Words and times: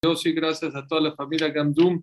Dios 0.00 0.24
y 0.26 0.32
gracias 0.32 0.76
a 0.76 0.86
toda 0.86 1.00
la 1.00 1.16
familia 1.16 1.48
Gamdum. 1.48 2.00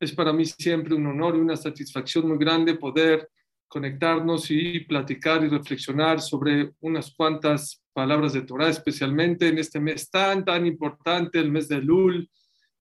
Es 0.00 0.10
para 0.12 0.32
mí 0.32 0.44
siempre 0.44 0.92
un 0.92 1.06
honor 1.06 1.36
y 1.36 1.38
una 1.38 1.56
satisfacción 1.56 2.26
muy 2.26 2.36
grande 2.36 2.74
poder 2.74 3.30
conectarnos 3.68 4.50
y 4.50 4.80
platicar 4.80 5.44
y 5.44 5.48
reflexionar 5.48 6.20
sobre 6.20 6.72
unas 6.80 7.14
cuantas 7.14 7.80
palabras 7.92 8.32
de 8.32 8.42
Torah, 8.42 8.68
especialmente 8.68 9.46
en 9.46 9.58
este 9.58 9.78
mes 9.78 10.10
tan, 10.10 10.44
tan 10.44 10.66
importante, 10.66 11.38
el 11.38 11.52
mes 11.52 11.68
de 11.68 11.80
Lul, 11.80 12.28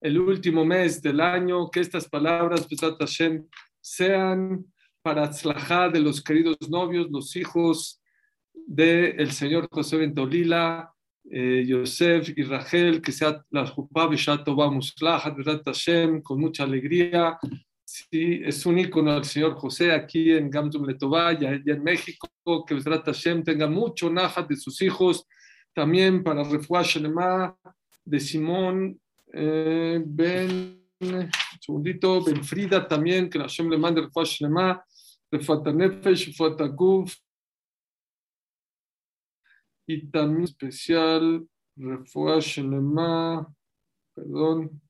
el 0.01 0.17
último 0.19 0.65
mes 0.65 1.03
del 1.03 1.21
año, 1.21 1.69
que 1.69 1.81
estas 1.81 2.09
palabras, 2.09 2.67
Hashem, 2.99 3.45
sean 3.79 4.65
para 5.03 5.29
Tzlajá 5.29 5.89
de 5.89 5.99
los 5.99 6.23
queridos 6.23 6.57
novios, 6.67 7.11
los 7.11 7.35
hijos 7.35 8.01
del 8.53 9.31
señor 9.33 9.67
José 9.71 9.97
Bentolila, 9.97 10.91
eh, 11.33 11.63
Yosef 11.65 12.33
y 12.35 12.43
Rachel, 12.43 13.01
que 13.01 13.13
sea 13.13 13.41
la 13.51 13.65
Jupá 13.65 14.05
Beshatova 14.07 14.69
Muslahat, 14.69 15.33
Hashem, 15.65 16.21
con 16.21 16.41
mucha 16.41 16.63
alegría. 16.63 17.39
Sí, 17.85 18.41
es 18.43 18.65
un 18.65 18.77
ícono 18.79 19.13
del 19.13 19.23
señor 19.23 19.55
José 19.55 19.93
aquí 19.93 20.31
en 20.31 20.49
Gamzum 20.49 20.85
Letová 20.85 21.33
y 21.33 21.45
en 21.45 21.83
México, 21.83 22.27
que 22.67 22.73
Besrat 22.73 23.05
Hashem 23.05 23.43
tenga 23.43 23.67
mucho 23.67 24.09
Nahat 24.09 24.47
de 24.49 24.57
sus 24.57 24.81
hijos, 24.81 25.25
también 25.73 26.21
para 26.21 26.43
Refuah 26.43 26.83
de 28.03 28.19
Simón 28.19 28.99
eh, 29.33 30.01
Ben, 30.05 30.81
segundito, 31.61 32.23
Ben 32.23 32.43
Frida 32.43 32.85
también, 32.85 33.29
que 33.29 33.39
Hashem 33.39 33.69
le 33.69 33.77
mande 33.77 34.01
Refuah 34.01 34.25
Shelema, 34.25 34.83
Refuah 35.31 35.63
Tanefesh, 35.63 36.27
Refuah 36.27 36.57
y 39.91 40.07
también 40.07 40.43
especial 40.43 41.45
perdón, 44.13 44.81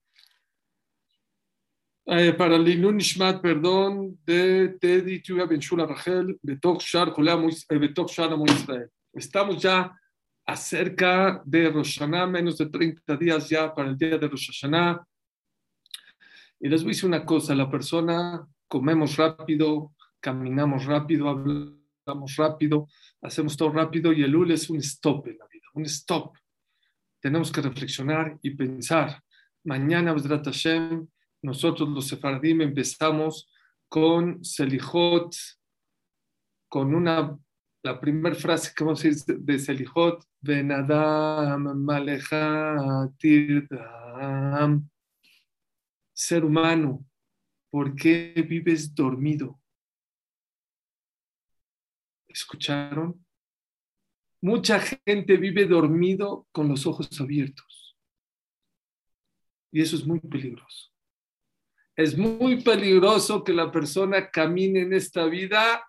eh, 2.05 2.34
para 2.34 2.58
Linun 2.58 2.98
Nishmat, 2.98 3.41
perdón, 3.41 4.20
de 4.26 4.77
Teddy 4.79 5.22
Tuya 5.22 5.46
Benshula 5.46 5.85
Rachel, 5.85 6.38
Betok 6.41 6.82
Shar 6.82 7.10
eh, 7.10 8.46
Israel. 8.48 8.90
Estamos 9.13 9.62
ya 9.62 9.98
acerca 10.46 11.41
de 11.46 11.70
Rosh 11.70 11.99
Hashanah, 11.99 12.27
menos 12.27 12.57
de 12.57 12.66
30 12.68 13.16
días 13.18 13.49
ya 13.49 13.74
para 13.74 13.90
el 13.90 13.98
día 13.98 14.18
de 14.18 14.27
Rosh 14.27 14.48
Hashanah. 14.48 15.05
Y 16.60 16.70
les 16.70 16.84
voy 16.84 16.91
a 16.91 16.94
decir 16.94 17.07
una 17.07 17.26
cosa, 17.26 17.55
la 17.55 17.70
persona 17.70 18.46
comemos 18.68 19.18
rápido, 19.18 19.94
caminamos 20.20 20.85
rápido, 20.85 21.29
hablamos 21.29 21.80
rápido, 22.38 22.88
hacemos 23.21 23.55
todo 23.55 23.71
rápido 23.71 24.12
y 24.13 24.24
el 24.24 24.35
UL 24.35 24.52
es 24.52 24.70
un 24.70 24.77
stop 24.77 25.27
en 25.27 25.38
la 25.38 25.48
vida, 25.48 25.66
un 25.74 25.85
stop. 25.85 26.35
Tenemos 27.20 27.52
que 27.52 27.62
reflexionar 27.62 28.38
y 28.41 28.52
pensar. 28.52 29.21
Mañana, 29.63 30.16
nosotros 31.44 31.90
los 31.90 32.07
sefardim 32.07 32.62
empezamos 32.62 33.49
con 33.88 34.44
Selijot, 34.44 35.35
con 36.68 36.96
una, 36.96 37.38
la 37.84 37.99
primera 37.99 38.35
frase 38.35 38.72
que 38.76 38.84
vamos 38.84 39.04
a 39.04 39.07
decir 39.07 39.38
de 39.38 39.60
Selijot, 39.60 40.26
Benadam 40.40 41.84
Maleja. 41.84 43.10
Ser 46.13 46.46
humano, 46.46 47.05
¿por 47.70 47.96
qué 47.96 48.34
vives 48.48 48.94
dormido? 48.94 49.60
¿Escucharon? 52.34 53.26
Mucha 54.41 54.79
gente 54.79 55.37
vive 55.37 55.65
dormido 55.65 56.48
con 56.51 56.68
los 56.68 56.85
ojos 56.88 57.10
abiertos. 57.20 57.98
Y 59.71 59.82
eso 59.82 59.96
es 59.96 60.05
muy 60.05 60.20
peligroso. 60.20 60.91
Es 61.96 62.18
muy 62.18 62.63
peligroso 62.63 63.43
que 63.43 63.54
la 63.54 63.71
persona 63.71 64.29
camine 64.31 64.81
en 64.81 64.94
esta 64.94 65.25
vida 65.25 65.85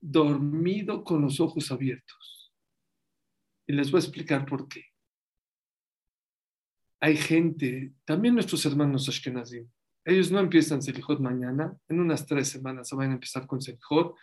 dormido 0.00 1.04
con 1.04 1.22
los 1.22 1.38
ojos 1.40 1.70
abiertos. 1.70 2.52
Y 3.66 3.72
les 3.74 3.90
voy 3.90 3.98
a 3.98 4.04
explicar 4.04 4.46
por 4.46 4.66
qué. 4.68 4.84
Hay 7.00 7.16
gente, 7.16 7.92
también 8.04 8.34
nuestros 8.34 8.64
hermanos 8.66 9.08
Ashkenazim, 9.08 9.70
ellos 10.04 10.30
no 10.30 10.40
empiezan 10.40 10.82
Selijot 10.82 11.20
mañana, 11.20 11.76
en 11.88 12.00
unas 12.00 12.26
tres 12.26 12.48
semanas 12.48 12.88
se 12.88 12.96
van 12.96 13.10
a 13.10 13.14
empezar 13.14 13.46
con 13.46 13.60
Selijot, 13.60 14.16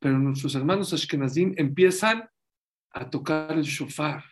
pero 0.00 0.18
nuestros 0.18 0.54
hermanos 0.54 0.92
Ashkenazim 0.92 1.54
empiezan 1.56 2.28
a 2.90 3.08
tocar 3.08 3.52
el 3.52 3.62
shofar. 3.62 4.24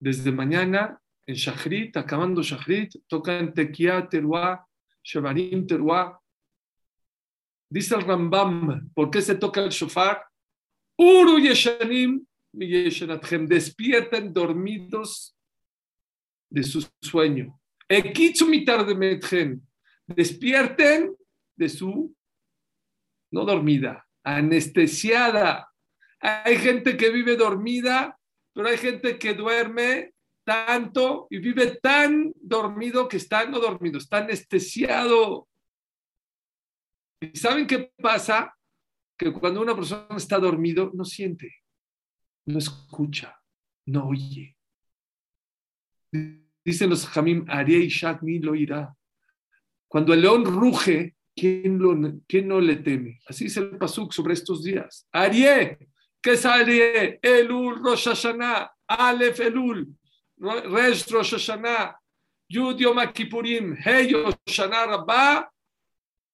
Desde 0.00 0.32
mañana 0.32 0.98
en 1.26 1.34
Shachrit, 1.34 1.96
acabando 1.96 2.42
Shachrit, 2.42 2.94
tocan 3.06 3.52
Tequia, 3.52 4.08
Teruá, 4.08 4.66
Shevarim, 5.02 5.66
Teruá. 5.66 6.18
Dice 7.68 7.96
el 7.96 8.02
Rambam, 8.02 8.90
¿por 8.94 9.10
qué 9.10 9.20
se 9.20 9.34
toca 9.34 9.62
el 9.62 9.68
shofar? 9.68 10.24
Uru 10.96 11.38
Yeshanim 11.38 12.24
despierten 13.46 14.32
dormidos 14.32 15.36
de 16.48 16.62
su 16.62 16.88
sueño. 17.02 17.60
Ekitsu 17.88 18.46
de 18.46 18.94
metchen, 18.94 19.68
despierten 20.06 21.14
de 21.56 21.68
su, 21.68 22.14
no 23.30 23.44
dormida, 23.44 24.06
anestesiada. 24.22 25.70
Hay 26.20 26.56
gente 26.58 26.96
que 26.96 27.10
vive 27.10 27.36
dormida, 27.36 28.18
pero 28.52 28.68
hay 28.68 28.78
gente 28.78 29.18
que 29.18 29.34
duerme 29.34 30.12
tanto 30.44 31.26
y 31.30 31.38
vive 31.38 31.78
tan 31.82 32.32
dormido 32.34 33.06
que 33.06 33.18
está 33.18 33.44
no 33.46 33.58
dormido, 33.60 33.98
está 33.98 34.18
anestesiado. 34.18 35.46
¿Y 37.20 37.36
saben 37.36 37.66
qué 37.66 37.92
pasa? 38.00 38.56
Que 39.16 39.32
cuando 39.32 39.60
una 39.60 39.74
persona 39.74 40.16
está 40.16 40.38
dormido, 40.38 40.90
no 40.94 41.04
siente, 41.04 41.52
no 42.46 42.58
escucha, 42.58 43.38
no 43.86 44.08
oye. 44.08 44.56
Dicen 46.64 46.90
los 46.90 47.06
Jamim, 47.06 47.44
Arié 47.48 47.80
y 47.80 47.92
ni 48.22 48.38
lo 48.38 48.54
irá. 48.54 48.94
Cuando 49.86 50.14
el 50.14 50.22
león 50.22 50.44
ruge, 50.44 51.17
¿quién, 51.38 51.78
lo, 51.78 51.94
¿quién 52.26 52.48
no 52.48 52.60
le 52.60 52.76
teme? 52.76 53.20
Así 53.26 53.44
dice 53.44 53.60
el 53.60 53.78
Pasuk 53.78 54.12
sobre 54.12 54.34
estos 54.34 54.64
días. 54.64 55.06
Arié, 55.12 55.78
¿qué 56.20 56.32
es 56.32 56.44
Arié? 56.44 57.20
Elul, 57.22 57.82
Rosh 57.82 58.08
Hashanah, 58.08 58.70
Alef, 58.86 59.40
Elul. 59.40 59.86
Resh 60.38 61.10
Rosh 61.10 61.32
Hashanah, 61.34 61.94
Yud 62.48 62.78
Yom 62.78 62.98
Kippurim, 63.12 63.76
Hey 63.78 64.12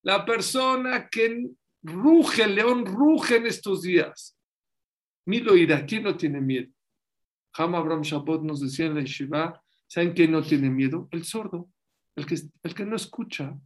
la 0.02 0.24
persona 0.26 1.08
que 1.08 1.50
ruge, 1.82 2.42
el 2.42 2.54
león 2.54 2.84
ruge 2.84 3.36
en 3.36 3.46
estos 3.46 3.82
días. 3.82 4.36
Milo 5.26 5.56
irá, 5.56 5.86
¿quién 5.86 6.02
no 6.02 6.14
tiene 6.14 6.40
miedo? 6.40 6.70
Ham 7.54 7.74
Abraham 7.74 8.02
Shabbat 8.02 8.42
nos 8.42 8.60
decía 8.60 8.86
en 8.86 8.96
la 8.96 9.00
Yeshiva, 9.00 9.62
¿saben 9.86 10.12
quién 10.12 10.32
no 10.32 10.42
tiene 10.42 10.68
miedo? 10.68 11.08
El 11.10 11.24
sordo, 11.24 11.70
el 12.16 12.26
que, 12.26 12.36
el 12.62 12.74
que 12.74 12.84
no 12.84 12.96
escucha. 12.96 13.58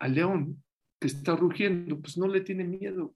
Al 0.00 0.14
león 0.14 0.64
que 1.00 1.08
está 1.08 1.36
rugiendo, 1.36 2.00
pues 2.00 2.16
no 2.16 2.28
le 2.28 2.40
tiene 2.40 2.64
miedo. 2.64 3.14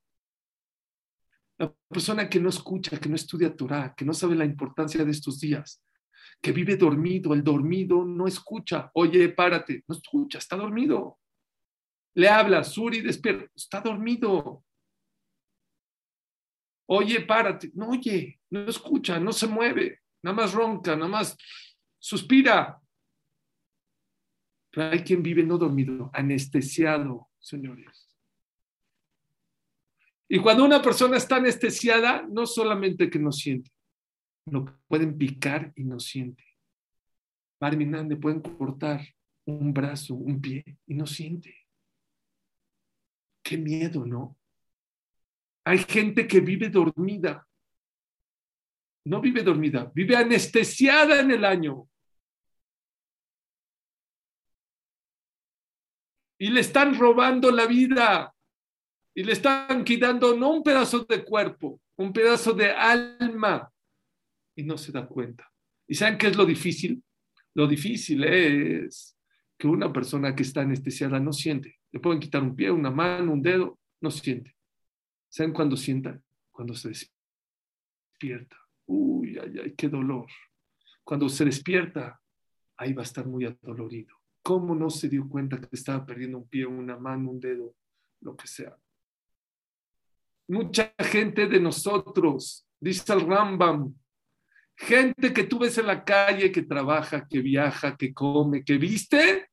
La 1.59 1.73
persona 1.89 2.29
que 2.29 2.41
no 2.41 2.49
escucha, 2.49 2.99
que 2.99 3.09
no 3.09 3.15
estudia 3.15 3.55
Torah, 3.55 3.95
que 3.97 4.05
no 4.05 4.15
sabe 4.15 4.35
la 4.35 4.45
importancia 4.45 5.05
de 5.05 5.11
estos 5.11 5.41
días, 5.41 5.83
que 6.41 6.53
vive 6.53 6.77
dormido. 6.77 7.35
El 7.35 7.45
dormido 7.45 8.05
no 8.05 8.27
escucha. 8.27 8.91
Oye, 8.95 9.29
párate. 9.29 9.85
No 9.87 9.95
escucha, 9.95 10.39
está 10.39 10.57
dormido. 10.57 11.19
Le 12.15 12.29
habla, 12.29 12.65
Suri, 12.65 13.01
despierta. 13.01 13.47
Está 13.55 13.81
dormido. 13.81 14.65
Oye, 16.87 17.21
párate. 17.23 17.71
No 17.75 17.91
oye, 17.91 18.41
no 18.51 18.69
escucha, 18.69 19.21
no 19.21 19.33
se 19.33 19.47
mueve. 19.47 20.01
Nada 20.23 20.37
más 20.37 20.53
ronca, 20.53 20.97
nada 20.97 21.09
más 21.09 21.37
suspira. 21.99 22.82
Pero 24.73 24.91
hay 24.91 25.03
quien 25.03 25.23
vive 25.23 25.45
no 25.45 25.59
dormido, 25.59 26.11
anestesiado, 26.15 27.29
señores. 27.39 28.09
Y 30.29 30.39
cuando 30.39 30.65
una 30.65 30.81
persona 30.81 31.19
está 31.19 31.37
anestesiada, 31.37 32.27
no 32.27 32.47
solamente 32.47 33.11
que 33.11 33.19
no 33.19 33.31
siente, 33.31 33.71
lo 34.47 34.65
pueden 34.89 35.19
picar 35.19 35.73
y 35.77 35.85
no 35.85 36.01
siente. 36.01 36.43
Barminan 37.61 38.09
le 38.09 38.17
pueden 38.17 38.41
cortar 38.41 39.07
un 39.45 39.75
brazo, 39.75 40.15
un 40.15 40.41
pie 40.41 40.65
y 40.87 40.95
no 40.95 41.07
siente. 41.07 41.55
Qué 43.43 43.59
miedo, 43.59 44.07
¿no? 44.07 44.39
Hay 45.65 45.79
gente 45.79 46.27
que 46.27 46.41
vive 46.41 46.71
dormida. 46.71 47.47
No 49.05 49.21
vive 49.21 49.43
dormida, 49.43 49.93
vive 49.95 50.17
anestesiada 50.17 51.21
en 51.21 51.31
el 51.31 51.45
año. 51.45 51.89
Y 56.43 56.51
le 56.51 56.59
están 56.59 56.99
robando 56.99 57.53
la 57.53 57.67
vida. 57.67 58.35
Y 59.15 59.23
le 59.23 59.31
están 59.31 59.85
quitando 59.85 60.37
no 60.37 60.51
un 60.51 60.65
pedazo 60.65 61.05
de 61.05 61.25
cuerpo, 61.25 61.81
un 61.95 62.13
pedazo 62.13 62.53
de 62.53 62.69
alma 62.69 63.73
y 64.57 64.65
no 64.65 64.77
se 64.77 64.91
da 64.91 65.07
cuenta. 65.07 65.49
¿Y 65.87 65.95
saben 65.95 66.19
qué 66.19 66.27
es 66.27 66.37
lo 66.37 66.45
difícil? 66.45 67.01
Lo 67.55 67.69
difícil 67.69 68.25
es 68.25 69.17
que 69.57 69.69
una 69.69 69.93
persona 69.93 70.35
que 70.35 70.43
está 70.43 70.63
anestesiada 70.63 71.21
no 71.21 71.33
siente. 71.33 71.79
Le 71.93 72.01
pueden 72.01 72.19
quitar 72.19 72.43
un 72.43 72.57
pie, 72.57 72.73
una 72.73 72.91
mano, 72.91 73.35
un 73.35 73.41
dedo, 73.41 73.79
no 74.01 74.11
siente. 74.11 74.57
¿Saben 75.29 75.53
cuándo 75.53 75.77
sienta? 75.77 76.21
Cuando 76.51 76.75
se 76.75 76.89
despierta. 76.89 78.57
Uy, 78.87 79.39
ay, 79.39 79.61
ay, 79.63 79.75
qué 79.77 79.89
dolor. 79.89 80.27
Cuando 81.05 81.29
se 81.29 81.45
despierta, 81.45 82.21
ahí 82.79 82.95
va 82.95 83.03
a 83.03 83.05
estar 83.05 83.29
muy 83.29 83.45
adolorido. 83.45 84.22
¿Cómo 84.43 84.75
no 84.75 84.91
se 84.91 85.09
dio 85.09 85.29
cuenta 85.29 85.61
que 85.61 85.69
estaba 85.73 86.05
perdiendo 86.05 86.39
un 86.39 86.49
pie, 86.49 86.67
una 86.67 86.97
mano, 86.97 87.31
un 87.31 87.41
dedo, 87.41 87.75
lo 88.21 88.37
que 88.37 88.47
sea? 88.47 88.77
Mucha 90.49 90.93
gente 90.99 91.47
de 91.47 91.61
nosotros, 91.61 92.67
dice 92.81 93.13
el 93.13 93.21
Rambam, 93.21 93.95
gente 94.77 95.33
que 95.33 95.45
tú 95.45 95.61
ves 95.61 95.79
en 95.79 95.87
la 95.87 96.05
calle, 96.05 96.51
que 96.51 96.63
trabaja, 96.63 97.27
que 97.29 97.41
viaja, 97.41 97.97
que 97.97 98.13
come, 98.13 98.65
que 98.65 98.79
viste, 98.79 99.51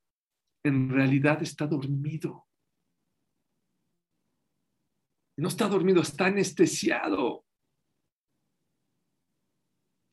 en 0.64 0.90
realidad 0.90 1.42
está 1.44 1.68
dormido. 1.68 2.48
No 5.38 5.48
está 5.48 5.68
dormido, 5.68 6.02
está 6.02 6.26
anestesiado. 6.26 7.46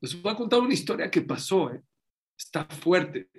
Les 0.01 0.21
voy 0.21 0.33
a 0.33 0.37
contar 0.37 0.61
una 0.61 0.75
historia 0.75 1.11
que 1.11 1.23
pasó, 1.23 1.73
¿eh? 1.73 1.83
está 2.39 2.65
fuerte, 2.67 3.31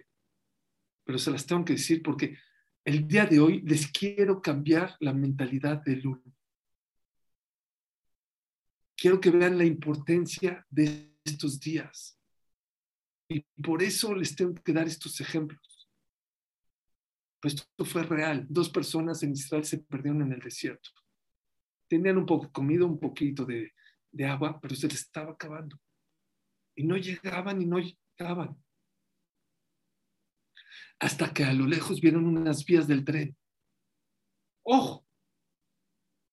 pero 1.07 1.17
se 1.17 1.31
las 1.31 1.45
tengo 1.45 1.63
que 1.63 1.73
decir 1.73 2.03
porque 2.03 2.37
el 2.83 3.07
día 3.07 3.25
de 3.25 3.39
hoy 3.39 3.61
les 3.61 3.87
quiero 3.87 4.41
cambiar 4.41 4.97
la 4.99 5.13
mentalidad 5.13 5.81
del 5.81 6.05
uno. 6.05 6.35
Quiero 8.93 9.21
que 9.21 9.31
vean 9.31 9.57
la 9.57 9.63
importancia 9.63 10.65
de 10.69 11.15
estos 11.23 11.61
días. 11.61 12.19
Y 13.29 13.39
por 13.63 13.81
eso 13.81 14.13
les 14.13 14.35
tengo 14.35 14.53
que 14.55 14.73
dar 14.73 14.85
estos 14.85 15.21
ejemplos. 15.21 15.89
Pues 17.39 17.53
esto 17.53 17.85
fue 17.85 18.03
real. 18.03 18.45
Dos 18.49 18.69
personas 18.69 19.23
en 19.23 19.31
Israel 19.31 19.63
se 19.63 19.77
perdieron 19.77 20.23
en 20.23 20.33
el 20.33 20.41
desierto. 20.41 20.89
Tenían 21.87 22.17
un 22.17 22.25
poco 22.25 22.51
comida, 22.51 22.83
un 22.83 22.99
poquito 22.99 23.45
de, 23.45 23.71
de 24.11 24.25
agua, 24.25 24.59
pero 24.59 24.75
se 24.75 24.89
les 24.89 25.03
estaba 25.03 25.31
acabando. 25.31 25.79
Y 26.75 26.83
no 26.83 26.97
llegaban 26.97 27.61
y 27.61 27.65
no 27.65 27.79
llegaban. 27.79 28.61
Hasta 30.99 31.33
que 31.33 31.43
a 31.43 31.53
lo 31.53 31.67
lejos 31.67 32.01
vieron 32.01 32.25
unas 32.25 32.65
vías 32.65 32.87
del 32.87 33.05
tren. 33.05 33.37
Ojo, 34.63 35.07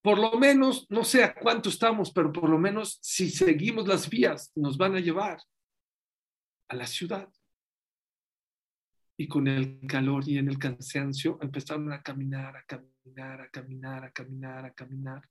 por 0.05 0.19
lo 0.19 0.39
menos, 0.39 0.87
no 0.91 1.03
sé 1.03 1.25
a 1.25 1.35
cuánto 1.35 1.71
estamos, 1.71 2.13
pero 2.13 2.31
por 2.31 2.51
lo 2.51 2.59
menos 2.59 2.99
si 3.01 3.31
seguimos 3.31 3.89
las 3.89 4.11
vías, 4.11 4.53
nos 4.55 4.77
van 4.77 4.97
a 4.97 5.01
llevar 5.01 5.39
a 6.69 6.77
la 6.77 6.87
ciudad. 6.87 7.33
Y 9.17 9.29
con 9.29 9.47
el 9.47 9.81
calor 9.87 10.29
y 10.29 10.37
en 10.37 10.49
el 10.49 10.59
cansancio 10.59 11.39
empezaron 11.41 11.91
a 11.91 12.03
caminar, 12.03 12.55
a 12.55 12.65
caminar, 12.65 13.41
a 13.41 13.49
caminar, 13.49 14.05
a 14.05 14.11
caminar, 14.11 14.67
a 14.67 14.75
caminar. 14.75 15.31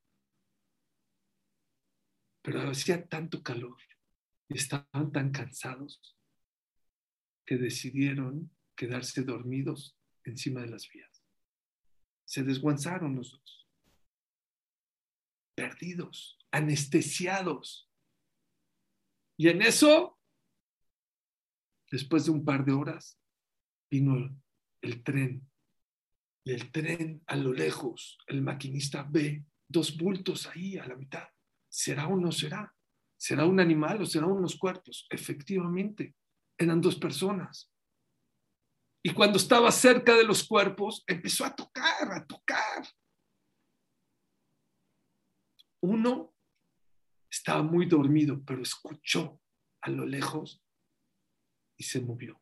Pero 2.42 2.70
hacía 2.70 3.06
tanto 3.06 3.44
calor 3.44 3.78
y 4.48 4.58
estaban 4.58 5.12
tan 5.12 5.32
cansados 5.32 6.18
que 7.46 7.58
decidieron 7.58 8.50
quedarse 8.76 9.24
dormidos 9.24 9.98
encima 10.24 10.62
de 10.62 10.68
las 10.68 10.90
vías. 10.90 11.24
Se 12.26 12.44
desguanzaron 12.44 13.16
los 13.16 13.32
dos 13.32 13.64
perdidos, 15.56 16.38
anestesiados. 16.52 17.90
Y 19.38 19.50
en 19.50 19.62
eso, 19.62 20.20
después 21.92 22.26
de 22.26 22.32
un 22.32 22.44
par 22.46 22.66
de 22.66 22.74
horas, 22.74 23.20
vino 23.90 24.16
el, 24.82 25.04
tren. 25.04 25.48
Y 26.44 26.52
el 26.52 26.72
tren 26.72 27.24
a 27.28 27.36
lo 27.36 27.54
lejos, 27.54 28.18
el 28.28 28.42
maquinista 28.42 29.04
ve 29.04 29.46
dos 29.68 29.98
bultos 29.98 30.48
ahí 30.48 30.78
a 30.78 30.88
la 30.88 30.96
mitad. 30.96 31.28
¿Será 31.70 32.08
o 32.08 32.16
no 32.16 32.32
será? 32.32 32.76
¿Será 33.18 33.46
un 33.46 33.60
animal 33.60 34.02
o 34.02 34.06
será 34.06 34.28
unos 34.28 34.58
cuerpos? 34.58 35.08
Efectivamente, 35.10 36.16
eran 36.58 36.82
dos 36.82 36.98
personas. 36.98 37.73
Y 39.06 39.14
cuando 39.14 39.38
estaba 39.38 39.70
cerca 39.72 40.16
de 40.16 40.24
los 40.24 40.48
cuerpos, 40.48 41.04
empezó 41.06 41.44
a 41.44 41.54
tocar, 41.54 42.10
a 42.10 42.26
tocar. 42.26 42.88
Uno 45.82 46.34
estaba 47.30 47.62
muy 47.62 47.86
dormido, 47.86 48.42
pero 48.46 48.62
escuchó 48.62 49.42
a 49.82 49.90
lo 49.90 50.06
lejos 50.06 50.64
y 51.76 51.84
se 51.84 52.00
movió. 52.00 52.42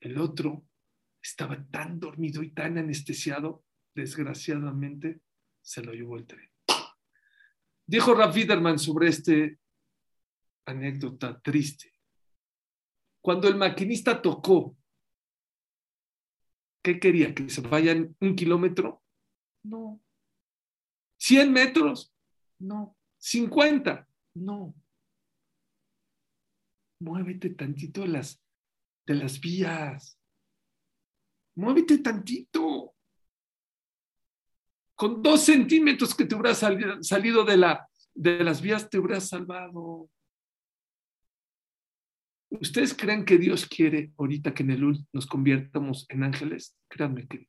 El 0.00 0.18
otro 0.18 0.66
estaba 1.22 1.62
tan 1.70 2.00
dormido 2.00 2.42
y 2.42 2.52
tan 2.52 2.78
anestesiado, 2.78 3.64
desgraciadamente 3.94 5.20
se 5.60 5.82
lo 5.82 5.92
llevó 5.92 6.16
el 6.16 6.26
tren. 6.26 6.50
Dijo 7.86 8.14
Rav 8.14 8.34
Widerman 8.34 8.78
sobre 8.78 9.08
este 9.08 9.58
anécdota 10.64 11.38
triste. 11.40 11.92
Cuando 13.20 13.48
el 13.48 13.56
maquinista 13.56 14.22
tocó, 14.22 14.76
¿qué 16.84 17.00
quería? 17.00 17.34
¿Que 17.34 17.48
se 17.48 17.62
vayan 17.62 18.14
un 18.20 18.36
kilómetro? 18.36 19.02
No. 19.64 20.00
¿100 21.18 21.50
metros? 21.50 22.14
No. 22.58 22.96
50. 23.16 24.06
No. 24.34 24.74
Muévete 27.00 27.50
tantito 27.50 28.02
de 28.02 28.08
las, 28.08 28.40
de 29.06 29.14
las 29.14 29.40
vías. 29.40 30.20
Muévete 31.56 31.98
tantito. 31.98 32.94
Con 34.94 35.22
dos 35.22 35.40
centímetros 35.40 36.14
que 36.14 36.26
te 36.26 36.34
hubieras 36.34 36.58
salido 37.00 37.44
de, 37.44 37.56
la, 37.56 37.88
de 38.12 38.44
las 38.44 38.60
vías, 38.60 38.90
te 38.90 38.98
hubieras 38.98 39.28
salvado. 39.28 40.10
¿Ustedes 42.60 42.94
creen 42.94 43.24
que 43.24 43.38
Dios 43.38 43.66
quiere 43.66 44.12
ahorita 44.16 44.54
que 44.54 44.62
en 44.62 44.70
el 44.70 45.06
nos 45.12 45.26
conviertamos 45.26 46.06
en 46.08 46.22
ángeles? 46.22 46.76
Créanme 46.88 47.26
que 47.26 47.48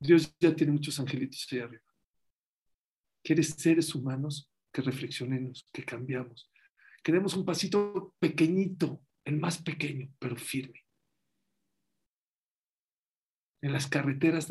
Dios 0.00 0.34
ya 0.40 0.54
tiene 0.54 0.72
muchos 0.72 0.98
angelitos 0.98 1.46
ahí 1.52 1.58
arriba. 1.58 1.84
Quiere 3.22 3.42
seres 3.42 3.94
humanos 3.94 4.50
que 4.72 4.82
reflexionemos, 4.82 5.68
que 5.72 5.84
cambiamos, 5.84 6.50
que 7.02 7.12
demos 7.12 7.34
un 7.34 7.44
pasito 7.44 8.14
pequeñito, 8.18 9.02
el 9.24 9.38
más 9.38 9.62
pequeño, 9.62 10.10
pero 10.18 10.36
firme. 10.36 10.84
En 13.62 13.72
las 13.72 13.86
carreteras, 13.86 14.48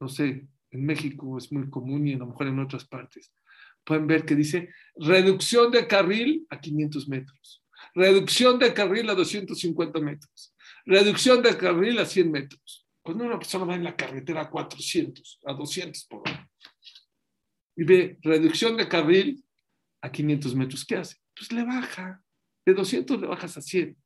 no 0.00 0.08
sé, 0.08 0.48
en 0.70 0.84
México 0.84 1.38
es 1.38 1.52
muy 1.52 1.70
común 1.70 2.08
y 2.08 2.14
a 2.14 2.18
lo 2.18 2.26
mejor 2.26 2.48
en 2.48 2.58
otras 2.58 2.84
partes, 2.86 3.32
pueden 3.84 4.06
ver 4.08 4.24
que 4.24 4.34
dice 4.34 4.70
reducción 4.96 5.70
de 5.70 5.86
carril 5.86 6.46
a 6.50 6.60
500 6.60 7.08
metros, 7.08 7.64
reducción 7.94 8.58
de 8.58 8.72
carril 8.72 9.08
a 9.10 9.14
250 9.14 10.00
metros, 10.00 10.54
reducción 10.84 11.42
de 11.42 11.56
carril 11.56 11.98
a 11.98 12.06
100 12.06 12.30
metros. 12.30 12.86
Cuando 13.02 13.24
una 13.24 13.38
persona 13.38 13.64
va 13.64 13.74
en 13.74 13.84
la 13.84 13.96
carretera 13.96 14.42
a 14.42 14.50
400, 14.50 15.40
a 15.44 15.52
200 15.52 16.04
por 16.06 16.20
hora, 16.20 16.50
y 17.76 17.84
ve 17.84 18.18
reducción 18.22 18.76
de 18.76 18.88
carril 18.88 19.44
a 20.00 20.10
500 20.10 20.54
metros, 20.54 20.84
¿qué 20.84 20.96
hace? 20.96 21.16
Pues 21.34 21.52
le 21.52 21.64
baja, 21.64 22.22
de 22.64 22.74
200 22.74 23.20
le 23.20 23.26
bajas 23.26 23.56
a 23.56 23.62
100. 23.62 23.96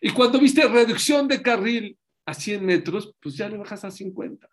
Y 0.00 0.10
cuando 0.10 0.38
viste 0.38 0.66
reducción 0.68 1.26
de 1.26 1.40
carril 1.40 1.98
a 2.26 2.34
100 2.34 2.64
metros, 2.64 3.14
pues 3.20 3.36
ya 3.36 3.48
le 3.48 3.56
bajas 3.56 3.84
a 3.84 3.90
50. 3.90 4.48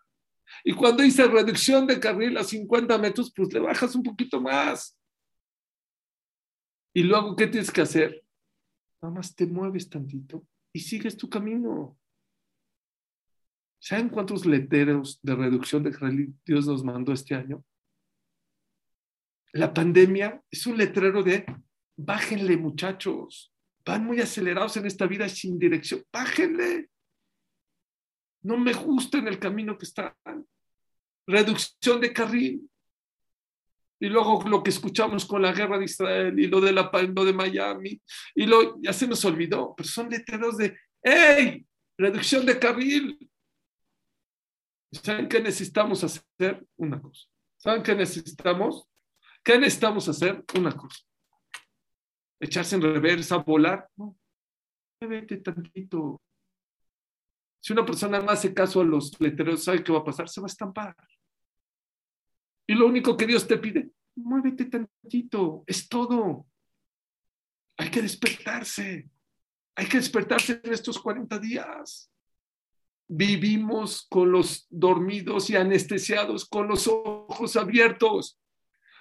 Y 0.62 0.72
cuando 0.72 1.02
dice 1.02 1.26
reducción 1.26 1.86
de 1.86 1.98
carril 1.98 2.36
a 2.38 2.44
50 2.44 2.96
metros, 2.98 3.32
pues 3.34 3.52
le 3.52 3.60
bajas 3.60 3.94
un 3.94 4.02
poquito 4.02 4.40
más. 4.40 4.96
Y 6.96 7.02
luego, 7.02 7.34
¿qué 7.34 7.48
tienes 7.48 7.72
que 7.72 7.80
hacer? 7.80 8.24
Nada 9.02 9.16
más 9.16 9.34
te 9.34 9.46
mueves 9.46 9.90
tantito 9.90 10.46
y 10.72 10.78
sigues 10.78 11.16
tu 11.16 11.28
camino. 11.28 11.98
¿Saben 13.80 14.08
cuántos 14.08 14.46
letreros 14.46 15.20
de 15.20 15.34
reducción 15.34 15.82
de 15.82 15.90
carril 15.90 16.34
Dios 16.46 16.66
nos 16.66 16.84
mandó 16.84 17.12
este 17.12 17.34
año? 17.34 17.64
La 19.52 19.74
pandemia 19.74 20.42
es 20.50 20.66
un 20.66 20.78
letrero 20.78 21.22
de 21.22 21.44
bájenle 21.96 22.56
muchachos, 22.56 23.52
van 23.84 24.04
muy 24.04 24.20
acelerados 24.20 24.76
en 24.76 24.86
esta 24.86 25.06
vida 25.06 25.28
sin 25.28 25.58
dirección, 25.58 26.02
bájenle. 26.12 26.88
No 28.42 28.56
me 28.56 28.72
gusta 28.72 29.18
en 29.18 29.28
el 29.28 29.38
camino 29.38 29.76
que 29.76 29.86
están. 29.86 30.14
Reducción 31.26 32.00
de 32.00 32.12
carril. 32.12 32.70
Y 34.04 34.10
luego 34.10 34.46
lo 34.46 34.62
que 34.62 34.68
escuchamos 34.68 35.24
con 35.24 35.40
la 35.40 35.50
guerra 35.50 35.78
de 35.78 35.86
Israel 35.86 36.38
y 36.38 36.46
lo 36.46 36.60
de, 36.60 36.72
la, 36.72 36.90
lo 36.92 37.24
de 37.24 37.32
Miami, 37.32 37.98
y 38.34 38.44
lo, 38.44 38.78
ya 38.82 38.92
se 38.92 39.08
nos 39.08 39.24
olvidó, 39.24 39.72
pero 39.74 39.88
son 39.88 40.10
letreros 40.10 40.58
de, 40.58 40.76
¡hey! 41.02 41.66
Reducción 41.96 42.44
de 42.44 42.58
carril. 42.58 43.30
¿Saben 44.92 45.26
qué 45.26 45.40
necesitamos 45.40 46.04
hacer? 46.04 46.66
Una 46.76 47.00
cosa. 47.00 47.26
¿Saben 47.56 47.82
qué 47.82 47.94
necesitamos? 47.94 48.86
¿Qué 49.42 49.58
necesitamos 49.58 50.06
hacer? 50.06 50.44
Una 50.54 50.72
cosa. 50.72 51.00
echarse 52.38 52.76
en 52.76 52.82
reversa, 52.82 53.38
volar. 53.38 53.88
No, 53.96 54.14
vete 55.00 55.38
tantito. 55.38 56.20
Si 57.58 57.72
una 57.72 57.86
persona 57.86 58.20
no 58.20 58.28
hace 58.28 58.52
caso 58.52 58.82
a 58.82 58.84
los 58.84 59.18
letreros, 59.18 59.64
¿sabe 59.64 59.82
qué 59.82 59.92
va 59.92 60.00
a 60.00 60.04
pasar? 60.04 60.28
Se 60.28 60.42
va 60.42 60.44
a 60.44 60.48
estampar. 60.52 60.94
Y 62.66 62.74
lo 62.74 62.86
único 62.86 63.16
que 63.16 63.26
Dios 63.26 63.46
te 63.46 63.58
pide, 63.58 63.90
muévete 64.16 64.66
tantito, 64.66 65.64
es 65.66 65.88
todo. 65.88 66.46
Hay 67.76 67.90
que 67.90 68.02
despertarse. 68.02 69.08
Hay 69.76 69.86
que 69.86 69.96
despertarse 69.96 70.60
en 70.62 70.72
estos 70.72 70.98
40 70.98 71.38
días. 71.38 72.10
Vivimos 73.08 74.06
con 74.08 74.30
los 74.32 74.66
dormidos 74.70 75.50
y 75.50 75.56
anestesiados, 75.56 76.44
con 76.44 76.68
los 76.68 76.86
ojos 76.86 77.56
abiertos. 77.56 78.38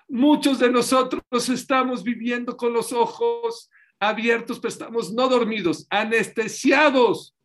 Muchos 0.10 0.60
de 0.60 0.70
nosotros 0.70 1.50
estamos 1.50 2.04
viviendo 2.04 2.58
con 2.58 2.74
los 2.74 2.92
ojos 2.92 3.70
abiertos, 4.00 4.60
pero 4.60 4.70
estamos 4.70 5.14
no 5.14 5.30
dormidos, 5.30 5.88
anestesiados. 5.90 7.36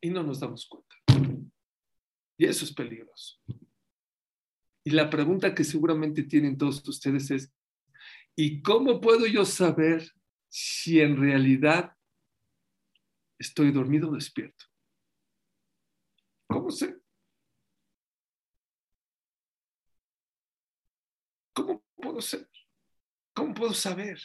Y 0.00 0.10
no 0.10 0.22
nos 0.22 0.40
damos 0.40 0.66
cuenta. 0.66 0.96
Y 2.36 2.46
eso 2.46 2.64
es 2.64 2.72
peligroso. 2.72 3.38
Y 4.84 4.90
la 4.90 5.08
pregunta 5.08 5.54
que 5.54 5.64
seguramente 5.64 6.24
tienen 6.24 6.58
todos 6.58 6.86
ustedes 6.86 7.30
es, 7.30 7.52
¿y 8.36 8.60
cómo 8.60 9.00
puedo 9.00 9.26
yo 9.26 9.46
saber 9.46 10.12
si 10.48 11.00
en 11.00 11.16
realidad 11.16 11.96
estoy 13.38 13.72
dormido 13.72 14.10
o 14.10 14.14
despierto? 14.14 14.66
¿Cómo 16.46 16.70
sé? 16.70 17.00
¿Cómo 21.54 21.82
puedo 21.96 22.20
ser? 22.20 22.46
¿Cómo 23.32 23.54
puedo 23.54 23.72
saber? 23.72 24.20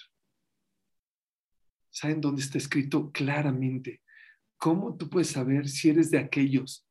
¿Saben 1.89 2.19
dónde 2.19 2.41
está 2.41 2.57
escrito 2.57 3.11
claramente? 3.13 4.03
¿Cómo 4.57 4.97
tú 4.97 5.09
puedes 5.09 5.29
saber 5.29 5.69
si 5.69 5.89
eres 5.89 6.11
de 6.11 6.19
aquellos 6.19 6.88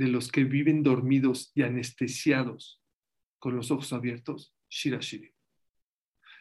de 0.00 0.08
los 0.08 0.32
que 0.32 0.44
viven 0.44 0.82
dormidos 0.82 1.52
y 1.54 1.62
anestesiados 1.62 2.80
con 3.38 3.54
los 3.54 3.70
ojos 3.70 3.92
abiertos? 3.92 4.54
Shira 4.70 4.98
Shirim. 4.98 5.30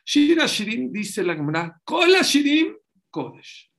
Shira 0.06 0.46
Shirim 0.46 0.90
dice 0.94 1.22
la 1.24 1.36
Gemara, 1.36 1.78
Kola 1.84 2.22
Shirim 2.22 2.74
Kodesh. 3.12 3.70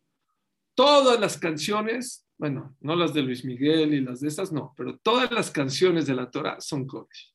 Todas 0.75 1.19
las 1.19 1.39
canciones, 1.39 2.29
bueno, 2.37 2.77
no 2.81 2.95
las 2.95 3.15
de 3.15 3.23
Luis 3.23 3.43
Miguel 3.43 3.95
y 3.95 4.03
las 4.03 4.21
de 4.21 4.29
esas, 4.29 4.53
no, 4.53 4.75
pero 4.77 4.99
todas 4.99 5.31
las 5.33 5.51
canciones 5.51 6.07
de 6.07 6.15
la 6.15 6.31
Torah 6.31 6.61
son 6.61 6.87
Kodesh. 6.87 7.35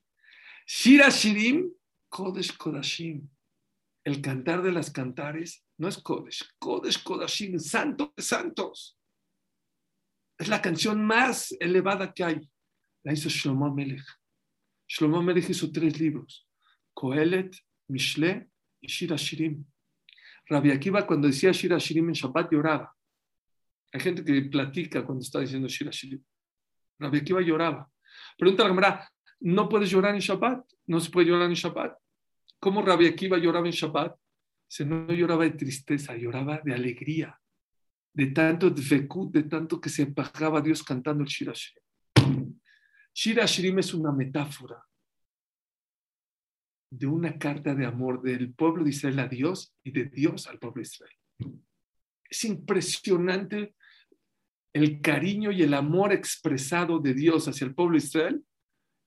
Shira 0.67 1.09
Shirim, 1.09 1.71
Kodesh 2.09 2.55
Kodashim. 2.55 3.27
El 4.03 4.21
cantar 4.21 4.61
de 4.61 4.71
las 4.71 4.91
cantares 4.91 5.65
no 5.79 5.87
es 5.87 5.97
Kodesh, 5.97 6.47
Kodesh 6.59 7.01
Kodashim, 7.03 7.57
santo 7.57 8.13
de 8.15 8.21
santos. 8.21 8.99
Es 10.37 10.47
la 10.47 10.61
canción 10.61 11.05
más 11.05 11.55
elevada 11.59 12.13
que 12.13 12.23
hay. 12.23 12.49
La 13.03 13.13
hizo 13.13 13.29
Shlomo 13.29 13.73
Melech. 13.73 14.05
Shlomo 14.87 15.21
Melech 15.21 15.49
hizo 15.49 15.71
tres 15.71 15.99
libros: 15.99 16.47
Kohelet, 16.93 17.55
Mishle 17.87 18.49
y 18.81 18.87
Shira 18.87 19.15
Shirim. 19.15 19.63
Rabbi 20.47 20.71
Akiva, 20.71 21.07
cuando 21.07 21.27
decía 21.27 21.51
Shira 21.51 21.77
Shirim 21.77 22.09
en 22.09 22.13
Shabbat, 22.13 22.51
lloraba. 22.51 22.95
Hay 23.93 23.99
gente 23.99 24.23
que 24.23 24.41
platica 24.43 25.05
cuando 25.05 25.23
está 25.23 25.39
diciendo 25.39 25.67
Shira 25.67 25.91
Shirim. 25.91 26.21
Rabbi 26.99 27.17
Akiva 27.19 27.41
lloraba. 27.41 27.89
Pregunta 28.37 28.63
a 28.63 28.65
la 28.65 28.69
Gemara, 28.73 29.11
¿no 29.39 29.67
puedes 29.69 29.89
llorar 29.89 30.13
en 30.15 30.21
Shabbat? 30.21 30.65
¿No 30.87 30.99
se 30.99 31.09
puede 31.09 31.27
llorar 31.27 31.47
en 31.47 31.55
Shabbat? 31.55 31.97
¿Cómo 32.59 32.81
Rabbi 32.81 33.07
Akiva 33.07 33.37
lloraba 33.37 33.67
en 33.67 33.73
Shabbat? 33.73 34.15
Se 34.67 34.85
no 34.85 35.11
lloraba 35.11 35.43
de 35.43 35.51
tristeza, 35.51 36.15
lloraba 36.15 36.59
de 36.63 36.73
alegría, 36.73 37.39
de 38.15 38.27
tanto 38.27 38.69
dvekut, 38.69 39.33
de 39.33 39.43
tanto 39.43 39.79
que 39.79 39.89
se 39.89 40.03
empajaba 40.03 40.59
a 40.59 40.61
Dios 40.61 40.81
cantando 40.81 41.21
el 41.21 41.29
Shira 41.29 41.53
Shirim. 41.53 42.59
Shira 43.13 43.45
Shirim 43.45 43.79
es 43.79 43.93
una 43.93 44.13
metáfora 44.13 44.81
de 46.89 47.07
una 47.07 47.37
carta 47.37 47.75
de 47.75 47.85
amor 47.85 48.21
del 48.21 48.53
pueblo 48.53 48.85
de 48.85 48.91
Israel 48.91 49.19
a 49.19 49.27
Dios 49.27 49.75
y 49.83 49.91
de 49.91 50.05
Dios 50.05 50.47
al 50.47 50.59
pueblo 50.59 50.81
de 50.81 50.87
Israel. 50.87 51.61
Es 52.29 52.45
impresionante 52.45 53.75
el 54.71 55.01
cariño 55.01 55.51
y 55.51 55.63
el 55.63 55.73
amor 55.73 56.13
expresado 56.13 56.99
de 56.99 57.13
Dios 57.13 57.49
hacia 57.49 57.67
el 57.67 57.75
pueblo 57.75 57.99
de 57.99 58.05
Israel 58.05 58.45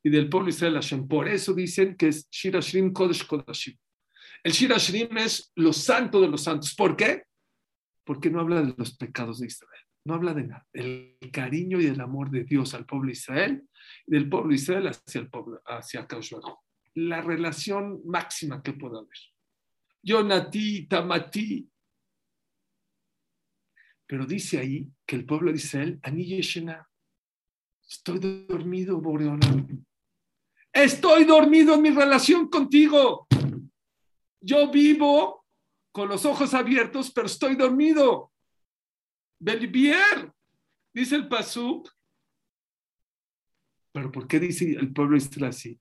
y 0.02 0.10
del 0.10 0.28
pueblo 0.28 0.46
de 0.46 0.50
Israel 0.50 0.74
Hashem. 0.74 1.08
Por 1.08 1.28
eso 1.28 1.54
dicen 1.54 1.96
que 1.96 2.08
es 2.08 2.28
Shrim 2.30 2.92
Kodesh 2.92 3.26
Kodashim. 3.26 3.74
El 4.44 4.52
Shrim 4.52 5.16
es 5.16 5.50
lo 5.56 5.72
santo 5.72 6.20
de 6.20 6.28
los 6.28 6.42
santos. 6.42 6.74
¿Por 6.74 6.94
qué? 6.94 7.22
Porque 8.08 8.30
no 8.30 8.40
habla 8.40 8.62
de 8.62 8.74
los 8.74 8.96
pecados 8.96 9.40
de 9.40 9.48
Israel. 9.48 9.82
No 10.04 10.14
habla 10.14 10.32
de 10.32 10.44
nada. 10.44 10.66
El 10.72 11.18
cariño 11.30 11.78
y 11.78 11.84
el 11.84 12.00
amor 12.00 12.30
de 12.30 12.44
Dios 12.44 12.72
al 12.72 12.86
pueblo 12.86 13.08
de 13.08 13.12
Israel 13.12 13.68
del 14.06 14.28
pueblo 14.28 14.50
de 14.50 14.54
Israel 14.54 14.88
hacia 14.88 15.20
el 15.20 15.28
pueblo, 15.28 15.60
hacia 15.66 16.06
La 16.94 17.20
relación 17.20 18.00
máxima 18.06 18.62
que 18.62 18.72
pueda 18.72 18.98
haber. 18.98 19.18
Yo 20.02 20.24
nati, 20.24 20.86
tamati. 20.86 21.68
Pero 24.06 24.24
dice 24.24 24.58
ahí 24.58 24.90
que 25.04 25.16
el 25.16 25.26
pueblo 25.26 25.50
de 25.50 25.58
Israel, 25.58 26.00
Ani 26.02 26.40
Estoy 26.40 28.46
dormido, 28.48 29.00
Boreolam. 29.00 29.84
Estoy 30.72 31.24
dormido 31.24 31.74
en 31.74 31.82
mi 31.82 31.90
relación 31.90 32.48
contigo. 32.48 33.26
Yo 34.40 34.70
vivo 34.70 35.37
con 35.98 36.08
los 36.08 36.24
ojos 36.24 36.54
abiertos, 36.54 37.10
pero 37.10 37.26
estoy 37.26 37.56
dormido. 37.56 38.30
Belibier, 39.40 40.32
dice 40.94 41.16
el 41.16 41.26
Pasuk. 41.26 41.90
Pero 43.90 44.12
¿por 44.12 44.28
qué 44.28 44.38
dice 44.38 44.76
el 44.78 44.92
pueblo 44.92 45.16
Israel 45.16 45.48
así? 45.48 45.76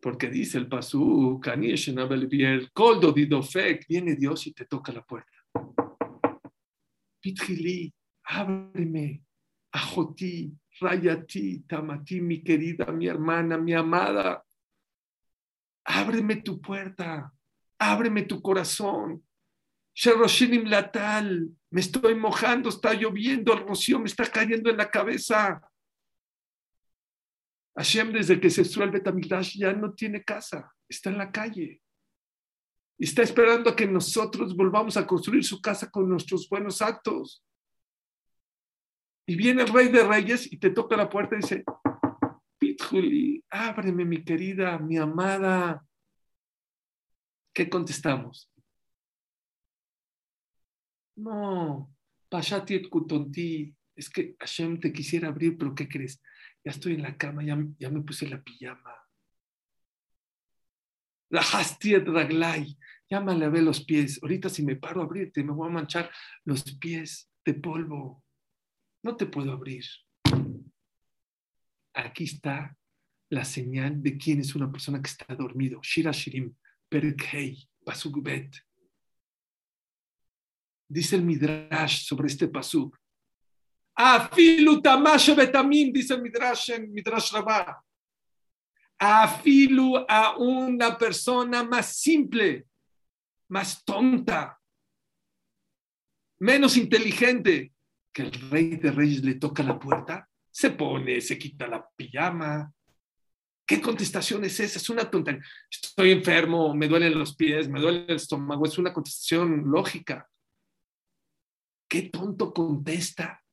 Porque 0.00 0.30
dice 0.30 0.56
el 0.56 0.66
Pasuk, 0.66 1.46
Koldo 2.72 3.12
Didofek, 3.12 3.86
viene 3.86 4.16
Dios 4.16 4.46
y 4.46 4.54
te 4.54 4.64
toca 4.64 4.92
la 4.92 5.04
puerta. 5.04 5.36
Pitjili, 7.20 7.92
ábreme, 8.22 9.22
ajoti, 9.72 10.56
Rayati, 10.80 11.64
Tamati, 11.68 12.22
mi 12.22 12.42
querida, 12.42 12.86
mi 12.92 13.06
hermana, 13.06 13.58
mi 13.58 13.74
amada. 13.74 14.42
Ábreme 15.84 16.36
tu 16.36 16.62
puerta, 16.62 17.30
ábreme 17.78 18.22
tu 18.22 18.40
corazón. 18.42 19.24
Sheroshinim 19.94 20.66
Latal, 20.68 21.48
me 21.70 21.80
estoy 21.80 22.14
mojando, 22.14 22.68
está 22.68 22.94
lloviendo, 22.94 23.52
el 23.52 23.66
rocío 23.66 23.98
me 23.98 24.06
está 24.06 24.24
cayendo 24.30 24.70
en 24.70 24.76
la 24.76 24.90
cabeza. 24.90 25.60
Hashem, 27.76 28.12
desde 28.12 28.40
que 28.40 28.50
se 28.50 28.64
suelve 28.64 29.00
Tamildash, 29.00 29.56
ya 29.56 29.72
no 29.72 29.92
tiene 29.94 30.24
casa, 30.24 30.72
está 30.88 31.10
en 31.10 31.18
la 31.18 31.30
calle. 31.30 31.80
Está 32.98 33.22
esperando 33.22 33.70
a 33.70 33.76
que 33.76 33.86
nosotros 33.86 34.56
volvamos 34.56 34.96
a 34.96 35.06
construir 35.06 35.44
su 35.44 35.60
casa 35.60 35.88
con 35.88 36.08
nuestros 36.08 36.48
buenos 36.48 36.82
actos. 36.82 37.44
Y 39.26 39.36
viene 39.36 39.62
el 39.62 39.68
rey 39.68 39.88
de 39.88 40.02
reyes 40.02 40.52
y 40.52 40.58
te 40.58 40.70
toca 40.70 40.96
la 40.96 41.08
puerta 41.08 41.36
y 41.36 41.40
dice, 41.40 41.64
Pitjuli, 42.58 43.44
ábreme 43.50 44.04
mi 44.04 44.24
querida, 44.24 44.78
mi 44.78 44.96
amada. 44.96 45.84
¿Qué 47.58 47.68
contestamos? 47.68 48.48
No, 51.16 51.92
Pashati 52.28 52.88
Kutonti, 52.88 53.74
es 53.96 54.08
que 54.08 54.36
Hashem 54.38 54.78
te 54.78 54.92
quisiera 54.92 55.26
abrir, 55.26 55.58
pero 55.58 55.74
¿qué 55.74 55.88
crees? 55.88 56.22
Ya 56.64 56.70
estoy 56.70 56.92
en 56.94 57.02
la 57.02 57.16
cama, 57.16 57.42
ya, 57.42 57.58
ya 57.80 57.90
me 57.90 58.02
puse 58.02 58.28
la 58.28 58.40
pijama. 58.40 58.94
La 61.30 61.40
Hastiet 61.40 62.06
Raglai, 62.06 62.78
ya 63.10 63.20
me 63.20 63.36
lavé 63.36 63.60
los 63.60 63.84
pies. 63.84 64.20
Ahorita 64.22 64.48
si 64.48 64.62
me 64.62 64.76
paro 64.76 65.00
a 65.00 65.04
abrirte, 65.06 65.42
me 65.42 65.50
voy 65.50 65.68
a 65.68 65.72
manchar 65.72 66.12
los 66.44 66.62
pies 66.76 67.28
de 67.44 67.54
polvo 67.54 68.22
no 69.02 69.16
te 69.16 69.26
puedo 69.26 69.50
abrir. 69.50 69.84
Aquí 71.92 72.22
está 72.22 72.76
la 73.30 73.44
señal 73.44 74.00
de 74.00 74.16
quién 74.16 74.38
es 74.38 74.54
una 74.54 74.70
persona 74.70 75.02
que 75.02 75.10
está 75.10 75.34
dormido. 75.34 75.80
Shira 75.82 76.12
Shirim, 76.12 76.54
Perkhei, 76.88 77.68
Pasuk 77.84 78.22
Bet. 78.22 78.56
Dice 80.88 81.16
el 81.16 81.22
Midrash 81.22 82.06
sobre 82.06 82.28
este 82.28 82.48
Pasuk. 82.48 82.98
Afilu 83.94 84.80
Tamash 84.80 85.34
Betamim, 85.34 85.92
dice 85.92 86.14
el 86.14 86.22
Midrash 86.22 86.70
en 86.70 86.92
Midrash 86.92 87.32
Rabbah. 87.32 87.82
Afilu 88.98 90.04
a 90.08 90.36
una 90.38 90.96
persona 90.96 91.62
más 91.62 91.96
simple, 91.96 92.66
más 93.48 93.84
tonta, 93.84 94.58
menos 96.40 96.76
inteligente, 96.76 97.72
que 98.12 98.22
el 98.22 98.32
rey 98.50 98.76
de 98.76 98.90
reyes 98.90 99.22
le 99.22 99.34
toca 99.34 99.62
la 99.62 99.78
puerta, 99.78 100.28
se 100.50 100.70
pone, 100.70 101.20
se 101.20 101.38
quita 101.38 101.68
la 101.68 101.88
pijama, 101.96 102.72
¿Qué 103.68 103.82
contestación 103.82 104.42
es 104.46 104.58
esa? 104.60 104.78
Es 104.78 104.88
una 104.88 105.10
tontería. 105.10 105.42
Estoy 105.70 106.12
enfermo, 106.12 106.74
me 106.74 106.88
duelen 106.88 107.18
los 107.18 107.36
pies, 107.36 107.68
me 107.68 107.78
duele 107.78 108.06
el 108.08 108.16
estómago. 108.16 108.64
Es 108.64 108.78
una 108.78 108.94
contestación 108.94 109.70
lógica. 109.70 110.26
¿Qué 111.86 112.04
tonto 112.04 112.54
contesta? 112.54 113.44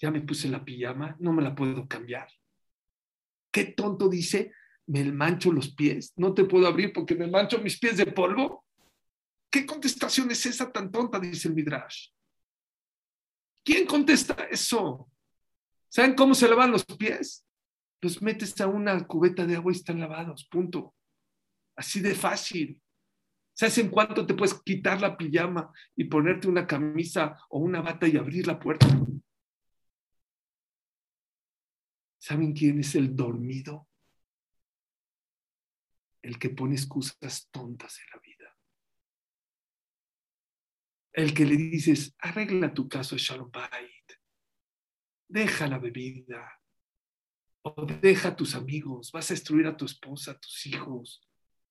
Ya 0.00 0.10
me 0.10 0.20
puse 0.22 0.48
la 0.48 0.64
pijama, 0.64 1.16
no 1.20 1.32
me 1.32 1.44
la 1.44 1.54
puedo 1.54 1.86
cambiar. 1.86 2.26
¿Qué 3.52 3.66
tonto 3.66 4.08
dice? 4.08 4.52
Me 4.86 5.04
mancho 5.12 5.52
los 5.52 5.72
pies, 5.72 6.12
no 6.16 6.34
te 6.34 6.44
puedo 6.44 6.66
abrir 6.66 6.92
porque 6.92 7.14
me 7.14 7.28
mancho 7.28 7.58
mis 7.58 7.78
pies 7.78 7.98
de 7.98 8.06
polvo. 8.06 8.64
¿Qué 9.48 9.64
contestación 9.64 10.28
es 10.32 10.44
esa 10.44 10.72
tan 10.72 10.90
tonta? 10.90 11.20
Dice 11.20 11.46
el 11.46 11.54
Midrash. 11.54 12.08
¿Quién 13.62 13.86
contesta 13.86 14.34
eso? 14.50 15.08
¿Saben 15.88 16.14
cómo 16.16 16.34
se 16.34 16.48
lavan 16.48 16.72
los 16.72 16.84
pies? 16.84 17.46
Los 18.00 18.22
metes 18.22 18.60
a 18.60 18.66
una 18.66 19.06
cubeta 19.06 19.46
de 19.46 19.56
agua 19.56 19.72
y 19.72 19.76
están 19.76 20.00
lavados, 20.00 20.46
punto. 20.48 20.94
Así 21.76 22.00
de 22.00 22.14
fácil. 22.14 22.80
¿Sabes 23.52 23.78
en 23.78 23.88
cuánto 23.88 24.26
te 24.26 24.34
puedes 24.34 24.54
quitar 24.62 25.00
la 25.00 25.16
pijama 25.16 25.72
y 25.94 26.04
ponerte 26.04 26.46
una 26.46 26.66
camisa 26.66 27.38
o 27.48 27.58
una 27.58 27.80
bata 27.80 28.06
y 28.06 28.16
abrir 28.16 28.46
la 28.46 28.58
puerta? 28.58 28.86
¿Saben 32.18 32.52
quién 32.52 32.80
es 32.80 32.94
el 32.94 33.16
dormido? 33.16 33.88
El 36.20 36.38
que 36.38 36.50
pone 36.50 36.74
excusas 36.74 37.48
tontas 37.50 37.98
en 38.00 38.06
la 38.12 38.20
vida. 38.20 38.56
El 41.12 41.32
que 41.32 41.46
le 41.46 41.56
dices, 41.56 42.14
arregla 42.18 42.74
tu 42.74 42.88
caso, 42.88 43.16
Shalom 43.16 43.50
Bait. 43.50 44.12
Deja 45.28 45.66
la 45.66 45.78
bebida, 45.78 46.60
deja 48.00 48.28
a 48.28 48.36
tus 48.36 48.54
amigos, 48.54 49.10
vas 49.12 49.30
a 49.30 49.34
destruir 49.34 49.66
a 49.66 49.76
tu 49.76 49.84
esposa, 49.84 50.32
a 50.32 50.38
tus 50.38 50.66
hijos, 50.66 51.22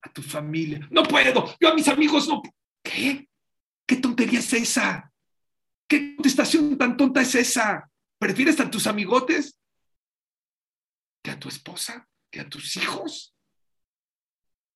a 0.01 0.11
tu 0.11 0.21
familia. 0.21 0.87
No 0.91 1.03
puedo, 1.03 1.55
yo 1.59 1.69
a 1.69 1.73
mis 1.73 1.87
amigos 1.87 2.27
no. 2.27 2.41
¿Qué? 2.83 3.27
¿Qué 3.85 3.97
tontería 3.97 4.39
es 4.39 4.53
esa? 4.53 5.11
¿Qué 5.87 6.15
contestación 6.15 6.77
tan 6.77 6.97
tonta 6.97 7.21
es 7.21 7.35
esa? 7.35 7.89
¿Prefieres 8.17 8.59
a 8.59 8.69
tus 8.69 8.87
amigotes 8.87 9.59
que 11.23 11.31
a 11.31 11.39
tu 11.39 11.49
esposa, 11.49 12.07
que 12.31 12.39
a 12.39 12.49
tus 12.49 12.75
hijos? 12.77 13.35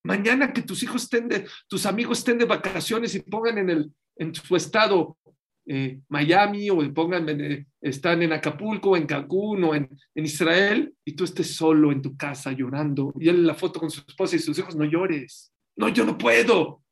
Mañana 0.03 0.53
que 0.53 0.61
tus 0.61 0.83
hijos 0.83 1.03
estén 1.03 1.27
de, 1.27 1.47
tus 1.67 1.85
amigos 1.85 2.19
estén 2.19 2.38
de 2.38 2.45
vacaciones 2.45 3.13
y 3.15 3.19
pongan 3.19 3.57
en, 3.57 3.69
el, 3.69 3.93
en 4.15 4.33
su 4.33 4.55
estado 4.55 5.17
eh, 5.66 6.01
Miami 6.10 6.70
o 6.70 6.78
pongan, 6.94 7.30
eh, 7.30 7.68
están 7.82 8.24
en 8.24 8.34
Acapulco, 8.34 8.98
en 8.98 9.06
Cancún 9.06 9.63
o 9.63 9.75
en, 9.75 9.89
en, 10.16 10.25
Israel 10.25 10.94
y 11.06 11.13
tú 11.13 11.24
estés 11.25 11.56
solo 11.56 11.92
en 11.92 12.01
tu 12.01 12.18
casa 12.18 12.51
llorando 12.51 13.13
y 13.20 13.30
él 13.30 13.38
en 13.38 13.48
la 13.48 13.54
foto 13.54 13.80
con 13.80 13.92
su 13.92 14.01
esposa 14.08 14.36
y 14.36 14.39
sus 14.39 14.58
hijos, 14.58 14.75
no 14.75 14.86
llores. 14.86 15.54
No, 15.75 15.89
yo 15.89 16.06
no 16.06 16.18
puedo. 16.18 16.84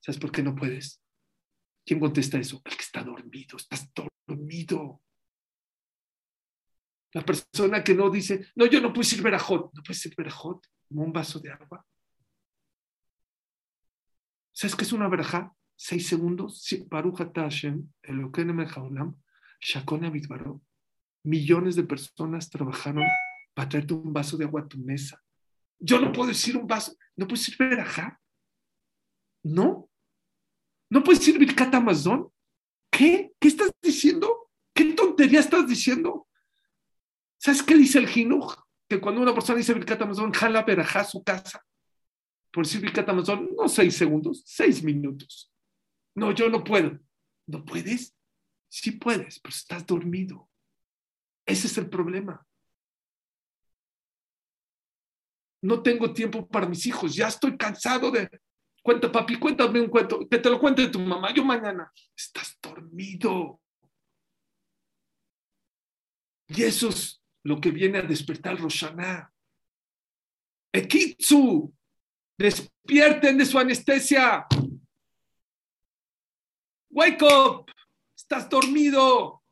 ¿Sabes 0.00 0.20
por 0.20 0.30
qué 0.30 0.42
no 0.42 0.54
puedes? 0.54 1.02
¿Quién 1.84 2.00
contesta 2.00 2.38
eso? 2.38 2.62
El 2.64 2.76
que 2.76 2.82
está 2.82 3.02
dormido, 3.02 3.56
estás 3.56 3.90
dormido. 4.26 5.02
La 7.12 7.22
persona 7.22 7.82
que 7.82 7.94
no 7.94 8.10
dice, 8.10 8.46
no, 8.54 8.66
yo 8.66 8.80
no 8.80 8.92
puedo 8.92 9.08
ir 9.14 9.22
verajot, 9.22 9.72
no 9.72 9.82
puedes 9.82 10.04
ir 10.06 10.14
verajot, 10.16 10.66
como 10.88 11.02
un 11.02 11.12
vaso 11.12 11.38
de 11.40 11.50
agua. 11.50 11.84
¿Sabes 14.52 14.74
qué 14.74 14.84
es 14.84 14.92
una 14.92 15.08
verajá? 15.08 15.54
Seis 15.76 16.08
segundos, 16.08 16.66
Baruch 16.88 17.18
Hashem, 17.34 17.86
Shakona 19.60 20.12
millones 21.22 21.76
de 21.76 21.82
personas 21.82 22.48
trabajaron 22.48 23.04
para 23.54 23.68
traerte 23.68 23.94
un 23.94 24.12
vaso 24.12 24.36
de 24.36 24.44
agua 24.44 24.62
a 24.62 24.68
tu 24.68 24.78
mesa. 24.78 25.22
Yo 25.78 26.00
no 26.00 26.12
puedo 26.12 26.28
decir 26.28 26.56
un 26.56 26.66
vaso, 26.66 26.96
no 27.16 27.26
puedo 27.26 27.40
decir 27.40 27.56
verajá. 27.58 28.20
No. 29.42 29.88
No 30.88 31.02
puedes 31.02 31.20
decir 31.20 31.38
Birkat 31.38 31.74
Amazon. 31.74 32.30
¿Qué? 32.90 33.32
¿Qué 33.40 33.48
estás 33.48 33.72
diciendo? 33.82 34.50
¿Qué 34.72 34.84
tontería 34.94 35.40
estás 35.40 35.66
diciendo? 35.66 36.28
¿Sabes 37.38 37.62
qué 37.62 37.76
dice 37.76 37.98
el 37.98 38.08
Jinuj? 38.08 38.54
Que 38.88 39.00
cuando 39.00 39.20
una 39.20 39.34
persona 39.34 39.58
dice 39.58 39.74
Birkat 39.74 40.02
Amazon, 40.02 40.32
jala 40.32 40.62
verajá 40.62 41.00
a 41.00 41.04
su 41.04 41.22
casa. 41.22 41.64
Por 42.52 42.64
decir 42.64 42.80
Birkat 42.80 43.08
Amazon, 43.08 43.50
no 43.56 43.68
seis 43.68 43.96
segundos, 43.96 44.42
seis 44.46 44.82
minutos. 44.82 45.52
No, 46.16 46.32
yo 46.32 46.48
no 46.48 46.64
puedo. 46.64 46.98
¿No 47.46 47.64
puedes? 47.64 48.16
Sí 48.68 48.92
puedes, 48.92 49.38
pero 49.38 49.54
estás 49.54 49.86
dormido. 49.86 50.48
Ese 51.46 51.68
es 51.68 51.78
el 51.78 51.88
problema. 51.88 52.44
No 55.62 55.82
tengo 55.82 56.12
tiempo 56.12 56.46
para 56.48 56.66
mis 56.66 56.86
hijos. 56.86 57.14
Ya 57.14 57.28
estoy 57.28 57.56
cansado 57.56 58.10
de... 58.10 58.28
Cuenta, 58.82 59.10
papi, 59.10 59.38
cuéntame 59.38 59.80
un 59.80 59.88
cuento. 59.88 60.26
Que 60.28 60.38
te 60.38 60.50
lo 60.50 60.58
cuente 60.58 60.88
tu 60.88 60.98
mamá. 60.98 61.32
Yo 61.34 61.44
mañana. 61.44 61.92
Estás 62.16 62.58
dormido. 62.62 63.60
Y 66.48 66.62
eso 66.62 66.88
es 66.88 67.20
lo 67.42 67.60
que 67.60 67.70
viene 67.70 67.98
a 67.98 68.02
despertar 68.02 68.58
Roshaná. 68.58 69.32
Ekitsu, 70.72 71.74
despierten 72.38 73.38
de 73.38 73.44
su 73.44 73.58
anestesia. 73.58 74.46
Wake 76.96 77.22
up, 77.24 77.70
estás 78.16 78.48
dormido. 78.48 79.44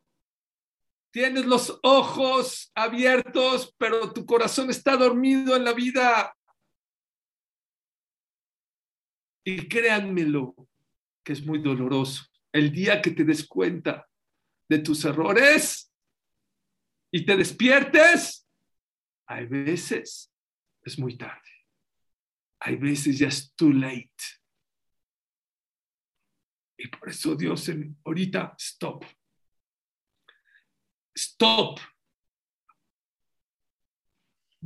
Tienes 1.11 1.45
los 1.45 1.79
ojos 1.83 2.73
abiertos, 2.75 3.75
pero 3.77 4.15
tu 4.15 4.25
corazón 4.25 4.71
está 4.71 4.97
dormido 4.97 5.55
en 5.55 5.63
la 5.63 5.75
vida. 5.75 6.35
Y 9.45 9.69
créanmelo, 9.69 10.57
que 11.23 11.35
es 11.35 11.45
muy 11.45 11.59
doloroso. 11.59 12.25
El 12.51 12.73
día 12.73 13.03
que 13.03 13.11
te 13.11 13.25
des 13.25 13.47
cuenta 13.47 14.09
de 14.67 14.79
tus 14.79 15.05
errores 15.05 15.93
y 17.11 17.27
te 17.27 17.37
despiertes, 17.37 18.49
hay 19.27 19.45
veces 19.45 20.33
es 20.81 20.99
muy 20.99 21.19
tarde. 21.19 21.51
Hay 22.61 22.77
veces 22.77 23.19
ya 23.19 23.29
es 23.29 23.53
too 23.55 23.71
late. 23.71 24.09
Y 26.85 26.89
por 26.89 27.09
eso 27.09 27.35
Dios 27.35 27.71
ahorita, 28.05 28.55
stop. 28.59 29.07
Stop. 31.17 31.81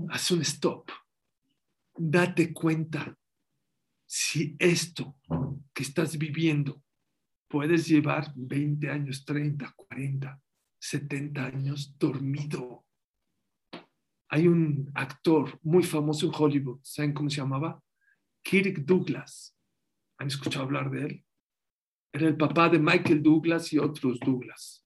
Haz 0.09 0.33
un 0.33 0.43
stop. 0.43 0.91
Date 1.97 2.53
cuenta 2.53 3.17
si 4.05 4.57
esto 4.59 5.17
que 5.73 5.85
estás 5.85 6.19
viviendo 6.19 6.83
puedes 7.47 7.87
llevar 7.87 8.33
20 8.35 8.91
años, 8.91 9.25
30, 9.25 9.73
40, 9.77 10.43
70 10.77 11.47
años 11.47 11.97
dormido. 11.97 12.85
Hay 14.29 14.49
un 14.49 14.91
actor 14.93 15.57
muy 15.63 15.85
famoso 15.85 16.27
en 16.27 16.33
Hollywood, 16.35 16.81
¿saben 16.83 17.13
cómo 17.13 17.31
se 17.31 17.37
llamaba? 17.37 17.81
Kirk 18.43 18.85
Douglas. 18.85 19.57
¿Han 20.19 20.27
escuchado 20.27 20.65
hablar 20.65 20.91
de 20.91 21.07
él? 21.07 21.25
Era 22.13 22.29
el 22.29 22.37
papá 22.37 22.69
de 22.69 22.79
Michael 22.79 23.23
Douglas 23.23 23.73
y 23.73 23.79
otros 23.79 24.19
Douglas. 24.21 24.85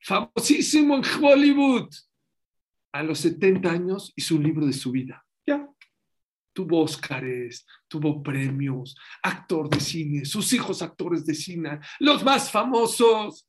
Famosísimo 0.00 0.96
en 0.96 1.02
Hollywood. 1.22 1.88
A 2.92 3.02
los 3.02 3.18
70 3.20 3.70
años 3.70 4.12
hizo 4.16 4.36
un 4.36 4.42
libro 4.42 4.66
de 4.66 4.72
su 4.72 4.90
vida. 4.90 5.24
Ya. 5.46 5.68
Tuvo 6.52 6.82
Óscares, 6.82 7.66
tuvo 7.88 8.22
premios, 8.22 8.96
actor 9.22 9.68
de 9.68 9.80
cine, 9.80 10.24
sus 10.24 10.52
hijos 10.52 10.82
actores 10.82 11.26
de 11.26 11.34
cine, 11.34 11.80
los 11.98 12.22
más 12.22 12.50
famosos. 12.50 13.48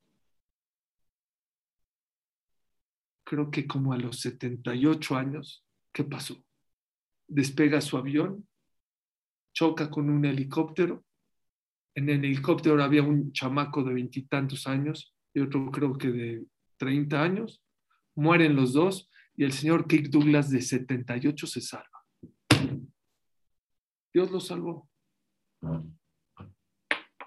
Creo 3.23 3.51
que 3.51 3.67
como 3.67 3.93
a 3.93 3.97
los 3.97 4.19
78 4.21 5.15
años, 5.15 5.63
¿qué 5.91 6.03
pasó? 6.03 6.43
Despega 7.27 7.81
su 7.81 7.97
avión, 7.97 8.47
choca 9.53 9.89
con 9.89 10.09
un 10.09 10.25
helicóptero 10.25 11.04
en 11.95 12.09
el 12.09 12.25
helicóptero 12.25 12.83
había 12.83 13.03
un 13.03 13.31
chamaco 13.31 13.83
de 13.83 13.93
veintitantos 13.93 14.67
años 14.67 15.15
y 15.33 15.39
otro 15.39 15.71
creo 15.71 15.97
que 15.97 16.09
de 16.11 16.45
30 16.77 17.21
años. 17.21 17.63
Mueren 18.15 18.55
los 18.55 18.73
dos 18.73 19.09
y 19.35 19.45
el 19.45 19.53
señor 19.53 19.87
Kirk 19.87 20.09
Douglas 20.09 20.49
de 20.49 20.61
78 20.61 21.47
se 21.47 21.61
salva. 21.61 22.05
Dios 24.13 24.31
lo 24.31 24.39
salvó. 24.39 24.89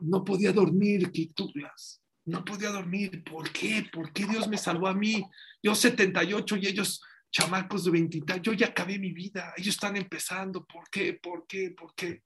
No 0.01 0.25
podía 0.25 0.53
dormir 0.53 1.11
Kirk 1.11 1.33
Douglas. 1.35 2.03
No 2.27 2.45
podía 2.45 2.71
dormir. 2.71 3.25
¿Por 3.25 3.51
qué? 3.51 3.87
¿Por 3.91 4.13
qué 4.13 4.27
Dios 4.27 4.49
me 4.49 4.59
salvó 4.59 4.87
a 4.87 4.95
mí? 4.95 5.25
Yo 5.63 5.75
78 5.75 6.57
y 6.59 6.67
ellos 6.67 7.03
chamacos 7.31 7.85
de 7.85 7.91
20. 7.91 8.23
Yo 8.43 8.53
ya 8.53 8.67
acabé 8.67 8.99
mi 8.99 9.13
vida. 9.13 9.55
Ellos 9.57 9.75
están 9.75 9.97
empezando. 9.97 10.65
¿Por 10.67 10.91
qué? 10.91 11.15
¿Por 11.15 11.47
qué? 11.47 11.71
¿Por 11.71 11.95
qué? 11.95 12.23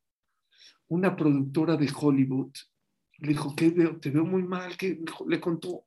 Una 0.92 1.16
productora 1.16 1.76
de 1.76 1.90
Hollywood 1.90 2.52
le 3.16 3.28
dijo, 3.28 3.54
te 3.54 4.10
veo 4.10 4.24
muy 4.26 4.42
mal, 4.42 4.76
le 5.26 5.40
contó. 5.40 5.86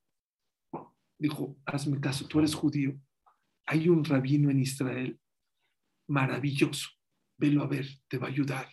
Dijo, 1.17 1.57
hazme 1.65 1.99
caso, 1.99 2.27
tú 2.27 2.39
eres 2.39 2.55
judío. 2.55 2.99
Hay 3.67 3.87
un 3.87 4.03
rabino 4.03 4.49
en 4.49 4.59
Israel 4.59 5.19
maravilloso, 6.07 6.89
velo 7.37 7.63
a 7.63 7.67
ver, 7.67 7.87
te 8.07 8.17
va 8.17 8.27
a 8.27 8.31
ayudar. 8.31 8.67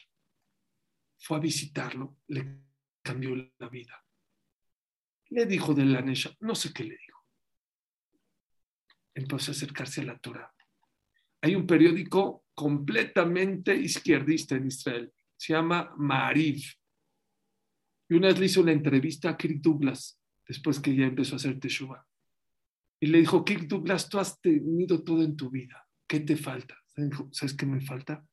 Fue 1.18 1.37
a 1.37 1.40
visitarlo, 1.40 2.16
le 2.29 2.62
cambió 3.03 3.35
la 3.59 3.68
vida. 3.68 4.03
Le 5.31 5.45
dijo 5.45 5.75
de 5.75 5.85
la 5.85 6.01
Nesha, 6.01 6.35
no 6.40 6.55
sé 6.55 6.73
qué 6.73 6.85
le 6.85 6.97
dijo. 6.97 7.27
Empezó 9.14 9.51
a 9.51 9.55
acercarse 9.55 10.01
a 10.01 10.05
la 10.05 10.18
Torah. 10.18 10.51
Hay 11.42 11.55
un 11.55 11.66
periódico 11.66 12.47
completamente 12.55 13.75
izquierdista 13.75 14.57
en 14.57 14.68
Israel, 14.68 15.12
se 15.42 15.55
llama 15.55 15.92
Mariv. 15.96 16.62
Y 18.09 18.14
una 18.14 18.28
vez 18.28 18.38
le 18.38 18.46
hizo 18.46 18.61
una 18.61 18.70
entrevista 18.70 19.31
a 19.31 19.37
Kirk 19.37 19.61
Douglas, 19.61 20.20
después 20.46 20.78
que 20.78 20.94
ya 20.94 21.05
empezó 21.05 21.35
a 21.35 21.37
hacer 21.38 21.59
Teshuvah. 21.59 22.07
Y 23.00 23.07
le 23.07 23.18
dijo, 23.18 23.44
Kirk 23.44 23.66
Douglas, 23.66 24.09
tú 24.09 24.20
has 24.20 24.40
tenido 24.40 25.02
todo 25.02 25.24
en 25.24 25.37
tu 25.37 25.50
vida. 25.50 25.85
¿Qué 26.07 26.20
te 26.20 26.37
falta? 26.37 26.76
¿Sabes 27.33 27.55
qué 27.55 27.66
me 27.66 27.81
falta? 27.81 28.24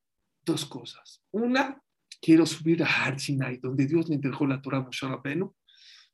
Dos 0.44 0.64
cosas. 0.66 1.24
Una, 1.32 1.82
quiero 2.22 2.46
subir 2.46 2.80
a 2.84 2.86
Har 2.86 3.18
Sinai, 3.18 3.56
donde 3.56 3.86
Dios 3.86 4.08
le 4.08 4.14
entregó 4.14 4.46
la 4.46 4.62
Torah 4.62 4.78
a 4.78 4.82
Moshe. 4.82 5.04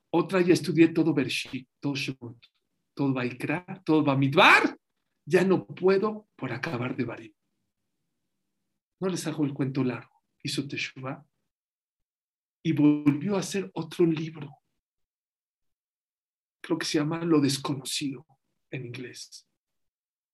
Otra, 0.09 0.41
ya 0.41 0.53
estudié 0.53 0.87
todo 0.87 1.13
Bereshit, 1.13 1.69
todo 1.79 1.93
Shemot, 1.93 2.43
todo 2.95 3.13
Baikra, 3.13 3.83
todo 3.85 4.03
Bamidbar. 4.03 4.75
Ya 5.27 5.43
no 5.43 5.67
puedo 5.67 6.27
por 6.35 6.51
acabar 6.51 6.95
de 6.95 7.05
Barim. 7.05 7.33
No 8.99 9.09
les 9.09 9.27
hago 9.27 9.45
el 9.45 9.53
cuento 9.53 9.83
largo. 9.83 10.16
Hizo 10.43 10.67
Teshuvah 10.67 11.25
y 12.63 12.71
volvió 12.73 13.35
a 13.35 13.39
hacer 13.39 13.69
otro 13.73 14.05
libro. 14.05 14.49
Creo 16.61 16.77
que 16.77 16.85
se 16.85 16.97
llama 16.97 17.23
Lo 17.23 17.39
desconocido 17.39 18.25
en 18.71 18.85
inglés. 18.85 19.47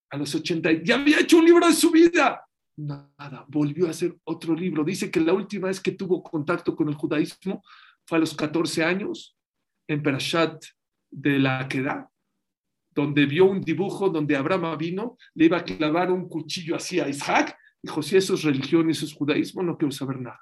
A 0.09 0.17
los 0.17 0.33
80, 0.33 0.83
ya 0.83 0.95
había 0.95 1.19
hecho 1.19 1.37
un 1.37 1.45
libro 1.45 1.67
de 1.67 1.73
su 1.73 1.91
vida. 1.91 2.43
Nada, 2.75 3.45
volvió 3.47 3.87
a 3.87 3.91
hacer 3.91 4.17
otro 4.23 4.55
libro. 4.55 4.83
Dice 4.83 5.11
que 5.11 5.19
la 5.19 5.33
última 5.33 5.67
vez 5.67 5.79
que 5.79 5.91
tuvo 5.91 6.23
contacto 6.23 6.75
con 6.75 6.89
el 6.89 6.95
judaísmo 6.95 7.63
fue 8.05 8.17
a 8.17 8.21
los 8.21 8.35
14 8.35 8.83
años 8.83 9.37
en 9.87 10.01
Perashat 10.01 10.63
de 11.11 11.37
la 11.37 11.67
Queda, 11.67 12.09
donde 12.89 13.25
vio 13.25 13.45
un 13.45 13.61
dibujo 13.61 14.09
donde 14.09 14.35
Abraham 14.35 14.77
vino, 14.77 15.17
le 15.35 15.45
iba 15.45 15.57
a 15.57 15.63
clavar 15.63 16.11
un 16.11 16.27
cuchillo 16.27 16.75
así 16.75 16.99
a 16.99 17.07
Isaac. 17.07 17.55
Dijo, 17.83 18.01
si 18.01 18.15
eso 18.15 18.35
es 18.35 18.43
religión, 18.43 18.89
eso 18.89 19.05
es 19.05 19.13
judaísmo, 19.13 19.61
no 19.61 19.77
quiero 19.77 19.91
saber 19.91 20.19
nada. 20.19 20.39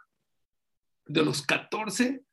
De 1.08 1.25
los 1.25 1.41
14, 1.41 2.23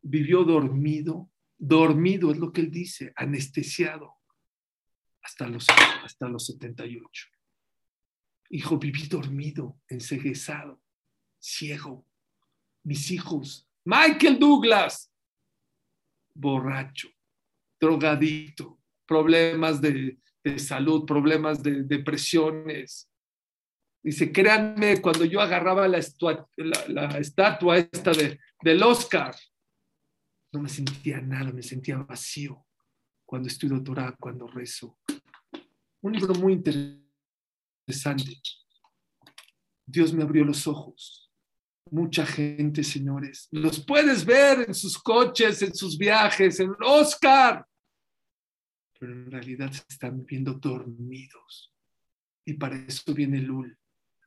vivió 0.00 0.42
dormido, 0.44 1.30
dormido 1.58 2.32
es 2.32 2.38
lo 2.38 2.50
que 2.50 2.62
él 2.62 2.70
dice, 2.70 3.12
anestesiado, 3.14 4.14
hasta 5.22 5.46
los, 5.46 5.66
hasta 6.02 6.28
los 6.28 6.46
78. 6.46 7.28
Hijo, 8.48 8.78
viví 8.78 9.06
dormido, 9.06 9.78
enseguezado, 9.86 10.82
ciego. 11.38 12.06
Mis 12.84 13.10
hijos, 13.10 13.68
Michael 13.84 14.38
Douglas, 14.38 15.12
borracho, 16.34 17.10
drogadito, 17.78 18.80
problemas 19.06 19.80
de, 19.80 20.18
de 20.42 20.58
salud, 20.58 21.04
problemas 21.04 21.62
de 21.62 21.82
depresiones. 21.82 23.11
Dice, 24.02 24.32
créanme, 24.32 25.00
cuando 25.00 25.24
yo 25.24 25.40
agarraba 25.40 25.86
la, 25.86 25.98
estatua 25.98 27.78
esta 27.78 28.10
de, 28.10 28.40
del 28.60 28.82
Oscar, 28.82 29.34
no 30.52 30.60
me 30.60 30.68
sentía 30.68 31.20
nada, 31.20 31.52
me 31.52 31.62
sentía 31.62 31.96
vacío 31.98 32.66
cuando 33.24 33.48
estudio 33.48 33.82
Torah, 33.82 34.14
cuando 34.18 34.46
rezo. 34.46 34.98
Un 36.02 36.12
libro 36.12 36.34
muy 36.34 36.52
interesante. 36.54 38.40
Dios 39.86 40.12
me 40.12 40.22
abrió 40.22 40.44
los 40.44 40.66
ojos. 40.66 41.30
Mucha 41.90 42.26
gente, 42.26 42.82
señores, 42.82 43.48
los 43.50 43.84
puedes 43.84 44.24
ver 44.24 44.66
en 44.66 44.74
sus 44.74 44.98
coches, 44.98 45.62
en 45.62 45.74
sus 45.74 45.96
viajes, 45.96 46.58
en 46.60 46.74
Oscar, 46.80 47.66
pero 48.98 49.12
en 49.12 49.30
realidad 49.30 49.70
se 49.72 49.84
están 49.88 50.24
viendo 50.24 50.54
dormidos. 50.54 51.74
Y 52.44 52.54
para 52.54 52.76
eso 52.76 53.12
viene 53.14 53.38
el 53.38 53.50
Ul, 53.50 53.78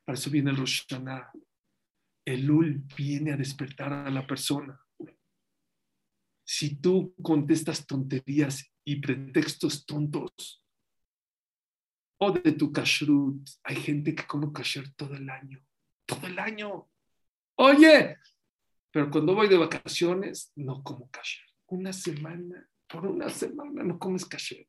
para 0.05 0.17
eso 0.17 0.29
viene 0.29 0.51
el 0.51 0.57
Rosh 0.57 0.85
El 2.25 2.49
Ul 2.49 2.83
viene 2.95 3.33
a 3.33 3.37
despertar 3.37 3.91
a 3.91 4.09
la 4.09 4.25
persona. 4.25 4.79
Si 6.43 6.75
tú 6.79 7.15
contestas 7.21 7.85
tonterías 7.87 8.71
y 8.83 9.01
pretextos 9.01 9.85
tontos, 9.85 10.65
o 12.17 12.31
de 12.31 12.51
tu 12.53 12.71
kashrut. 12.71 13.47
Hay 13.63 13.75
gente 13.75 14.15
que 14.15 14.25
come 14.25 14.51
kasher 14.51 14.93
todo 14.95 15.15
el 15.15 15.29
año, 15.29 15.63
todo 16.05 16.27
el 16.27 16.39
año. 16.39 16.89
Oye, 17.55 18.17
pero 18.91 19.09
cuando 19.09 19.35
voy 19.35 19.47
de 19.47 19.57
vacaciones 19.57 20.51
no 20.55 20.83
como 20.83 21.09
kasher. 21.09 21.45
Una 21.67 21.91
semana, 21.93 22.69
por 22.87 23.07
una 23.07 23.29
semana 23.29 23.83
no 23.83 23.97
comes 23.99 24.25
kasher. 24.25 24.67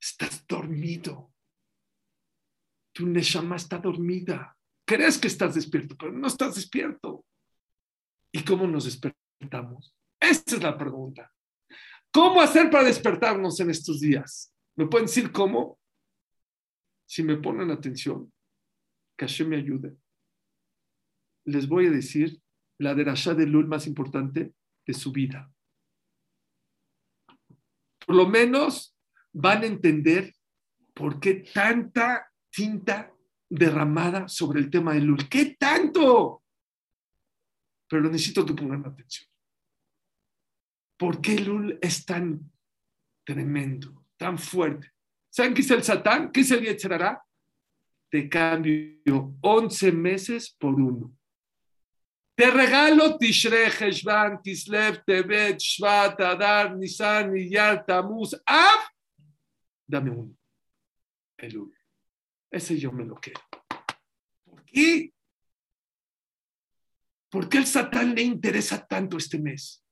Estás 0.00 0.46
dormido. 0.46 1.32
Tu 2.98 3.06
neshama 3.06 3.54
está 3.54 3.78
dormida. 3.78 4.56
Crees 4.84 5.18
que 5.18 5.28
estás 5.28 5.54
despierto, 5.54 5.96
pero 5.96 6.10
no 6.10 6.26
estás 6.26 6.56
despierto. 6.56 7.24
¿Y 8.32 8.42
cómo 8.42 8.66
nos 8.66 8.86
despertamos? 8.86 9.94
Esa 10.18 10.56
es 10.56 10.60
la 10.60 10.76
pregunta. 10.76 11.32
¿Cómo 12.10 12.40
hacer 12.40 12.68
para 12.70 12.82
despertarnos 12.82 13.60
en 13.60 13.70
estos 13.70 14.00
días? 14.00 14.52
¿Me 14.74 14.88
pueden 14.88 15.06
decir 15.06 15.30
cómo? 15.30 15.78
Si 17.06 17.22
me 17.22 17.36
ponen 17.36 17.70
atención, 17.70 18.32
que 19.16 19.26
Hashem 19.26 19.48
me 19.48 19.58
ayude. 19.58 19.96
Les 21.44 21.68
voy 21.68 21.86
a 21.86 21.92
decir 21.92 22.42
la 22.78 22.96
derashá 22.96 23.32
de 23.32 23.46
Lul 23.46 23.68
más 23.68 23.86
importante 23.86 24.54
de 24.84 24.92
su 24.92 25.12
vida. 25.12 25.48
Por 28.04 28.16
lo 28.16 28.26
menos 28.26 28.96
van 29.32 29.62
a 29.62 29.66
entender 29.66 30.34
por 30.94 31.20
qué 31.20 31.44
tanta 31.54 32.28
tinta 32.58 33.14
derramada 33.48 34.26
sobre 34.26 34.58
el 34.58 34.68
tema 34.68 34.94
de 34.94 35.00
Lul. 35.00 35.28
¿Qué 35.28 35.56
tanto? 35.58 36.42
Pero 37.88 38.02
necesito 38.10 38.44
que 38.44 38.54
pongan 38.54 38.84
atención. 38.84 39.28
¿Por 40.96 41.20
qué 41.20 41.38
Lul 41.38 41.78
es 41.80 42.04
tan 42.04 42.50
tremendo? 43.24 43.98
tan 44.18 44.36
fuerte. 44.36 44.90
¿Saben 45.30 45.54
qué 45.54 45.62
es 45.62 45.70
el 45.70 45.82
Satán? 45.82 46.30
¿Qué 46.30 46.40
es 46.40 46.50
el 46.50 46.64
Yetzerará? 46.64 47.22
Te 48.10 48.28
cambio 48.28 49.36
11 49.40 49.92
meses 49.92 50.50
por 50.58 50.74
uno. 50.74 51.14
Te 52.34 52.50
regalo 52.50 53.16
Tishrei, 53.18 53.68
Heshvan, 53.68 54.40
Kislev, 54.42 55.02
Tebet, 55.04 55.58
Shvat, 55.58 56.20
Adar, 56.20 56.76
Nisan, 56.76 57.36
Iyar, 57.36 57.84
Tamuz, 57.84 58.34
Av. 58.46 58.80
Dame 59.86 60.10
uno. 60.10 60.36
El 61.36 61.58
uno. 61.58 61.77
Ese 62.50 62.78
yo 62.78 62.92
me 62.92 63.04
lo 63.04 63.16
quedo. 63.16 63.40
¿Por 64.44 64.64
qué? 64.64 65.12
¿Por 67.30 67.48
qué 67.48 67.58
el 67.58 67.66
Satán 67.66 68.14
le 68.14 68.22
interesa 68.22 68.86
tanto 68.86 69.18
este 69.18 69.38
mes? 69.38 69.84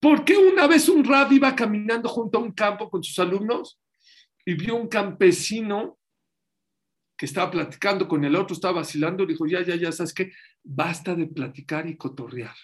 ¿Por 0.00 0.24
qué 0.24 0.36
una 0.36 0.66
vez 0.66 0.88
un 0.88 1.04
rab 1.04 1.30
iba 1.32 1.54
caminando 1.54 2.08
junto 2.08 2.38
a 2.38 2.42
un 2.42 2.52
campo 2.52 2.88
con 2.88 3.02
sus 3.02 3.18
alumnos 3.18 3.80
y 4.46 4.54
vio 4.54 4.76
un 4.76 4.88
campesino 4.88 5.98
que 7.20 7.26
estaba 7.26 7.50
platicando 7.50 8.08
con 8.08 8.24
el 8.24 8.34
otro, 8.34 8.54
estaba 8.54 8.80
vacilando, 8.80 9.26
dijo, 9.26 9.46
ya, 9.46 9.60
ya, 9.62 9.76
ya, 9.76 9.92
¿sabes 9.92 10.14
qué? 10.14 10.32
Basta 10.64 11.14
de 11.14 11.26
platicar 11.26 11.86
y 11.86 11.98
cotorrear. 11.98 12.56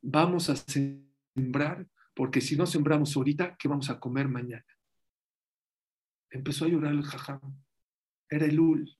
Vamos 0.00 0.48
a 0.48 0.56
sembrar, 0.56 1.86
porque 2.14 2.40
si 2.40 2.56
no 2.56 2.64
sembramos 2.64 3.14
ahorita, 3.14 3.54
¿qué 3.58 3.68
vamos 3.68 3.90
a 3.90 4.00
comer 4.00 4.28
mañana? 4.28 4.64
Empezó 6.32 6.64
a 6.64 6.68
llorar 6.68 6.92
el 6.92 7.02
jajam. 7.02 7.40
Era 8.28 8.46
el 8.46 8.58
ul. 8.58 8.98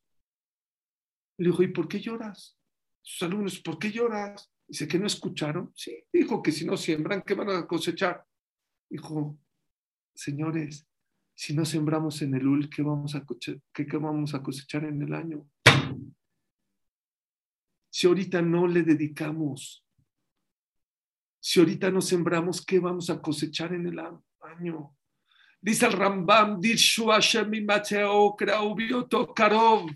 Le 1.38 1.48
dijo, 1.48 1.62
¿y 1.62 1.68
por 1.68 1.88
qué 1.88 1.98
lloras? 1.98 2.58
Sus 3.00 3.22
alumnos, 3.22 3.58
¿por 3.60 3.78
qué 3.78 3.90
lloras? 3.90 4.52
Dice 4.68 4.86
que 4.86 4.98
no 4.98 5.06
escucharon. 5.06 5.72
Sí, 5.74 6.04
dijo 6.12 6.42
que 6.42 6.52
si 6.52 6.66
no 6.66 6.76
siembran, 6.76 7.22
¿qué 7.22 7.34
van 7.34 7.50
a 7.50 7.66
cosechar? 7.66 8.24
Dijo, 8.88 9.38
señores, 10.14 10.86
si 11.34 11.54
no 11.54 11.64
sembramos 11.64 12.20
en 12.20 12.34
el 12.34 12.46
UL, 12.46 12.68
¿qué 12.68 12.82
vamos 12.82 13.14
a, 13.14 13.24
qué, 13.72 13.86
qué 13.86 13.96
vamos 13.96 14.34
a 14.34 14.42
cosechar 14.42 14.84
en 14.84 15.00
el 15.00 15.14
año? 15.14 15.48
Si 17.90 18.06
ahorita 18.06 18.42
no 18.42 18.66
le 18.66 18.82
dedicamos, 18.82 19.86
si 21.40 21.60
ahorita 21.60 21.90
no 21.90 22.02
sembramos, 22.02 22.64
¿qué 22.64 22.78
vamos 22.78 23.08
a 23.08 23.20
cosechar 23.20 23.72
en 23.72 23.86
el 23.86 23.98
año? 23.98 24.94
Dice 25.64 25.86
el 25.86 25.92
Rambam, 25.92 26.60
Karov. 29.32 29.88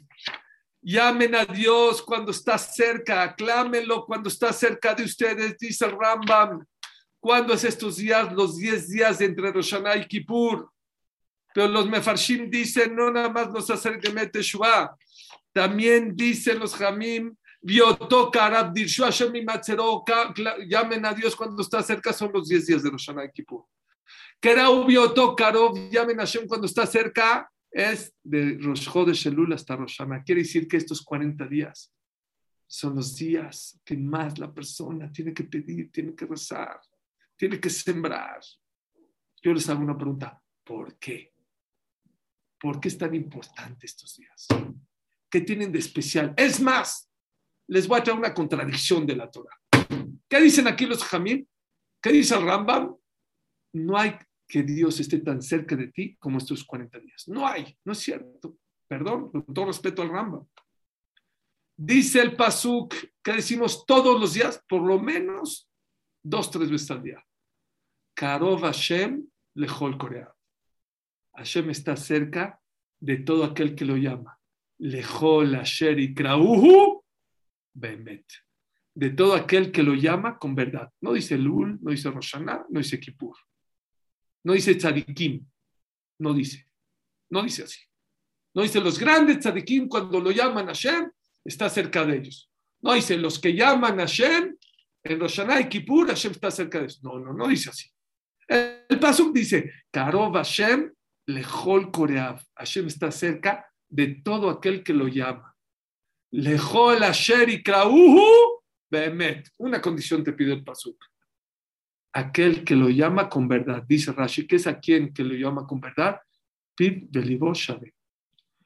Llamen 0.81 1.35
a 1.35 1.45
Dios 1.45 2.01
cuando 2.03 2.31
está 2.31 2.57
cerca, 2.57 3.25
aclámenlo 3.25 4.07
cuando 4.07 4.29
está 4.29 4.53
cerca 4.53 4.95
de 4.95 5.03
ustedes, 5.03 5.59
dice 5.59 5.87
el 5.87 5.99
Rambam. 5.99 6.65
¿Cuándo 7.19 7.53
es 7.53 7.65
estos 7.65 7.97
días? 7.97 8.33
Los 8.33 8.57
10 8.57 8.89
días 8.91 9.21
entre 9.21 9.51
Roshaná 9.51 9.97
y 9.97 10.07
Kippur. 10.07 10.71
Pero 11.53 11.67
los 11.67 11.89
mefarshim 11.89 12.49
dicen, 12.49 12.95
no 12.95 13.11
nada 13.11 13.29
más 13.29 13.49
los 13.49 13.69
hacer 13.69 14.01
de 14.01 14.13
Meteshua, 14.13 14.97
también 15.53 16.15
dicen 16.15 16.61
los 16.61 16.77
jamim, 16.77 17.35
llamen 20.69 21.07
a 21.07 21.13
Dios 21.13 21.35
cuando 21.35 21.61
está 21.61 21.83
cerca, 21.83 22.13
son 22.13 22.31
los 22.33 22.47
10 22.47 22.67
días 22.67 22.83
de 22.85 22.91
Rosh 22.91 23.07
Hashanah 23.07 23.25
y 23.25 23.33
Kippur. 23.33 23.65
Llamen 24.43 26.21
a 26.21 26.23
Hashem 26.23 26.47
cuando 26.47 26.67
está 26.67 26.87
cerca, 26.87 27.51
es 27.71 28.15
de 28.23 28.57
Rosh 28.59 28.89
Chodesh 28.91 29.27
Elul 29.27 29.53
hasta 29.53 29.77
Rosh. 29.77 29.99
Quiere 30.25 30.43
decir 30.43 30.67
que 30.67 30.77
estos 30.77 31.03
40 31.03 31.47
días 31.47 31.93
son 32.67 32.97
los 32.97 33.15
días 33.17 33.79
que 33.85 33.97
más 33.97 34.39
la 34.39 34.53
persona 34.53 35.13
tiene 35.13 35.33
que 35.33 35.45
pedir, 35.45 35.91
tiene 35.93 36.15
que 36.15 36.27
rezar, 36.27 36.81
tiene 37.37 37.61
que 37.61 37.71
sembrar. 37.71 38.41
Yo 39.43 39.53
les 39.53 39.69
hago 39.69 39.83
una 39.83 39.97
pregunta, 39.97 40.43
¿por 40.65 40.99
qué? 40.99 41.33
¿Por 42.59 42.81
qué 42.81 42.89
es 42.89 42.99
tan 42.99 43.15
importante 43.15 43.87
estos 43.87 44.17
días? 44.17 44.47
¿Qué 45.31 45.41
tienen 45.43 45.71
de 45.71 45.79
especial? 45.79 46.35
Es 46.37 46.61
más, 46.61 47.11
les 47.69 47.87
voy 47.87 48.01
a 48.01 48.03
traer 48.03 48.19
una 48.19 48.35
contradicción 48.35 49.07
de 49.07 49.17
la 49.17 49.31
Torah. 49.31 49.57
¿Qué 50.29 50.41
dicen 50.41 50.67
aquí 50.67 50.87
los 50.87 51.05
jamín? 51.05 51.49
¿Qué 52.01 52.11
dice 52.11 52.35
el 52.35 52.45
Rambam? 52.45 52.97
No 53.75 53.99
hay 53.99 54.17
que 54.49 54.63
Dios 54.63 55.01
esté 55.01 55.19
tan 55.19 55.43
cerca 55.43 55.77
de 55.77 55.89
ti 55.89 56.17
como 56.19 56.39
estos 56.39 56.65
40 56.65 56.99
días. 57.01 57.29
No 57.29 57.47
hay, 57.47 57.77
no 57.85 57.93
es 57.93 57.99
cierto. 57.99 58.57
Perdón, 58.89 59.31
con 59.31 59.45
todo 59.53 59.67
respeto 59.67 60.03
al 60.03 60.11
Rambam. 60.11 60.47
Dice 61.77 62.23
el 62.23 62.37
Pasuk 62.37 62.95
que 63.23 63.33
decimos 63.33 63.85
todos 63.85 64.19
los 64.19 64.35
días, 64.35 64.63
por 64.69 64.83
lo 64.83 64.99
menos 64.99 65.69
dos, 66.23 66.51
tres 66.51 66.71
veces 66.71 66.91
al 66.91 67.03
día. 67.03 67.25
Karov 68.15 68.63
Hashem 68.63 69.27
lejol 69.55 69.99
Korea. 69.99 70.33
Hashem 71.35 71.71
está 71.71 71.97
cerca 71.97 72.61
de 72.99 73.19
todo 73.19 73.45
aquel 73.45 73.75
que 73.75 73.85
lo 73.85 73.97
llama. 73.97 74.39
Lejol 74.79 75.55
Asher 75.55 75.99
y 75.99 76.15
Krauhu 76.15 77.05
Bemet. 77.75 78.25
De 78.95 79.11
todo 79.11 79.35
aquel 79.35 79.71
que 79.71 79.83
lo 79.83 79.95
llama 79.95 80.39
con 80.39 80.55
verdad. 80.55 80.91
No 81.03 81.13
dice 81.13 81.37
Lul, 81.37 81.79
no 81.83 81.91
dice 81.91 82.11
Roshaná, 82.11 82.65
no 82.71 82.79
dice 82.79 82.99
Kippur. 82.99 83.37
No 84.47 84.53
dice 84.53 84.77
Tzadikim. 84.77 85.45
No 86.21 86.33
dice. 86.33 86.65
No 87.31 87.43
dice 87.43 87.65
así. 87.65 87.81
No 88.55 88.63
dice 88.63 88.81
los 88.81 88.97
grandes 88.97 89.41
Tzadikim 89.41 89.89
cuando 89.89 90.21
lo 90.21 90.31
llaman 90.31 90.69
Hashem, 90.69 91.11
está 91.45 91.69
cerca 91.69 92.05
de 92.07 92.19
ellos. 92.19 92.49
No 92.81 92.93
dice 92.93 93.17
los 93.17 93.41
que 93.41 93.55
llaman 93.55 93.99
Hashem, 93.99 94.57
en 95.03 95.21
Roshaná 95.21 95.61
y 95.61 95.69
Kippur, 95.69 96.07
Hashem 96.07 96.31
está 96.31 96.53
cerca 96.53 96.79
de 96.79 96.85
ellos. 96.85 97.03
No, 97.03 97.19
no, 97.19 97.33
no 97.33 97.49
dice 97.49 97.71
así. 97.71 97.91
El 98.47 99.01
Pasuk 99.01 99.35
dice, 99.35 99.73
Karov 99.91 100.37
Hashem 100.37 100.93
lejol 101.27 101.91
Koreav. 101.91 102.41
Hashem 102.55 102.87
está 102.87 103.11
cerca 103.11 103.67
de 103.89 104.23
todo 104.23 104.49
aquel 104.49 104.85
que 104.85 104.93
lo 104.93 105.09
llama. 105.09 105.57
Lejol 106.31 107.03
Asher 107.03 107.49
y 107.49 107.65
Krauhu 107.65 108.63
Behemet. 108.89 109.49
Una 109.57 109.83
condición 109.83 110.23
te 110.23 110.33
pide 110.33 110.53
el 110.53 110.63
Pasuk. 110.63 111.05
Aquel 112.17 112.65
que 112.65 112.75
lo 112.75 112.89
llama 112.89 113.29
con 113.29 113.47
verdad. 113.47 113.85
Dice 113.87 114.11
Rashi, 114.11 114.47
¿qué 114.47 114.57
es 114.57 114.67
a 114.67 114.81
quien 114.81 115.13
que 115.13 115.23
lo 115.23 115.35
llama 115.35 115.67
con 115.67 115.81
verdad? 115.81 116.19
Pid 116.75 117.11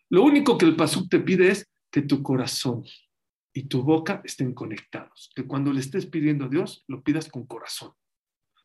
Lo 0.09 0.23
único 0.23 0.57
que 0.57 0.67
el 0.67 0.77
Pasuk 0.77 1.09
te 1.09 1.19
pide 1.19 1.51
es 1.51 1.69
que 1.91 2.03
tu 2.03 2.23
corazón 2.23 2.85
y 3.53 3.65
tu 3.65 3.83
boca 3.83 4.23
estén 4.25 4.55
conectados. 4.55 5.33
Que 5.35 5.49
cuando 5.49 5.73
le 5.73 5.81
estés 5.81 6.07
pidiendo 6.07 6.45
a 6.45 6.49
Dios, 6.49 6.85
lo 6.87 7.03
pidas 7.03 7.29
con 7.29 7.45
corazón. 7.45 7.93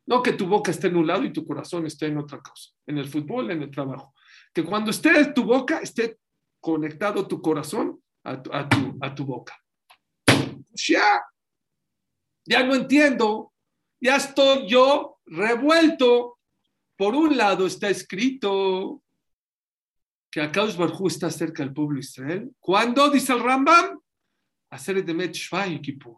No 0.06 0.22
que 0.22 0.34
tu 0.34 0.46
boca 0.46 0.70
esté 0.70 0.86
en 0.86 0.98
un 0.98 1.08
lado 1.08 1.24
y 1.24 1.32
tu 1.32 1.44
corazón 1.44 1.84
esté 1.84 2.06
en 2.06 2.18
otra 2.18 2.38
cosa, 2.38 2.70
en 2.86 2.98
el 2.98 3.08
fútbol, 3.08 3.50
en 3.50 3.62
el 3.62 3.72
trabajo. 3.72 4.14
Que 4.54 4.62
cuando 4.62 4.92
esté 4.92 5.32
tu 5.32 5.42
boca, 5.42 5.80
esté 5.80 6.20
conectado 6.60 7.26
tu 7.26 7.42
corazón 7.42 8.00
a 8.22 8.40
tu, 8.40 8.52
a 9.00 9.14
tu, 9.16 9.24
boca. 9.24 9.60
Ya, 10.74 11.22
ya 12.44 12.64
no 12.64 12.76
entiendo, 12.76 13.52
ya 14.00 14.16
estoy 14.16 14.68
yo 14.68 15.18
revuelto. 15.26 16.38
Por 16.96 17.14
un 17.14 17.36
lado 17.36 17.66
está 17.66 17.88
escrito 17.90 19.02
que 20.30 20.40
Akadosh 20.40 20.76
Barjú 20.76 21.08
está 21.08 21.30
cerca 21.30 21.62
del 21.62 21.72
pueblo 21.72 21.94
de 21.94 22.00
Israel. 22.00 22.50
¿Cuándo? 22.58 23.10
Dice 23.10 23.32
el 23.32 23.42
Rambam. 23.42 24.00
Hacer 24.70 25.04
de 25.04 25.80
Kippur. 25.80 26.16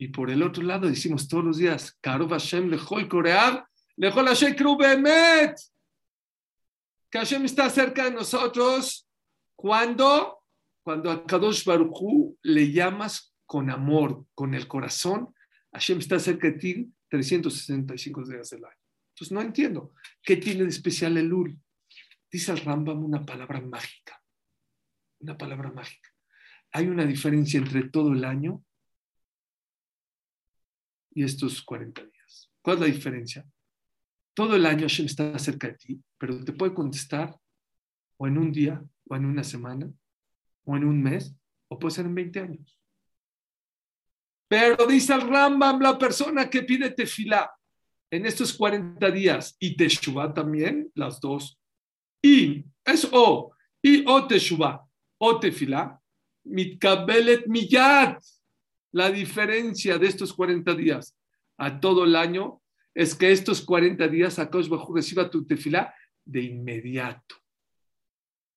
Y 0.00 0.08
por 0.08 0.30
el 0.30 0.42
otro 0.42 0.62
lado 0.62 0.88
decimos 0.88 1.26
todos 1.26 1.44
los 1.44 1.58
días, 1.58 1.98
Karov 2.00 2.30
Hashem 2.30 2.68
lejol 2.68 3.08
Koreab, 3.08 3.66
lejol 3.96 4.26
Hashem 4.26 4.54
Krubemet. 4.54 5.56
Que 7.10 7.18
Hashem 7.18 7.44
está 7.44 7.68
cerca 7.68 8.04
de 8.04 8.12
nosotros 8.12 9.08
cuando, 9.56 10.38
cuando 10.84 11.10
a 11.10 11.26
Kadosh 11.26 11.64
Baruchu 11.64 12.38
le 12.42 12.70
llamas 12.70 13.27
con 13.48 13.70
amor, 13.70 14.26
con 14.34 14.54
el 14.54 14.68
corazón, 14.68 15.34
Hashem 15.72 16.00
está 16.00 16.18
cerca 16.18 16.48
de 16.48 16.58
ti 16.58 16.92
365 17.08 18.24
días 18.24 18.50
del 18.50 18.62
año. 18.66 18.76
Entonces 19.14 19.32
no 19.32 19.40
entiendo. 19.40 19.94
¿Qué 20.22 20.36
tiene 20.36 20.64
de 20.64 20.68
especial 20.68 21.16
el 21.16 21.32
Ul? 21.32 21.58
Dice 22.30 22.52
el 22.52 22.60
Rambam 22.60 23.02
una 23.02 23.24
palabra 23.24 23.58
mágica. 23.62 24.22
Una 25.20 25.38
palabra 25.38 25.72
mágica. 25.72 26.10
Hay 26.72 26.88
una 26.88 27.06
diferencia 27.06 27.58
entre 27.58 27.88
todo 27.88 28.12
el 28.12 28.22
año 28.26 28.62
y 31.14 31.24
estos 31.24 31.62
40 31.62 32.04
días. 32.04 32.52
¿Cuál 32.60 32.76
es 32.76 32.80
la 32.80 32.86
diferencia? 32.86 33.46
Todo 34.34 34.56
el 34.56 34.66
año 34.66 34.82
Hashem 34.82 35.06
está 35.06 35.38
cerca 35.38 35.68
de 35.68 35.74
ti, 35.74 36.04
pero 36.18 36.44
te 36.44 36.52
puede 36.52 36.74
contestar 36.74 37.34
o 38.18 38.26
en 38.26 38.36
un 38.36 38.52
día, 38.52 38.84
o 39.08 39.16
en 39.16 39.24
una 39.24 39.42
semana, 39.42 39.90
o 40.64 40.76
en 40.76 40.84
un 40.84 41.02
mes, 41.02 41.34
o 41.68 41.78
puede 41.78 41.94
ser 41.94 42.04
en 42.04 42.14
20 42.14 42.40
años. 42.40 42.77
Pero 44.48 44.86
dice 44.86 45.12
el 45.12 45.20
Rambam, 45.20 45.80
la 45.80 45.98
persona 45.98 46.48
que 46.48 46.62
pide 46.62 46.90
tefilá 46.90 47.52
en 48.10 48.24
estos 48.24 48.54
40 48.54 49.10
días 49.10 49.56
y 49.60 49.76
teshuva 49.76 50.32
también, 50.32 50.90
las 50.94 51.20
dos, 51.20 51.58
y 52.22 52.64
es 52.84 53.06
o, 53.12 53.52
y 53.82 54.04
o 54.08 54.26
teshuva, 54.26 54.84
o 55.18 55.38
tefilá, 55.38 56.00
mitkabelet 56.44 57.46
miyat, 57.46 58.18
la 58.92 59.10
diferencia 59.10 59.98
de 59.98 60.06
estos 60.06 60.32
40 60.32 60.74
días 60.74 61.14
a 61.58 61.78
todo 61.78 62.04
el 62.04 62.16
año 62.16 62.62
es 62.94 63.14
que 63.14 63.30
estos 63.30 63.60
40 63.60 64.08
días 64.08 64.38
Akash 64.38 64.68
Bajú 64.68 64.94
reciba 64.94 65.30
tu 65.30 65.46
tefilá 65.46 65.94
de 66.24 66.42
inmediato. 66.42 67.36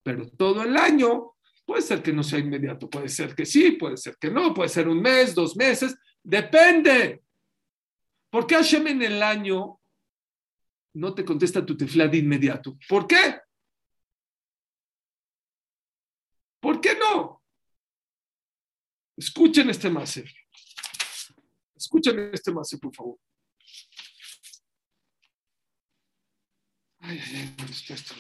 Pero 0.04 0.30
todo 0.30 0.64
el 0.64 0.78
año 0.78 1.34
puede 1.72 1.84
ser 1.84 2.04
que 2.04 2.12
no 2.12 2.22
sea 2.22 2.38
inmediato, 2.38 2.90
puede 2.90 3.08
ser 3.08 3.34
que 3.34 3.46
sí, 3.46 3.72
puede 3.72 3.96
ser 3.96 4.18
que 4.18 4.30
no, 4.30 4.54
puede 4.54 4.68
ser 4.68 4.90
un 4.90 5.02
mes, 5.02 5.34
dos 5.34 5.56
meses, 5.56 5.96
depende. 6.22 7.24
¿Por 8.30 8.46
qué 8.46 8.56
Hashem 8.56 8.88
en 8.88 9.02
el 9.04 9.24
año 9.24 9.80
no 10.96 11.16
te 11.16 11.24
contesta 11.24 11.66
tu 11.66 11.78
tefilá 11.78 12.14
inmediato? 12.14 12.78
¿Por 12.90 13.08
qué? 13.08 13.40
¿Por 16.60 16.82
qué 16.82 16.98
no? 16.98 17.42
Escuchen 19.16 19.70
este 19.70 19.90
mase. 19.90 20.26
Escuchen 21.74 22.32
este 22.34 22.52
mase, 22.52 22.80
por 22.80 22.94
favor. 22.94 23.18
Ay, 27.00 27.18
ay, 27.18 27.36
ay, 27.38 27.56
¿dónde 27.58 27.72
está 27.72 27.94
este 27.94 28.16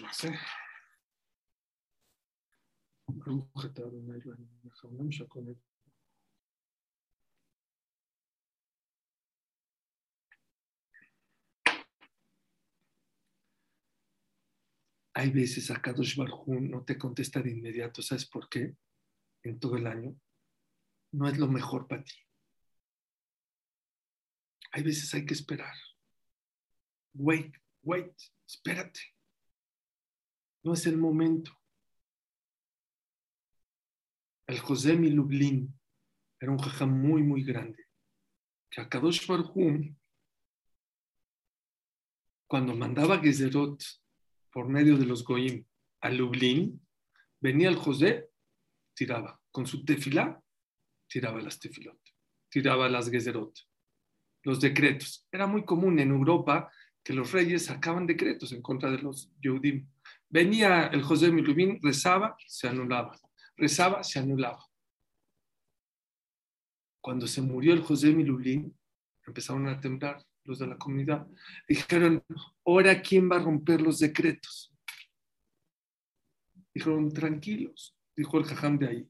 Hay 15.13 15.29
veces 15.29 15.69
a 15.71 15.81
Kadosh 15.81 16.15
Barjú 16.15 16.59
no 16.61 16.83
te 16.83 16.97
contesta 16.97 17.41
de 17.41 17.51
inmediato, 17.51 18.01
¿sabes 18.01 18.25
por 18.25 18.47
qué? 18.47 18.75
En 19.43 19.59
todo 19.59 19.75
el 19.75 19.87
año 19.87 20.15
no 21.11 21.27
es 21.27 21.37
lo 21.37 21.47
mejor 21.47 21.87
para 21.87 22.03
ti. 22.03 22.15
Hay 24.71 24.83
veces 24.83 25.13
hay 25.13 25.25
que 25.25 25.33
esperar. 25.33 25.75
Wait, 27.13 27.53
wait, 27.83 28.15
espérate. 28.47 29.01
No 30.63 30.73
es 30.73 30.85
el 30.85 30.97
momento. 30.97 31.60
El 34.51 34.59
José 34.59 34.97
Milublin 34.97 35.73
era 36.37 36.51
un 36.51 36.57
jaja 36.57 36.85
muy, 36.85 37.23
muy 37.23 37.41
grande. 37.41 37.85
Que 38.69 38.81
a 38.81 38.89
Kadosh 38.89 39.25
Barhum, 39.25 39.95
cuando 42.47 42.75
mandaba 42.75 43.19
Gezerot 43.19 43.81
por 44.51 44.67
medio 44.67 44.97
de 44.97 45.05
los 45.05 45.23
Goim 45.23 45.65
a 46.01 46.09
Lublin, 46.09 46.85
venía 47.39 47.69
el 47.69 47.77
José, 47.77 48.29
tiraba 48.93 49.39
con 49.51 49.65
su 49.65 49.85
tefilá 49.85 50.37
tiraba 51.07 51.41
las 51.41 51.57
tefilot, 51.57 51.99
tiraba 52.49 52.89
las 52.89 53.09
gezerot, 53.09 53.53
los 54.43 54.59
decretos. 54.59 55.27
Era 55.31 55.47
muy 55.47 55.63
común 55.63 55.97
en 55.99 56.11
Europa 56.11 56.69
que 57.01 57.13
los 57.13 57.31
reyes 57.31 57.65
sacaban 57.65 58.05
decretos 58.05 58.51
en 58.51 58.61
contra 58.61 58.91
de 58.91 58.99
los 58.99 59.31
Yehudim. 59.41 59.87
Venía 60.29 60.87
el 60.87 61.03
José 61.03 61.31
Milubín, 61.31 61.79
rezaba, 61.81 62.35
se 62.47 62.67
anulaba. 62.67 63.17
Rezaba, 63.57 64.03
se 64.03 64.19
anulaba. 64.19 64.65
Cuando 67.01 67.27
se 67.27 67.41
murió 67.41 67.73
el 67.73 67.81
José 67.81 68.13
Milubín, 68.13 68.77
empezaron 69.25 69.67
a 69.67 69.79
temblar 69.79 70.23
los 70.43 70.59
de 70.59 70.67
la 70.67 70.77
comunidad. 70.77 71.27
Dijeron, 71.67 72.23
ahora 72.65 73.01
quién 73.01 73.29
va 73.29 73.37
a 73.37 73.43
romper 73.43 73.81
los 73.81 73.99
decretos. 73.99 74.73
Dijeron, 76.73 77.11
tranquilos, 77.11 77.95
dijo 78.15 78.37
el 78.37 78.45
jajam 78.45 78.77
de 78.77 78.87
ahí. 78.87 79.09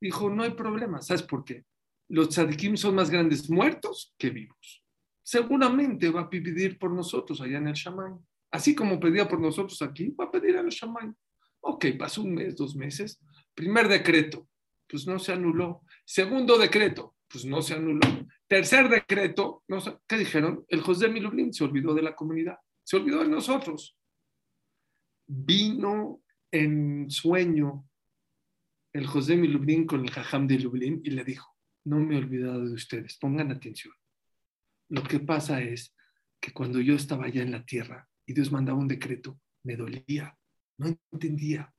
Dijo, 0.00 0.28
no 0.28 0.42
hay 0.42 0.50
problema, 0.50 1.00
¿sabes 1.00 1.22
por 1.22 1.44
qué? 1.44 1.64
Los 2.08 2.28
tzadikim 2.28 2.76
son 2.76 2.96
más 2.96 3.10
grandes 3.10 3.48
muertos 3.48 4.14
que 4.18 4.30
vivos. 4.30 4.82
Seguramente 5.22 6.10
va 6.10 6.22
a 6.22 6.30
pedir 6.30 6.78
por 6.78 6.90
nosotros 6.90 7.40
allá 7.40 7.58
en 7.58 7.68
el 7.68 7.74
Shaman. 7.74 8.18
Así 8.50 8.74
como 8.74 9.00
pedía 9.00 9.26
por 9.26 9.40
nosotros 9.40 9.80
aquí, 9.80 10.10
va 10.10 10.26
a 10.26 10.30
pedir 10.30 10.56
en 10.56 10.66
el 10.66 10.70
Shaman. 10.70 11.16
Ok, 11.60 11.86
pasó 11.98 12.22
un 12.22 12.34
mes, 12.34 12.54
dos 12.54 12.76
meses. 12.76 13.18
Primer 13.54 13.88
decreto, 13.88 14.48
pues 14.88 15.06
no 15.06 15.18
se 15.18 15.32
anuló. 15.32 15.82
Segundo 16.04 16.58
decreto, 16.58 17.16
pues 17.28 17.44
no 17.44 17.62
se 17.62 17.74
anuló. 17.74 18.00
Tercer 18.46 18.88
decreto, 18.88 19.64
no 19.68 19.78
¿qué 20.06 20.18
dijeron? 20.18 20.64
El 20.68 20.82
José 20.82 21.08
Milublin 21.08 21.52
se 21.52 21.64
olvidó 21.64 21.94
de 21.94 22.02
la 22.02 22.14
comunidad, 22.14 22.58
se 22.82 22.96
olvidó 22.96 23.22
de 23.22 23.28
nosotros. 23.28 23.96
Vino 25.26 26.22
en 26.50 27.10
sueño 27.10 27.88
el 28.92 29.06
José 29.06 29.36
Milublin 29.36 29.86
con 29.86 30.04
el 30.04 30.10
Jajam 30.10 30.46
de 30.46 30.60
Lublin 30.60 31.00
y 31.02 31.10
le 31.10 31.24
dijo, 31.24 31.56
no 31.84 31.98
me 31.98 32.14
he 32.14 32.18
olvidado 32.18 32.64
de 32.64 32.74
ustedes, 32.74 33.18
pongan 33.18 33.50
atención. 33.50 33.92
Lo 34.88 35.02
que 35.02 35.18
pasa 35.18 35.60
es 35.60 35.96
que 36.40 36.52
cuando 36.52 36.80
yo 36.80 36.94
estaba 36.94 37.24
allá 37.24 37.42
en 37.42 37.50
la 37.50 37.64
tierra 37.64 38.08
y 38.24 38.34
Dios 38.34 38.52
mandaba 38.52 38.78
un 38.78 38.86
decreto, 38.86 39.40
me 39.64 39.76
dolía, 39.76 40.38
no 40.78 40.96
entendía. 41.10 41.73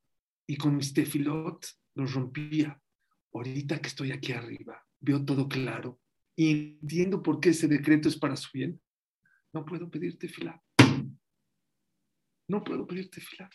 Y 0.47 0.57
con 0.57 0.75
mis 0.75 0.93
tefilot 0.93 1.65
los 1.95 2.13
rompía. 2.13 2.81
Ahorita 3.33 3.79
que 3.79 3.87
estoy 3.87 4.11
aquí 4.11 4.31
arriba, 4.31 4.85
veo 4.99 5.25
todo 5.25 5.49
claro 5.49 5.99
y 6.35 6.51
entiendo 6.51 7.23
por 7.23 7.39
qué 7.39 7.49
ese 7.49 7.67
decreto 7.67 8.09
es 8.09 8.17
para 8.17 8.35
su 8.35 8.49
bien. 8.53 8.81
No 9.53 9.65
puedo 9.65 9.89
pedirte 9.89 10.27
fila. 10.27 10.61
No 12.47 12.63
puedo 12.63 12.85
pedirte 12.85 13.21
fila. 13.21 13.49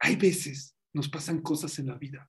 Hay 0.00 0.16
veces 0.16 0.76
nos 0.92 1.08
pasan 1.08 1.40
cosas 1.40 1.78
en 1.78 1.86
la 1.86 1.96
vida 1.96 2.28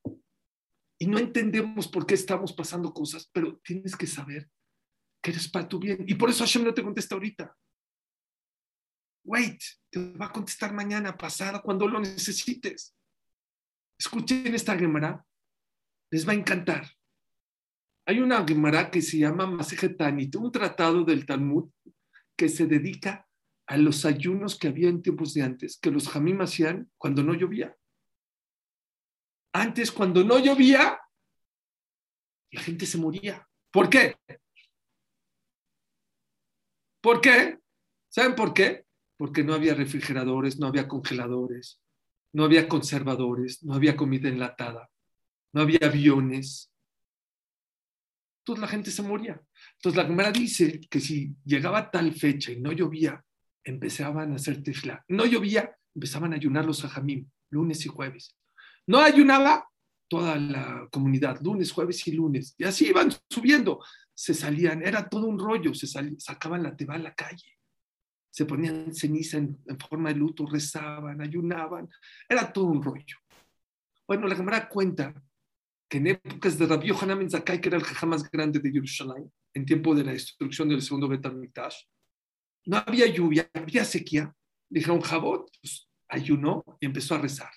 y 0.99 1.07
no 1.07 1.17
entendemos 1.17 1.87
por 1.87 2.05
qué 2.05 2.13
estamos 2.13 2.53
pasando 2.53 2.93
cosas, 2.93 3.29
pero 3.33 3.57
tienes 3.57 3.95
que 3.95 4.07
saber 4.07 4.49
que 5.21 5.31
eres 5.31 5.49
para 5.49 5.67
tu 5.67 5.79
bien. 5.79 6.03
Y 6.07 6.15
por 6.15 6.29
eso 6.29 6.43
Hashem 6.43 6.63
no 6.63 6.73
te 6.73 6.83
contesta 6.83 7.15
ahorita. 7.15 7.57
Wait, 9.23 9.61
te 9.89 9.99
va 10.13 10.25
a 10.25 10.31
contestar 10.31 10.73
mañana, 10.73 11.17
pasada, 11.17 11.61
cuando 11.61 11.87
lo 11.87 11.99
necesites. 11.99 12.95
Escuchen 13.97 14.53
esta 14.53 14.77
Gemara, 14.77 15.25
les 16.11 16.27
va 16.27 16.33
a 16.33 16.35
encantar. 16.35 16.89
Hay 18.05 18.19
una 18.19 18.45
Gemara 18.45 18.91
que 18.91 19.01
se 19.01 19.17
llama 19.17 19.47
Masejetanit, 19.47 20.35
un 20.35 20.51
tratado 20.51 21.05
del 21.05 21.25
Talmud 21.25 21.69
que 22.35 22.49
se 22.49 22.65
dedica 22.65 23.27
a 23.67 23.77
los 23.77 24.03
ayunos 24.03 24.57
que 24.59 24.67
había 24.67 24.89
en 24.89 25.01
tiempos 25.01 25.33
de 25.33 25.43
antes, 25.43 25.77
que 25.79 25.89
los 25.89 26.09
jamim 26.09 26.41
hacían 26.41 26.91
cuando 26.97 27.23
no 27.23 27.33
llovía. 27.33 27.77
Antes, 29.53 29.91
cuando 29.91 30.23
no 30.23 30.39
llovía, 30.39 30.99
la 32.51 32.61
gente 32.61 32.85
se 32.85 32.97
moría. 32.97 33.47
¿Por 33.71 33.89
qué? 33.89 34.17
¿Por 37.01 37.21
qué? 37.21 37.59
¿Saben 38.09 38.35
por 38.35 38.53
qué? 38.53 38.82
Porque 39.23 39.41
no 39.41 39.53
había 39.53 39.73
refrigeradores, 39.73 40.59
no 40.59 40.67
había 40.67 40.85
congeladores, 40.85 41.81
no 42.33 42.43
había 42.43 42.67
conservadores, 42.67 43.63
no 43.63 43.73
había 43.73 43.95
comida 43.95 44.27
enlatada, 44.27 44.89
no 45.53 45.61
había 45.61 45.79
aviones. 45.83 46.69
Entonces 48.39 48.61
la 48.61 48.67
gente 48.67 48.91
se 48.91 49.01
moría. 49.01 49.41
Entonces 49.77 49.95
la 49.95 50.09
Gemara 50.09 50.29
dice 50.33 50.81
que 50.89 50.99
si 50.99 51.33
llegaba 51.45 51.89
tal 51.89 52.11
fecha 52.11 52.51
y 52.51 52.59
no 52.59 52.73
llovía, 52.73 53.23
empezaban 53.63 54.33
a 54.33 54.35
hacer 54.35 54.61
tefla. 54.61 55.05
No 55.07 55.25
llovía, 55.25 55.73
empezaban 55.95 56.33
a 56.33 56.35
ayunar 56.35 56.65
los 56.65 56.83
ajamim, 56.83 57.25
lunes 57.49 57.85
y 57.85 57.87
jueves. 57.87 58.35
No 58.87 58.99
ayunaba 58.99 59.69
toda 60.09 60.35
la 60.35 60.89
comunidad, 60.91 61.39
lunes, 61.41 61.71
jueves 61.71 62.05
y 62.09 62.11
lunes. 62.11 62.55
Y 62.57 62.65
así 62.65 62.87
iban 62.87 63.09
subiendo. 63.29 63.79
Se 64.13 64.33
salían, 64.33 64.85
era 64.85 65.07
todo 65.07 65.27
un 65.27 65.39
rollo, 65.39 65.73
se 65.73 65.87
sacaban 65.87 66.61
la 66.61 66.75
teba 66.75 66.95
a 66.95 66.99
la 66.99 67.15
calle. 67.15 67.52
Se 68.33 68.45
ponían 68.45 68.93
ceniza 68.93 69.37
en, 69.37 69.57
forma 69.87 70.09
de 70.09 70.15
luto, 70.15 70.45
rezaban, 70.45 71.21
ayunaban. 71.21 71.87
Era 72.27 72.51
todo 72.51 72.65
un 72.65 72.81
rollo. 72.81 73.17
Bueno, 74.07 74.27
la 74.27 74.35
cámara 74.35 74.67
cuenta 74.67 75.13
que 75.87 75.97
en 75.99 76.07
épocas 76.07 76.57
de 76.57 76.65
Rabbi 76.65 76.87
Yohanan 76.87 77.29
Zakai, 77.29 77.61
que 77.61 77.69
era 77.69 77.77
el 77.77 77.83
jajá 77.83 78.07
más 78.07 78.29
grande 78.29 78.59
de 78.59 78.71
Jerusalén, 78.71 79.31
en 79.53 79.65
tiempo 79.65 79.93
de 79.93 80.03
la 80.03 80.13
destrucción 80.13 80.67
del 80.67 80.81
segundo 80.81 81.07
Betamikdash, 81.07 81.83
no 82.65 82.77
había 82.77 83.05
lluvia, 83.05 83.49
había 83.53 83.85
sequía. 83.85 84.33
Dijeron, 84.67 85.01
Jabot, 85.01 85.51
pues, 85.61 85.87
ayunó 86.07 86.63
y 86.79 86.87
empezó 86.87 87.13
a 87.13 87.19
rezar 87.19 87.51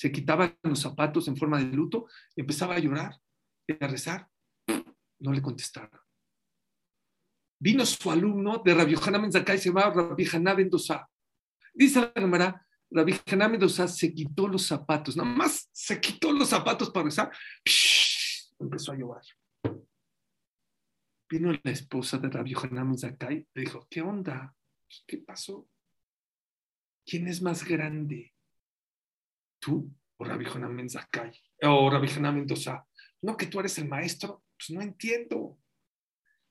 se 0.00 0.10
quitaban 0.10 0.56
los 0.62 0.80
zapatos 0.80 1.28
en 1.28 1.36
forma 1.36 1.58
de 1.58 1.66
luto 1.66 2.06
empezaba 2.34 2.74
a 2.74 2.78
llorar 2.78 3.20
y 3.66 3.84
a 3.84 3.86
rezar. 3.86 4.26
No 5.18 5.30
le 5.30 5.42
contestaron. 5.42 6.00
Vino 7.60 7.84
su 7.84 8.10
alumno 8.10 8.62
de 8.64 8.74
Rabbi 8.74 8.94
Haná 8.94 9.18
Menzakai, 9.18 9.58
se 9.58 9.68
llamaba 9.68 9.94
Rabbi 9.94 10.26
Haná 10.32 10.54
Mendoza. 10.54 11.08
Dice 11.74 12.00
la 12.00 12.12
cámara, 12.12 12.66
Rabbi 12.90 13.14
Haná 13.26 13.48
Mendoza 13.48 13.86
se 13.86 14.12
quitó 14.12 14.48
los 14.48 14.66
zapatos, 14.66 15.16
nada 15.16 15.28
más 15.28 15.68
se 15.72 16.00
quitó 16.00 16.32
los 16.32 16.48
zapatos 16.48 16.90
para 16.90 17.04
rezar. 17.04 17.30
Empezó 18.58 18.92
a 18.92 18.96
llorar. 18.96 19.22
Vino 21.28 21.52
la 21.52 21.70
esposa 21.70 22.18
de 22.18 22.28
Rabbi 22.28 22.54
Haná 22.54 22.84
Menzakai, 22.84 23.46
le 23.54 23.60
dijo, 23.60 23.86
¿qué 23.88 24.00
onda? 24.00 24.54
¿Qué 25.06 25.18
pasó? 25.18 25.68
¿Quién 27.04 27.28
es 27.28 27.42
más 27.42 27.64
grande? 27.64 28.32
tú 29.60 29.94
o 30.16 30.24
Rabbi 30.24 30.46
Hanan 30.46 30.88
Zakai 30.88 31.30
o 31.62 31.90
Rabbi 31.90 32.08
Hanan 32.08 32.34
Mendoza. 32.34 32.84
No, 33.22 33.36
que 33.36 33.46
tú 33.46 33.60
eres 33.60 33.78
el 33.78 33.88
maestro. 33.88 34.42
Pues 34.58 34.70
no 34.70 34.80
entiendo. 34.82 35.58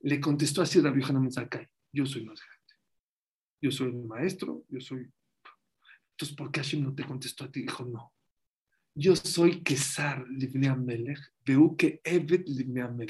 Le 0.02 0.20
contestó 0.20 0.62
así 0.62 0.80
Rabbi 0.80 1.04
Hanan 1.04 1.32
Zakai. 1.32 1.68
Yo 1.92 2.06
soy 2.06 2.24
más 2.26 2.40
grande. 2.40 2.74
Yo 3.62 3.72
soy 3.72 3.90
el 3.90 4.06
maestro. 4.06 4.64
Yo 4.70 4.80
soy. 4.80 5.10
Entonces, 6.12 6.36
¿por 6.36 6.52
qué 6.52 6.62
Hashem 6.62 6.84
no 6.84 6.94
te 6.94 7.06
contestó 7.06 7.46
a 7.46 7.52
ti? 7.52 7.62
Dijo, 7.62 7.86
no. 7.86 8.14
Yo 8.96 9.16
soy 9.16 9.62
Kesar 9.62 10.28
Livne 10.28 10.68
Amelech, 10.68 11.20
que 11.78 12.02
Evet 12.04 12.48
Livne. 12.48 13.08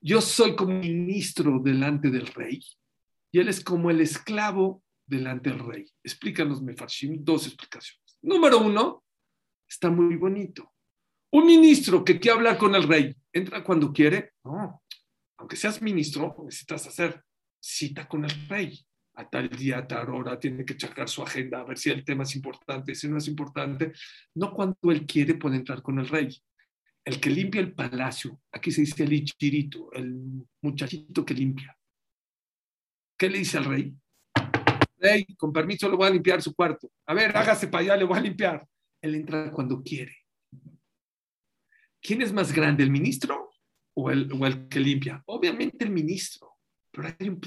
Yo 0.00 0.20
soy 0.20 0.54
como 0.54 0.78
ministro 0.78 1.58
delante 1.58 2.10
del 2.10 2.26
rey 2.26 2.60
y 3.32 3.38
él 3.38 3.48
es 3.48 3.62
como 3.62 3.90
el 3.90 4.00
esclavo 4.00 4.82
delante 5.06 5.50
del 5.50 5.60
rey. 5.60 5.90
Explícanos, 6.02 6.62
Mefarshim, 6.62 7.24
dos 7.24 7.46
explicaciones. 7.46 8.18
Número 8.22 8.58
uno, 8.58 9.04
está 9.68 9.90
muy 9.90 10.16
bonito. 10.16 10.72
Un 11.30 11.46
ministro 11.46 12.04
que 12.04 12.18
quiere 12.18 12.36
hablar 12.36 12.58
con 12.58 12.74
el 12.74 12.84
rey, 12.84 13.14
¿entra 13.32 13.64
cuando 13.64 13.92
quiere? 13.92 14.32
No, 14.44 14.82
aunque 15.38 15.56
seas 15.56 15.82
ministro, 15.82 16.34
necesitas 16.44 16.86
hacer 16.86 17.22
cita 17.60 18.08
con 18.08 18.24
el 18.24 18.48
rey. 18.48 18.86
A 19.18 19.28
tal 19.30 19.48
día, 19.48 19.78
a 19.78 19.86
tal 19.86 20.10
hora, 20.10 20.38
tiene 20.38 20.64
que 20.64 20.76
checar 20.76 21.08
su 21.08 21.22
agenda, 21.22 21.60
a 21.60 21.64
ver 21.64 21.78
si 21.78 21.88
el 21.88 22.04
tema 22.04 22.24
es 22.24 22.36
importante, 22.36 22.94
si 22.94 23.08
no 23.08 23.16
es 23.16 23.28
importante. 23.28 23.92
No 24.34 24.52
cuando 24.52 24.76
él 24.90 25.06
quiere 25.06 25.36
puede 25.36 25.56
entrar 25.56 25.80
con 25.80 25.98
el 25.98 26.08
rey. 26.08 26.28
El 27.02 27.18
que 27.18 27.30
limpia 27.30 27.62
el 27.62 27.72
palacio, 27.72 28.40
aquí 28.52 28.70
se 28.70 28.82
dice 28.82 29.04
el 29.04 29.12
ichirito, 29.14 29.90
el 29.92 30.44
muchachito 30.60 31.24
que 31.24 31.32
limpia. 31.32 31.74
¿Qué 33.16 33.30
le 33.30 33.38
dice 33.38 33.56
al 33.56 33.64
rey? 33.64 33.94
Rey, 34.98 35.24
con 35.36 35.50
permiso 35.52 35.88
le 35.88 35.96
voy 35.96 36.08
a 36.08 36.10
limpiar 36.10 36.42
su 36.42 36.54
cuarto. 36.54 36.90
A 37.06 37.14
ver, 37.14 37.34
hágase 37.34 37.68
para 37.68 37.84
allá, 37.84 37.96
le 37.96 38.04
voy 38.04 38.18
a 38.18 38.22
limpiar. 38.22 38.66
Él 39.00 39.14
entra 39.14 39.50
cuando 39.50 39.82
quiere. 39.82 40.14
¿Quién 42.02 42.20
es 42.20 42.32
más 42.32 42.52
grande, 42.52 42.82
el 42.82 42.90
ministro 42.90 43.45
o 43.96 44.10
el, 44.10 44.68
que 44.68 44.80
limpia? 44.80 45.22
Obviamente 45.26 45.84
el 45.84 45.90
ministro. 45.90 46.52
Pero 46.90 47.08
hay 47.18 47.28
un, 47.28 47.40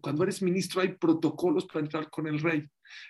cuando 0.00 0.22
eres 0.22 0.42
ministro 0.42 0.80
hay 0.80 0.94
protocolos 0.94 1.66
para 1.66 1.80
entrar 1.80 2.10
con 2.10 2.26
el 2.26 2.40
rey. 2.40 2.66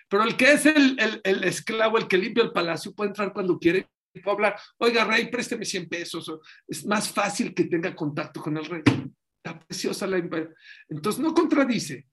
Pero 0.09 0.23
el 0.23 0.35
que 0.35 0.53
es 0.53 0.65
el, 0.65 1.21
esclavo, 1.43 1.97
el 1.97 2.07
que 2.07 2.17
limpia 2.17 2.43
el 2.43 2.51
palacio, 2.51 2.93
puede 2.93 3.09
entrar 3.09 3.33
cuando 3.33 3.57
quiere 3.59 3.87
y 4.13 4.19
puede 4.19 4.35
hablar, 4.35 4.59
oiga, 4.77 5.03
rey, 5.03 5.29
présteme 5.29 5.65
100 5.65 5.89
pesos. 5.89 6.31
Es 6.67 6.85
más 6.85 7.09
fácil 7.11 7.53
que 7.53 7.65
tenga 7.65 7.95
contacto 7.95 8.41
con 8.41 8.57
el 8.57 8.65
rey. 8.65 8.83
Está 9.43 9.59
preciosa 9.59 10.07
la... 10.07 10.17
Entonces 10.89 11.21
no 11.21 11.33
contradice. 11.33 12.07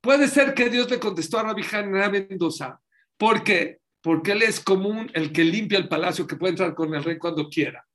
Puede 0.00 0.28
ser 0.28 0.54
que 0.54 0.68
Dios 0.68 0.90
le 0.90 1.00
contestó 1.00 1.38
a 1.38 1.44
Rabbi 1.44 1.64
Hanna 1.70 2.08
Mendoza, 2.08 2.80
porque 3.16 3.80
porque 4.00 4.32
él 4.32 4.42
es 4.42 4.60
común 4.60 5.10
el 5.14 5.32
que 5.32 5.44
limpia 5.44 5.78
el 5.78 5.88
palacio, 5.88 6.26
que 6.26 6.36
puede 6.36 6.52
entrar 6.52 6.74
con 6.74 6.94
el 6.94 7.02
rey 7.02 7.18
cuando 7.18 7.48
quiera. 7.48 7.86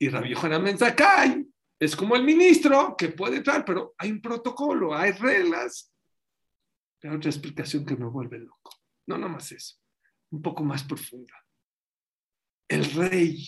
Y 0.00 0.08
Rabbi 0.08 0.30
Yohanan 0.30 0.62
Menzakai 0.62 1.46
es 1.78 1.94
como 1.94 2.16
el 2.16 2.24
ministro 2.24 2.96
que 2.96 3.10
puede 3.10 3.36
entrar, 3.36 3.64
pero 3.66 3.94
hay 3.98 4.10
un 4.10 4.22
protocolo, 4.22 4.94
hay 4.94 5.12
reglas. 5.12 5.92
Pero 6.98 7.16
otra 7.16 7.30
explicación 7.30 7.84
que 7.84 7.96
me 7.96 8.06
vuelve 8.06 8.38
loco. 8.38 8.72
No, 9.06 9.18
no 9.18 9.28
más 9.28 9.52
eso. 9.52 9.76
Un 10.30 10.40
poco 10.40 10.64
más 10.64 10.84
profunda. 10.84 11.34
El 12.66 12.84
rey 12.92 13.44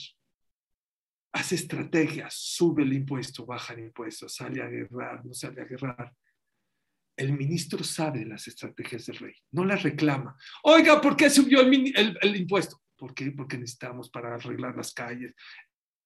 hace 1.32 1.54
estrategias, 1.54 2.34
sube 2.34 2.82
el 2.82 2.92
impuesto, 2.92 3.46
baja 3.46 3.72
el 3.72 3.80
impuesto, 3.80 4.28
sale 4.28 4.62
a 4.62 4.66
guerrar, 4.66 5.24
no 5.24 5.32
sale 5.32 5.62
a 5.62 5.64
guerrar. 5.64 6.14
El 7.16 7.32
ministro 7.32 7.82
sabe 7.82 8.26
las 8.26 8.46
estrategias 8.46 9.06
del 9.06 9.16
rey, 9.16 9.34
no 9.52 9.64
las 9.64 9.82
reclama. 9.82 10.36
Oiga, 10.64 11.00
¿por 11.00 11.16
qué 11.16 11.30
subió 11.30 11.60
el, 11.60 12.18
el 12.20 12.36
impuesto? 12.36 12.82
¿Por 12.96 13.14
qué? 13.14 13.30
Porque 13.30 13.56
necesitamos 13.56 14.10
para 14.10 14.34
arreglar 14.34 14.76
las 14.76 14.92
calles. 14.92 15.34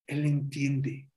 Él 0.06 0.26
entiende. 0.26 1.08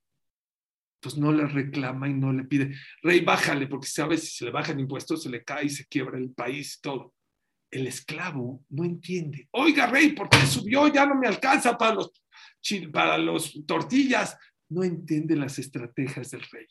Entonces 0.95 1.19
no 1.19 1.31
le 1.31 1.45
reclama 1.47 2.09
y 2.09 2.13
no 2.13 2.33
le 2.33 2.43
pide, 2.43 2.75
rey, 3.01 3.21
bájale, 3.21 3.67
porque 3.67 3.87
sabe 3.87 4.17
si 4.17 4.27
se 4.27 4.45
le 4.45 4.51
baja 4.51 4.73
el 4.73 4.81
impuesto, 4.81 5.15
se 5.15 5.29
le 5.29 5.43
cae 5.43 5.65
y 5.65 5.69
se 5.69 5.85
quiebra 5.85 6.17
el 6.17 6.31
país 6.31 6.79
todo. 6.81 7.13
El 7.71 7.87
esclavo 7.87 8.65
no 8.69 8.83
entiende. 8.83 9.47
Oiga, 9.51 9.87
rey, 9.87 10.11
¿por 10.11 10.27
qué 10.27 10.45
subió? 10.45 10.87
Ya 10.87 11.05
no 11.05 11.15
me 11.15 11.27
alcanza 11.27 11.77
para 11.77 11.95
los, 11.95 12.11
para 12.91 13.17
los 13.17 13.65
tortillas. 13.65 14.37
No 14.67 14.83
entiende 14.83 15.35
las 15.35 15.57
estrategias 15.57 16.31
del 16.31 16.41
rey. 16.51 16.65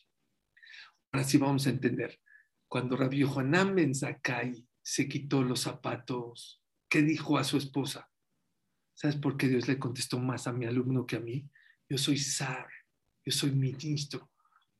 Ahora 1.10 1.24
sí 1.24 1.38
vamos 1.38 1.66
a 1.66 1.70
entender. 1.70 2.20
Cuando 2.68 2.96
Rabbi 2.96 3.18
Yohanan 3.18 3.74
Ben 3.74 3.92
se 3.94 5.08
quitó 5.08 5.42
los 5.42 5.60
zapatos, 5.60 6.62
¿qué 6.90 7.00
dijo 7.02 7.38
a 7.38 7.44
su 7.44 7.56
esposa? 7.56 8.10
¿Sabes 8.94 9.16
por 9.16 9.36
qué 9.36 9.48
Dios 9.48 9.68
le 9.68 9.78
contestó 9.78 10.18
más 10.18 10.46
a 10.46 10.52
mi 10.52 10.66
alumno 10.66 11.06
que 11.06 11.16
a 11.16 11.20
mí? 11.20 11.48
Yo 11.89 11.99
soy 11.99 12.18
zar, 12.18 12.66
yo 13.24 13.32
soy 13.32 13.51
ministro, 13.53 14.30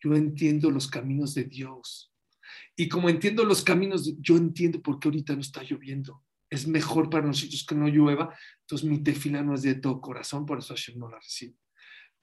yo 0.01 0.15
entiendo 0.15 0.71
los 0.71 0.89
caminos 0.89 1.35
de 1.35 1.45
Dios. 1.45 2.13
Y 2.77 2.89
como 2.89 3.09
entiendo 3.09 3.45
los 3.45 3.63
caminos, 3.63 4.15
yo 4.21 4.37
entiendo 4.37 4.81
por 4.83 4.99
qué 4.99 5.09
ahorita 5.09 5.35
no 5.35 5.41
está 5.41 5.63
lloviendo. 5.63 6.25
Es 6.51 6.67
mejor 6.67 7.11
para 7.11 7.27
nosotros 7.27 7.65
que 7.67 7.75
no 7.75 7.89
llueva. 7.89 8.35
Entonces 8.61 8.89
mi 8.89 9.03
tefila 9.03 9.43
no 9.43 9.55
es 9.55 9.63
de 9.63 9.75
todo 9.75 10.01
corazón, 10.01 10.47
por 10.47 10.59
eso 10.59 10.75
Hashem 10.75 10.99
no 10.99 11.11
la 11.11 11.19
recibe. 11.19 11.57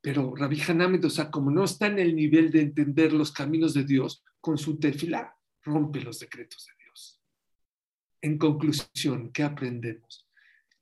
Pero 0.02 0.36
Rabbi 0.36 0.62
Hanamed, 0.62 1.06
o 1.06 1.10
sea, 1.10 1.32
como 1.32 1.52
no 1.52 1.64
está 1.64 1.88
en 1.88 2.00
el 2.00 2.16
nivel 2.16 2.52
de 2.52 2.62
entender 2.62 3.14
los 3.14 3.32
caminos 3.32 3.74
de 3.74 3.84
Dios, 3.84 4.24
con 4.40 4.58
su 4.58 4.80
tefila 4.80 5.36
rompe 5.64 6.02
los 6.02 6.20
decretos 6.20 6.66
de 6.66 6.84
Dios. 6.84 7.22
En 8.22 8.38
conclusión, 8.38 9.32
¿qué 9.32 9.44
aprendemos? 9.44 10.26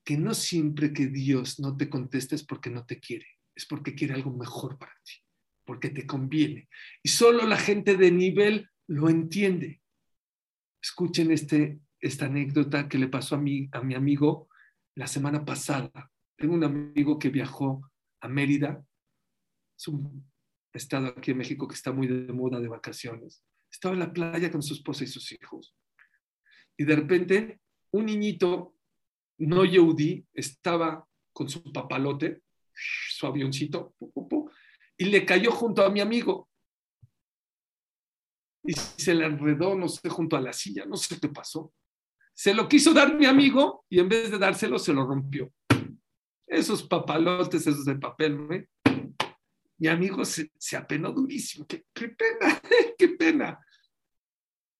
que 0.04 0.18
no 0.18 0.34
siempre 0.34 0.93
que 0.93 1.08
Dios 1.08 1.60
no 1.60 1.78
te 1.78 1.89
conteste 1.89 2.36
es 2.36 2.43
porque 2.43 2.70
no 2.70 2.86
te 2.86 2.99
quiere, 2.99 3.26
es 3.56 3.66
porque 3.66 3.95
quiere 3.95 4.14
algo 4.14 4.32
mejor 4.32 4.78
para 4.78 4.93
ti, 5.04 5.14
porque 5.66 5.89
te 5.89 6.06
conviene. 6.06 6.70
Y 7.01 7.10
solo 7.10 7.45
la 7.45 7.58
gente 7.58 7.95
de 7.95 8.12
nivel 8.12 8.70
lo 8.88 9.10
entiende. 9.10 9.82
Escuchen 10.82 11.32
este, 11.32 11.80
esta 11.99 12.26
anécdota 12.26 12.89
que 12.89 12.97
le 12.97 13.08
pasó 13.08 13.36
a 13.36 13.39
mi, 13.39 13.70
a 13.72 13.82
mi 13.82 13.95
amigo 13.95 14.49
la 14.95 15.08
semana 15.08 15.45
pasada. 15.45 16.12
Tengo 16.38 16.54
un 16.54 16.64
amigo 16.64 17.18
que 17.20 17.30
viajó 17.30 17.89
a 18.22 18.28
Mérida, 18.28 18.84
es 19.78 19.88
un 19.88 20.30
estado 20.74 21.08
aquí 21.08 21.32
en 21.32 21.38
México 21.38 21.68
que 21.68 21.76
está 21.76 21.91
muy 21.91 22.08
de 22.08 22.34
moda 22.34 22.60
de 22.60 22.68
vacaciones. 22.68 23.43
Estaba 23.72 23.93
en 23.93 23.99
la 23.99 24.14
playa 24.14 24.51
con 24.51 24.62
su 24.62 24.74
esposa 24.74 25.04
y 25.04 25.08
sus 25.08 25.32
hijos. 25.32 25.76
Y 26.78 26.86
de 26.86 26.95
repente, 26.95 27.62
un 27.91 28.06
niñito 28.06 28.76
no 29.39 29.66
Yehudi 29.66 30.26
estaba 30.34 31.08
con 31.34 31.49
su 31.49 31.72
papalote, 31.72 32.41
su 32.76 33.28
avioncito, 33.28 33.95
y 34.97 35.05
le 35.05 35.26
cayó 35.26 35.51
junto 35.51 35.84
a 35.84 35.89
mi 35.89 35.99
amigo. 35.99 36.49
Y 38.63 38.74
se 38.74 39.13
le 39.13 39.26
enredó, 39.26 39.76
no 39.76 39.89
sé, 39.89 40.07
junto 40.09 40.38
a 40.38 40.41
la 40.41 40.53
silla, 40.53 40.86
no 40.86 40.95
sé 40.95 41.19
qué 41.19 41.28
pasó. 41.28 41.74
Se 42.34 42.53
lo 42.53 42.67
quiso 42.67 42.93
dar 42.93 43.13
mi 43.15 43.26
amigo 43.26 43.86
y 43.89 43.99
en 43.99 44.09
vez 44.09 44.32
de 44.32 44.38
dárselo, 44.38 44.80
se 44.80 44.93
lo 44.93 45.05
rompió. 45.05 45.51
Esos 46.47 46.84
papalotes, 46.84 47.67
esos 47.67 47.86
de 47.86 47.95
papel. 47.95 48.67
Mi 49.78 49.88
amigo 49.88 50.24
se, 50.24 50.49
apenó 50.78 51.11
durísimo. 51.11 51.65
Qué, 51.67 51.86
qué 51.93 52.09
pena, 52.09 52.61
qué 52.97 53.09
pena. 53.09 53.59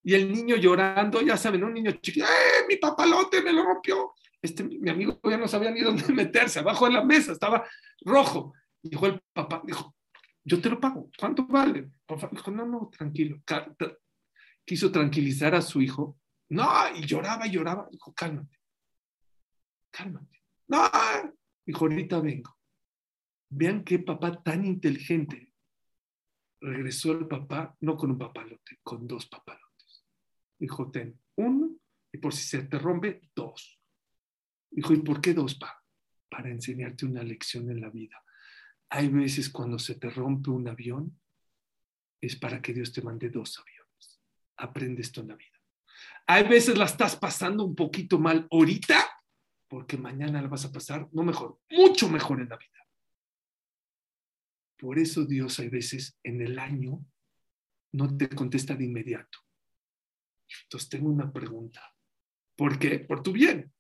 Y 0.04 0.14
el 0.16 0.32
niño 0.32 0.56
llorando, 0.58 1.22
ya 1.22 1.38
saben, 1.38 1.64
un 1.64 1.74
niño 1.74 1.92
chiquito, 2.02 2.26
¡eh, 2.26 2.66
mi 2.68 2.76
papalote 2.76 3.42
me 3.42 3.54
lo 3.54 3.64
rompió! 3.64 4.14
Este, 4.44 4.66
mi 4.66 4.90
amigo 4.90 5.20
ya 5.24 5.38
no 5.38 5.48
sabía 5.48 5.72
ni 5.72 5.80
dónde 5.80 6.04
meterse, 6.14 6.60
abajo 6.60 6.86
de 6.86 6.92
la 6.92 7.04
mesa, 7.04 7.32
estaba 7.32 7.66
rojo. 8.02 8.54
Dijo 8.82 9.08
el 9.08 9.22
papá, 9.32 9.62
dijo, 9.66 9.96
yo 10.44 10.62
te 10.62 10.70
lo 10.70 10.80
pago, 10.80 11.10
¿cuánto 11.18 11.48
vale? 11.48 11.90
Dijo, 12.32 12.52
no, 12.52 12.66
no, 12.66 12.90
tranquilo. 12.90 13.42
Quiso 14.66 14.92
tranquilizar 14.92 15.56
a 15.56 15.62
su 15.62 15.82
hijo. 15.82 16.20
No, 16.50 16.68
y 16.94 17.06
lloraba 17.06 17.48
y 17.48 17.52
lloraba. 17.52 17.88
Dijo, 17.90 18.14
cálmate, 18.14 18.60
cálmate. 19.90 20.44
No, 20.68 20.92
dijo, 21.66 21.86
ahorita 21.86 22.20
vengo. 22.20 22.58
Vean 23.50 23.86
qué 23.86 24.00
papá 24.00 24.44
tan 24.44 24.66
inteligente. 24.66 25.54
Regresó 26.60 27.14
el 27.14 27.28
papá, 27.28 27.78
no 27.80 27.96
con 27.96 28.12
un 28.12 28.18
papalote, 28.18 28.80
con 28.84 29.08
dos 29.08 29.26
papalotes. 29.28 30.06
Dijo, 30.60 30.92
ten 30.92 31.18
uno, 31.36 31.78
y 32.12 32.18
por 32.18 32.34
si 32.34 32.44
se 32.44 32.64
te 32.64 32.78
rompe, 32.78 33.22
dos. 33.34 33.80
Dijo, 34.74 34.94
¿y 34.94 35.02
por 35.02 35.22
qué 35.22 35.34
dos? 35.34 35.56
Pa? 35.56 35.84
Para 36.30 36.50
enseñarte 36.50 37.06
una 37.06 37.22
lección 37.24 37.70
en 37.70 37.80
la 37.80 37.90
vida. 37.90 38.24
Hay 38.90 39.08
veces 39.08 39.50
cuando 39.50 39.78
se 39.78 39.96
te 39.96 40.10
rompe 40.10 40.50
un 40.50 40.68
avión, 40.68 41.20
es 42.20 42.36
para 42.36 42.62
que 42.62 42.74
Dios 42.74 42.92
te 42.92 43.02
mande 43.02 43.30
dos 43.30 43.60
aviones. 43.60 44.22
Aprende 44.58 45.02
esto 45.02 45.22
en 45.22 45.30
la 45.30 45.36
vida. 45.36 45.50
Hay 46.26 46.48
veces 46.48 46.78
la 46.78 46.86
estás 46.86 47.16
pasando 47.16 47.64
un 47.64 47.76
poquito 47.76 48.18
mal 48.18 48.48
ahorita, 48.50 49.04
porque 49.68 49.98
mañana 49.98 50.42
la 50.42 50.48
vas 50.48 50.66
a 50.66 50.72
pasar, 50.72 51.08
no 51.12 51.24
mejor, 51.24 51.60
mucho 51.70 52.10
mejor 52.10 52.42
en 52.42 52.50
la 52.50 52.58
vida. 52.58 52.70
Por 54.78 55.00
eso 55.00 55.26
Dios 55.26 55.60
hay 55.60 55.70
veces 55.70 56.18
en 56.24 56.42
el 56.42 56.60
año 56.60 57.06
no 57.94 58.16
te 58.18 58.30
contesta 58.30 58.76
de 58.76 58.86
inmediato. 58.86 59.40
Entonces 60.64 60.90
tengo 60.90 61.10
una 61.10 61.32
pregunta. 61.32 61.82
¿Por 62.56 62.78
qué? 62.78 63.00
Por 63.00 63.24
tu 63.24 63.32
bien. 63.32 63.73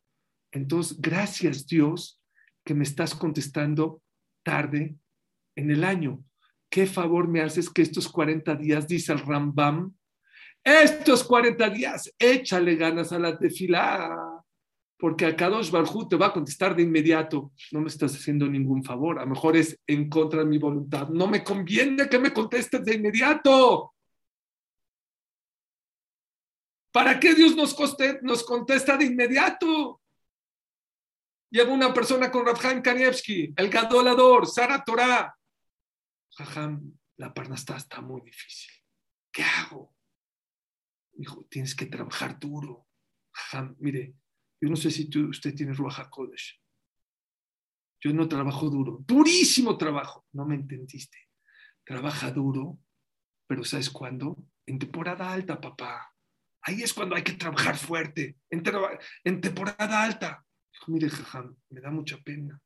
Entonces, 0.54 1.02
gracias 1.02 1.66
Dios 1.66 2.22
que 2.64 2.76
me 2.76 2.84
estás 2.84 3.16
contestando 3.16 4.02
tarde 4.44 4.96
en 5.56 5.72
el 5.72 5.84
año. 5.84 6.24
¿Qué 6.70 6.86
favor 6.86 7.28
me 7.28 7.42
haces 7.42 7.70
que 7.70 7.82
estos 7.82 8.08
40 8.08 8.56
días, 8.56 8.88
dice 8.88 9.12
el 9.14 9.20
Rambam, 9.20 9.94
estos 10.64 11.24
40 11.24 11.70
días, 11.72 12.14
échale 12.18 12.76
ganas 12.76 13.12
a 13.12 13.20
la 13.20 13.38
tefilá, 13.38 14.42
porque 14.98 15.26
a 15.26 15.36
Kadosh 15.36 15.72
Barjú 15.72 16.08
te 16.08 16.16
va 16.16 16.28
a 16.28 16.34
contestar 16.34 16.76
de 16.76 16.84
inmediato. 16.84 17.52
No 17.72 17.82
me 17.82 17.88
estás 17.88 18.16
haciendo 18.16 18.48
ningún 18.48 18.84
favor, 18.84 19.20
a 19.20 19.24
lo 19.24 19.32
mejor 19.32 19.58
es 19.58 19.78
en 19.88 20.08
contra 20.08 20.40
de 20.40 20.46
mi 20.46 20.60
voluntad. 20.60 21.10
No 21.10 21.28
me 21.28 21.44
conviene 21.44 22.08
que 22.08 22.20
me 22.20 22.32
contestes 22.32 22.86
de 22.86 22.96
inmediato. 22.96 23.94
¿Para 26.92 27.20
qué 27.20 27.34
Dios 27.34 27.56
nos, 27.56 27.76
nos 28.22 28.44
contesta 28.44 28.96
de 28.96 29.06
inmediato? 29.06 30.00
Llega 31.54 31.72
una 31.72 31.94
persona 31.94 32.32
con 32.32 32.48
Rafael 32.48 32.82
Kanievski, 32.82 33.54
el 33.56 33.70
gadolador, 33.70 34.48
Sara 34.48 34.84
Torah. 34.84 35.38
Jajam, 36.32 36.98
la 37.18 37.32
parnasta 37.32 37.78
está 37.78 38.02
muy 38.02 38.22
difícil. 38.22 38.72
¿Qué 39.32 39.44
hago? 39.44 39.96
Dijo, 41.12 41.46
tienes 41.52 41.76
que 41.76 41.86
trabajar 41.86 42.40
duro. 42.40 42.88
Jajam, 43.32 43.76
mire, 43.78 44.16
yo 44.60 44.68
no 44.68 44.76
sé 44.76 44.90
si 44.90 45.08
usted 45.16 45.54
tiene 45.54 45.74
Ruach 45.74 46.10
Kodesh. 46.10 46.60
Yo 48.02 48.12
no 48.14 48.28
trabajo 48.28 48.72
duro. 48.72 48.98
Durísimo 49.06 49.78
trabajo. 49.78 50.26
No 50.32 50.48
me 50.48 50.56
entendiste. 50.56 51.20
Trabaja 51.86 52.32
duro, 52.32 52.80
pero 53.46 53.64
¿sabes 53.64 53.92
cuándo? 53.92 54.44
En 54.66 54.80
temporada 54.80 55.32
alta, 55.32 55.62
papá. 55.62 56.16
Ahí 56.64 56.82
es 56.82 56.96
cuando 56.96 57.16
hay 57.16 57.22
que 57.22 57.34
trabajar 57.34 57.78
fuerte. 57.78 58.40
En 58.50 59.40
temporada 59.40 60.02
alta. 60.02 60.44
Dijo, 60.74 60.92
mire, 60.92 61.10
jajam, 61.10 61.56
me 61.70 61.82
da 61.82 61.92
mucha 61.92 62.18
pena. 62.18 62.60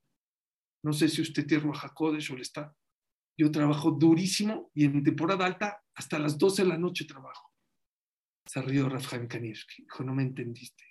No 0.84 0.94
sé 0.94 1.10
si 1.10 1.22
usted 1.22 1.46
tiene 1.46 1.64
Ruajacodes 1.64 2.30
o 2.32 2.36
le 2.36 2.44
está. 2.44 2.74
Yo 3.38 3.52
trabajo 3.52 3.92
durísimo 3.92 4.72
y 4.74 4.86
en 4.86 5.04
temporada 5.04 5.46
alta 5.46 5.84
hasta 5.94 6.18
las 6.18 6.38
12 6.38 6.64
de 6.64 6.70
la 6.70 6.78
noche 6.78 7.06
trabajo. 7.06 7.52
Se 8.46 8.62
rió 8.62 8.88
Rafael 8.90 9.28
Kanirski. 9.28 9.84
Dijo, 9.84 10.04
no 10.04 10.16
me 10.16 10.24
entendiste. 10.24 10.84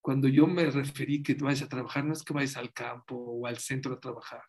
Cuando 0.00 0.28
yo 0.28 0.46
me 0.46 0.64
referí 0.70 1.22
que 1.22 1.34
vayas 1.34 1.62
a 1.62 1.68
trabajar, 1.68 2.04
no 2.04 2.12
es 2.14 2.22
que 2.22 2.32
vayas 2.32 2.56
al 2.56 2.72
campo 2.72 3.16
o 3.16 3.46
al 3.46 3.58
centro 3.58 3.94
a 3.94 4.00
trabajar. 4.00 4.44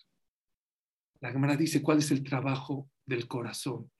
La 1.20 1.32
Gemara 1.32 1.58
dice, 1.58 1.82
¿cuál 1.82 1.98
es 1.98 2.12
el 2.12 2.24
trabajo 2.24 2.90
del 3.06 3.28
corazón? 3.28 3.92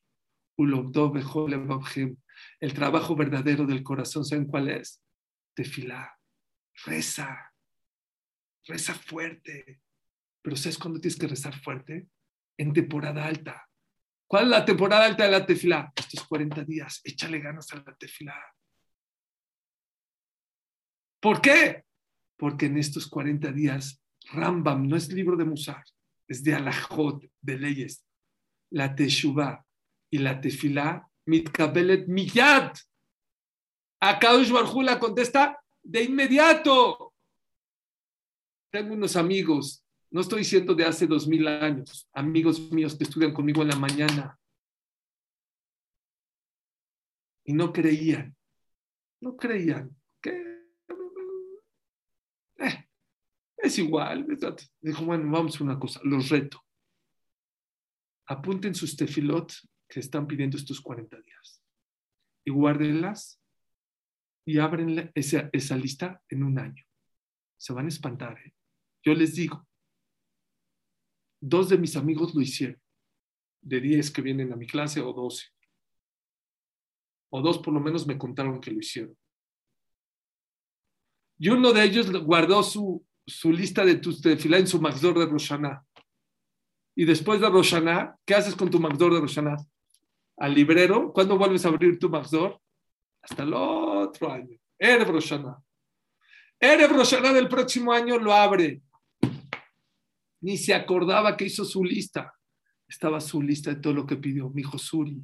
El 2.60 2.74
trabajo 2.74 3.16
verdadero 3.16 3.66
del 3.66 3.84
corazón, 3.84 4.24
¿saben 4.26 4.46
cuál 4.46 4.70
es? 4.70 5.02
Tefilá, 5.54 6.18
reza, 6.86 7.51
reza 8.66 8.94
fuerte. 8.94 9.82
Pero 10.42 10.56
¿sabes 10.56 10.78
cuándo 10.78 11.00
tienes 11.00 11.20
que 11.20 11.28
rezar 11.28 11.60
fuerte? 11.62 12.08
En 12.58 12.74
temporada 12.74 13.26
alta. 13.26 13.68
¿Cuál 14.28 14.46
es 14.46 14.50
la 14.50 14.66
temporada 14.66 15.06
alta 15.06 15.26
de 15.26 15.32
la 15.32 15.46
tefila? 15.46 15.92
Estos 15.96 16.26
40 16.26 16.64
días. 16.64 17.02
Échale 17.04 17.40
ganas 17.40 17.72
a 17.74 17.78
la 17.78 17.96
tefila. 17.96 18.36
¿Por 21.20 21.42
qué? 21.42 21.84
Porque 22.38 22.66
en 22.66 22.78
estos 22.78 23.08
40 23.08 23.52
días, 23.52 24.02
Rambam 24.32 24.88
no 24.88 24.96
es 24.96 25.12
libro 25.12 25.38
de 25.38 25.46
Musar, 25.46 25.84
es 26.28 26.44
de 26.44 26.56
Alajot, 26.56 27.24
de 27.42 27.58
leyes. 27.58 28.06
La 28.72 28.96
Teshuvah 28.96 29.64
y 30.10 30.18
la 30.18 30.42
Tefilá, 30.42 31.08
mitkabelet 31.26 32.08
miyad. 32.08 32.74
Akadosh 34.00 34.52
la 34.84 35.00
contesta 35.00 35.62
de 35.84 36.04
inmediato. 36.04 37.11
Tengo 38.72 38.94
unos 38.94 39.18
amigos, 39.18 39.86
no 40.10 40.22
estoy 40.22 40.40
diciendo 40.40 40.74
de 40.74 40.86
hace 40.86 41.06
dos 41.06 41.28
mil 41.28 41.46
años, 41.46 42.10
amigos 42.14 42.72
míos 42.72 42.96
que 42.96 43.04
estudian 43.04 43.34
conmigo 43.34 43.62
en 43.62 43.68
la 43.68 43.76
mañana. 43.76 44.40
Y 47.44 47.52
no 47.54 47.74
creían, 47.74 48.34
no 49.20 49.36
creían. 49.36 49.94
eh, 52.60 52.88
es 53.58 53.78
igual. 53.78 54.26
Dijo, 54.80 55.04
bueno, 55.04 55.30
vamos 55.30 55.60
a 55.60 55.64
una 55.66 55.78
cosa, 55.78 56.00
los 56.06 56.30
reto. 56.30 56.64
Apunten 58.28 58.74
sus 58.74 58.96
tefilot 58.96 59.52
que 59.90 60.00
están 60.00 60.28
pidiendo 60.28 60.56
estos 60.56 60.80
40 60.80 61.20
días 61.20 61.62
y 62.46 62.52
guárdenlas 62.52 63.42
y 64.46 64.60
abren 64.60 65.12
esa, 65.14 65.50
esa 65.52 65.76
lista 65.76 66.24
en 66.30 66.44
un 66.44 66.58
año. 66.58 66.86
Se 67.58 67.74
van 67.74 67.86
a 67.86 67.90
espantar. 67.90 68.40
¿eh? 68.40 68.54
Yo 69.04 69.14
les 69.14 69.36
digo, 69.36 69.68
dos 71.40 71.70
de 71.70 71.78
mis 71.78 71.96
amigos 71.96 72.36
lo 72.36 72.42
hicieron, 72.42 72.80
de 73.62 73.82
10 73.82 74.12
que 74.12 74.22
vienen 74.22 74.54
a 74.54 74.56
mi 74.56 74.68
clase 74.68 75.02
o 75.02 75.12
12. 75.12 75.48
O 77.34 77.42
dos 77.42 77.60
por 77.60 77.74
lo 77.74 77.80
menos 77.80 78.06
me 78.06 78.18
contaron 78.18 78.60
que 78.60 78.72
lo 78.72 78.80
hicieron. 78.80 79.18
Y 81.40 81.50
uno 81.50 81.72
de 81.72 81.84
ellos 81.84 82.12
guardó 82.24 82.62
su, 82.62 83.04
su 83.26 83.52
lista 83.52 83.84
de 83.84 83.96
tus 83.96 84.22
fila 84.22 84.58
en 84.58 84.68
su 84.68 84.80
Magdor 84.80 85.18
de 85.18 85.26
Roshaná. 85.26 85.84
Y 86.96 87.06
después 87.06 87.40
de 87.42 87.50
Roshaná, 87.50 88.16
¿qué 88.26 88.36
haces 88.36 88.56
con 88.56 88.70
tu 88.70 88.80
Magdor 88.80 89.14
de 89.14 89.22
Roshaná? 89.22 89.56
Al 90.38 90.54
librero, 90.54 91.12
¿cuándo 91.14 91.38
vuelves 91.38 91.66
a 91.66 91.70
abrir 91.70 91.98
tu 91.98 92.10
Magdor? 92.10 92.62
Hasta 93.22 93.44
el 93.44 93.54
otro 93.54 94.32
año. 94.32 94.58
Erev 94.78 95.10
Roshaná. 95.10 95.58
Erev 96.60 96.92
Roshaná 96.92 97.34
del 97.34 97.48
próximo 97.48 97.92
año 97.92 98.20
lo 98.20 98.34
abre. 98.34 98.82
Ni 100.42 100.58
se 100.58 100.74
acordaba 100.74 101.38
que 101.38 101.46
hizo 101.46 101.64
su 101.64 101.84
lista. 101.84 102.34
Estaba 102.88 103.22
su 103.22 103.42
lista 103.42 103.74
de 103.74 103.80
todo 103.80 103.94
lo 103.94 104.06
que 104.06 104.18
pidió. 104.18 104.50
Mi 104.50 104.62
hijo 104.62 104.78
Suri, 104.78 105.24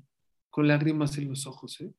con 0.49 0.67
lágrimas 0.67 1.17
en 1.17 1.29
los 1.29 1.45
ojos. 1.47 1.81
¿eh? 1.81 1.91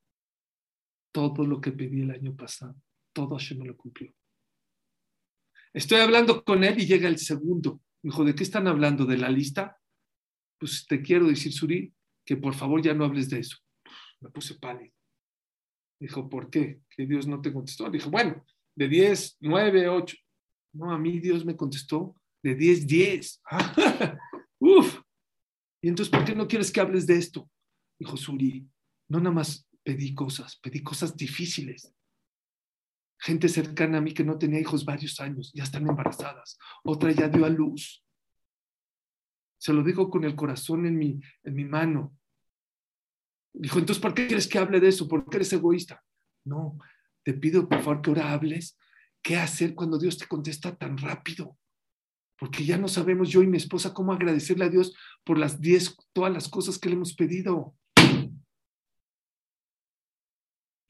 Todo 1.12 1.46
lo 1.46 1.60
que 1.60 1.72
pedí 1.72 2.02
el 2.02 2.10
año 2.10 2.34
pasado, 2.34 2.74
todo 3.12 3.36
Hashem 3.36 3.58
me 3.58 3.66
lo 3.66 3.76
cumplió. 3.76 4.14
Estoy 5.74 6.00
hablando 6.00 6.42
con 6.44 6.64
él 6.64 6.80
y 6.80 6.86
llega 6.86 7.08
el 7.08 7.18
segundo. 7.18 7.82
Me 8.02 8.10
dijo, 8.10 8.24
¿de 8.24 8.34
qué 8.34 8.44
están 8.44 8.66
hablando? 8.66 9.04
¿De 9.04 9.18
la 9.18 9.28
lista? 9.28 9.78
Pues 10.58 10.86
te 10.86 11.02
quiero 11.02 11.26
decir, 11.26 11.52
Suri, 11.52 11.92
que 12.24 12.36
por 12.36 12.54
favor 12.54 12.80
ya 12.80 12.94
no 12.94 13.04
hables 13.04 13.28
de 13.28 13.40
eso. 13.40 13.58
Me 14.20 14.30
puse 14.30 14.54
pálido. 14.54 14.94
Dijo, 16.00 16.28
¿por 16.28 16.48
qué? 16.48 16.80
Que 16.88 17.06
Dios 17.06 17.26
no 17.26 17.40
te 17.40 17.52
contestó. 17.52 17.90
Dijo, 17.90 18.10
bueno, 18.10 18.44
de 18.74 18.88
10, 18.88 19.38
9, 19.40 19.88
8. 19.88 20.16
No, 20.74 20.92
a 20.92 20.98
mí 20.98 21.18
Dios 21.18 21.44
me 21.44 21.56
contestó 21.56 22.14
de 22.42 22.54
10, 22.54 22.86
10. 22.86 23.42
Uf. 24.60 25.00
Y 25.82 25.88
entonces, 25.88 26.10
¿por 26.10 26.24
qué 26.24 26.34
no 26.34 26.48
quieres 26.48 26.72
que 26.72 26.80
hables 26.80 27.06
de 27.06 27.16
esto? 27.16 27.48
Dijo 27.98 28.16
Suri, 28.16 28.66
no 29.08 29.18
nada 29.18 29.34
más 29.34 29.68
pedí 29.82 30.14
cosas, 30.14 30.56
pedí 30.56 30.82
cosas 30.82 31.16
difíciles 31.16 31.92
gente 33.18 33.48
cercana 33.48 33.98
a 33.98 34.00
mí 34.00 34.14
que 34.14 34.24
no 34.24 34.38
tenía 34.38 34.60
hijos 34.60 34.84
varios 34.84 35.20
años, 35.20 35.52
ya 35.54 35.64
están 35.64 35.86
embarazadas, 35.86 36.58
otra 36.84 37.10
ya 37.12 37.28
dio 37.28 37.44
a 37.44 37.48
luz. 37.48 38.04
Se 39.58 39.72
lo 39.72 39.82
digo 39.82 40.08
con 40.08 40.24
el 40.24 40.36
corazón 40.36 40.86
en 40.86 40.96
mi, 40.96 41.20
en 41.42 41.54
mi 41.54 41.64
mano. 41.64 42.16
Dijo, 43.52 43.80
entonces, 43.80 44.00
¿por 44.00 44.14
qué 44.14 44.28
quieres 44.28 44.46
que 44.46 44.58
hable 44.58 44.78
de 44.78 44.88
eso? 44.88 45.08
¿Por 45.08 45.28
qué 45.28 45.38
eres 45.38 45.52
egoísta? 45.52 46.04
No, 46.44 46.78
te 47.24 47.34
pido 47.34 47.68
por 47.68 47.82
favor 47.82 48.02
que 48.02 48.10
ahora 48.10 48.32
hables. 48.32 48.78
¿Qué 49.20 49.36
hacer 49.36 49.74
cuando 49.74 49.98
Dios 49.98 50.16
te 50.16 50.28
contesta 50.28 50.76
tan 50.76 50.96
rápido? 50.96 51.58
Porque 52.38 52.64
ya 52.64 52.78
no 52.78 52.88
sabemos 52.88 53.28
yo 53.28 53.42
y 53.42 53.46
mi 53.46 53.56
esposa 53.56 53.92
cómo 53.92 54.12
agradecerle 54.12 54.64
a 54.64 54.68
Dios 54.68 54.94
por 55.24 55.38
las 55.38 55.60
diez, 55.60 55.96
todas 56.12 56.32
las 56.32 56.48
cosas 56.48 56.78
que 56.78 56.88
le 56.88 56.94
hemos 56.94 57.14
pedido. 57.14 57.74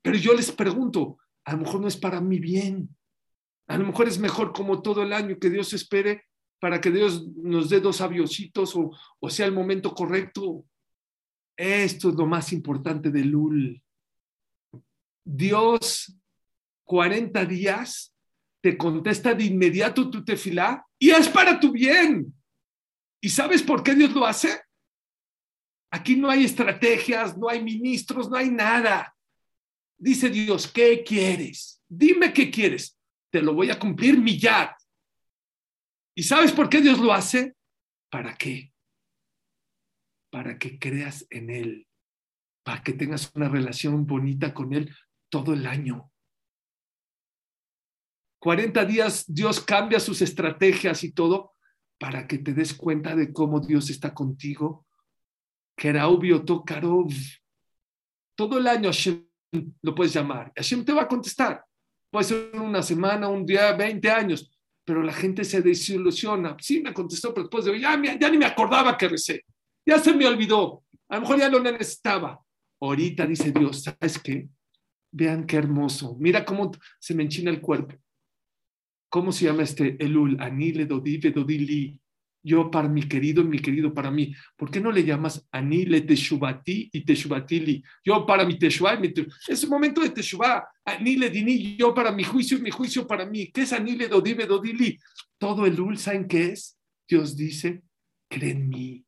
Pero 0.03 0.17
yo 0.17 0.35
les 0.35 0.53
pregunto, 0.53 1.19
a 1.45 1.53
lo 1.53 1.59
mejor 1.59 1.81
no 1.81 1.89
es 1.89 1.97
para 1.97 2.21
mi 2.21 2.39
bien. 2.39 2.95
A 3.67 3.77
lo 3.79 3.87
mejor 3.87 4.09
es 4.09 4.19
mejor 4.19 4.53
como 4.53 4.83
todo 4.83 5.03
el 5.03 5.13
año 5.13 5.39
que 5.39 5.51
Dios 5.51 5.73
espere 5.73 6.25
para 6.61 6.81
que 6.81 6.91
Dios 6.91 7.27
nos 7.37 7.69
dé 7.71 7.81
dos 7.81 8.01
aviositos 8.01 8.75
o, 8.77 8.91
o 9.21 9.31
sea 9.31 9.47
el 9.47 9.53
momento 9.53 9.95
correcto. 9.95 10.65
Esto 11.57 12.11
es 12.11 12.15
lo 12.15 12.27
más 12.27 12.53
importante 12.53 13.11
de 13.11 13.25
Lul. 13.25 13.83
Dios, 15.25 16.17
40 16.85 17.45
días, 17.45 18.15
te 18.61 18.77
contesta 18.77 19.35
de 19.35 19.45
inmediato 19.45 20.11
tu 20.11 20.25
tefilá 20.25 20.85
y 20.99 21.11
es 21.11 21.29
para 21.29 21.59
tu 21.59 21.73
bien. 21.73 22.35
¿Y 23.21 23.29
sabes 23.29 23.63
por 23.63 23.83
qué 23.83 23.95
Dios 23.95 24.13
lo 24.15 24.27
hace? 24.27 24.61
Aquí 25.91 26.17
no 26.17 26.29
hay 26.29 26.45
estrategias, 26.45 27.37
no 27.37 27.49
hay 27.49 27.63
ministros, 27.63 28.29
no 28.31 28.37
hay 28.37 28.51
nada. 28.51 29.15
Dice 29.97 30.29
Dios, 30.29 30.69
¿qué 30.69 31.03
quieres? 31.03 31.83
Dime 31.89 32.33
qué 32.33 32.51
quieres. 32.51 32.97
Te 33.31 33.43
lo 33.43 33.55
voy 33.55 33.71
a 33.71 33.79
cumplir 33.79 34.19
millar. 34.19 34.77
¿Y 36.15 36.23
sabes 36.23 36.53
por 36.53 36.69
qué 36.69 36.81
Dios 36.81 36.99
lo 36.99 37.13
hace? 37.13 37.55
¿Para 38.11 38.37
qué? 38.37 38.73
Para 40.31 40.59
que 40.59 40.79
creas 40.79 41.27
en 41.31 41.51
Él, 41.51 41.87
para 42.63 42.83
que 42.83 42.93
tengas 42.93 43.31
una 43.35 43.49
relación 43.49 44.07
bonita 44.07 44.53
con 44.53 44.73
Él 44.73 44.95
todo 45.31 45.55
el 45.55 45.67
año. 45.67 46.11
40 48.39 48.85
días 48.85 49.25
Dios 49.27 49.61
cambia 49.61 50.01
sus 50.01 50.23
estrategias 50.23 51.03
y 51.05 51.13
todo 51.13 51.55
para 51.99 52.27
que 52.27 52.39
te 52.39 52.55
des 52.55 52.75
cuenta 52.75 53.17
de 53.17 53.33
cómo 53.33 53.61
Dios 53.61 53.91
está 53.91 54.15
contigo. 54.15 54.87
Keraubio 55.77 56.45
Tokarov. 56.45 57.11
Todo 58.37 58.59
el 58.59 58.67
año 58.69 58.91
lo 59.83 59.95
puedes 59.95 60.13
llamar. 60.13 60.53
Hashem 60.55 60.85
te 60.85 60.93
va 60.93 61.03
a 61.03 61.09
contestar. 61.09 61.65
Puede 62.11 62.25
ser 62.25 62.51
una 62.55 62.83
semana, 62.83 63.29
un 63.29 63.45
día, 63.45 63.73
20 63.73 64.11
años, 64.11 64.51
pero 64.85 65.03
la 65.03 65.13
gente 65.13 65.45
se 65.45 65.61
desilusiona. 65.61 66.57
Sí, 66.61 66.81
me 66.81 66.95
contestó, 66.95 67.35
pero 67.35 67.45
después 67.45 67.65
de 67.65 67.79
ya, 67.81 68.01
ya 68.19 68.31
ni 68.31 68.39
me 68.39 68.47
acordaba 68.47 68.97
que 68.97 69.09
recé. 69.09 69.45
Ya 69.85 69.99
se 69.99 70.15
me 70.15 70.27
olvidó. 70.27 70.85
A 71.09 71.17
lo 71.17 71.23
mejor 71.23 71.39
ya 71.39 71.49
lo 71.49 71.61
necesitaba. 71.61 72.41
Ahorita 72.81 73.27
dice 73.27 73.51
Dios, 73.51 73.83
¿sabes 73.83 74.19
qué? 74.19 74.49
Vean 75.11 75.47
qué 75.47 75.57
hermoso. 75.57 76.17
Mira 76.19 76.45
cómo 76.45 76.71
se 77.01 77.15
me 77.15 77.25
enchina 77.25 77.51
el 77.51 77.61
cuerpo. 77.61 77.95
¿Cómo 79.09 79.33
se 79.33 79.47
llama 79.47 79.63
este 79.63 79.97
Elul? 80.03 80.37
Anile 80.41 80.87
Dodive 80.87 81.31
Dodili 81.31 82.01
yo 82.43 82.71
para 82.71 82.89
mi 82.89 83.03
querido 83.03 83.43
y 83.43 83.47
mi 83.47 83.59
querido 83.59 83.93
para 83.93 84.11
mí. 84.11 84.35
¿Por 84.57 84.71
qué 84.71 84.81
no 84.81 84.91
le 84.91 85.05
llamas 85.05 85.47
Anile 85.51 86.01
Teshuvati 86.03 86.89
y 86.93 87.05
Teshuvatili? 87.05 87.83
Yo 88.05 88.25
para 88.25 88.45
mi 88.45 88.59
Teshuvah 88.59 88.95
y 88.95 89.01
mi 89.01 89.15
Es 89.47 89.65
un 89.65 89.71
momento 89.71 90.01
de 90.01 90.11
Teshuvah. 90.11 90.67
Anile 90.85 91.31
Dini, 91.31 91.77
yo 91.77 91.93
para 91.93 92.13
mi 92.13 92.25
juicio 92.25 92.59
y 92.59 92.63
mi 92.63 92.71
juicio 92.71 93.07
para 93.07 93.27
mí. 93.27 93.51
¿Qué 93.53 93.63
es 93.63 93.73
Anile 93.73 94.09
Dodive 94.09 94.47
Dodili? 94.47 94.99
Todo 95.37 95.67
el 95.67 95.79
Ul, 95.79 95.99
¿saben 95.99 96.27
qué 96.27 96.53
es? 96.53 96.79
Dios 97.09 97.37
dice, 97.37 97.83
cree 98.29 98.53
en 98.53 98.69
mí. 98.69 99.05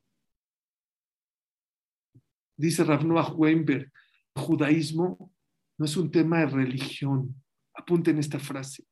Dice 2.57 2.85
Rav 2.85 3.07
Noah 3.07 3.33
Weinberg, 3.33 3.91
el 4.35 4.43
judaísmo 4.43 5.33
no 5.79 5.85
es 5.87 5.97
un 5.97 6.11
tema 6.11 6.41
de 6.41 6.47
religión. 6.47 7.35
Apunten 7.75 8.19
esta 8.19 8.39
frase. 8.39 8.85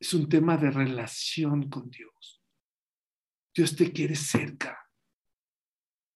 Es 0.00 0.14
un 0.14 0.28
tema 0.28 0.56
de 0.56 0.70
relación 0.70 1.68
con 1.68 1.90
Dios. 1.90 2.42
Dios 3.54 3.74
te 3.74 3.90
quiere 3.90 4.14
cerca. 4.14 4.78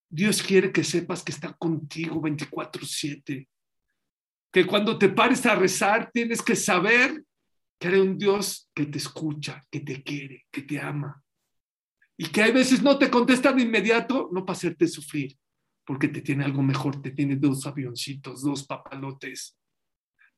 Dios 0.08 0.42
quiere 0.42 0.70
que 0.70 0.84
sepas 0.84 1.22
que 1.22 1.32
está 1.32 1.52
contigo 1.54 2.20
24/7. 2.20 3.48
Que 4.52 4.66
cuando 4.66 4.98
te 4.98 5.08
pares 5.08 5.44
a 5.46 5.54
rezar 5.54 6.10
tienes 6.12 6.42
que 6.42 6.54
saber 6.54 7.24
que 7.80 7.88
hay 7.88 7.98
un 7.98 8.16
Dios 8.16 8.70
que 8.72 8.86
te 8.86 8.98
escucha, 8.98 9.60
que 9.68 9.80
te 9.80 10.04
quiere, 10.04 10.46
que 10.52 10.62
te 10.62 10.78
ama. 10.78 11.20
Y 12.16 12.28
que 12.28 12.42
hay 12.42 12.52
veces 12.52 12.80
no 12.80 12.96
te 12.96 13.10
contesta 13.10 13.52
de 13.52 13.62
inmediato, 13.62 14.28
no 14.32 14.44
para 14.46 14.56
hacerte 14.56 14.86
sufrir, 14.86 15.36
porque 15.84 16.06
te 16.06 16.20
tiene 16.20 16.44
algo 16.44 16.62
mejor, 16.62 17.02
te 17.02 17.10
tiene 17.10 17.34
dos 17.34 17.66
avioncitos, 17.66 18.42
dos 18.42 18.64
papalotes. 18.64 19.58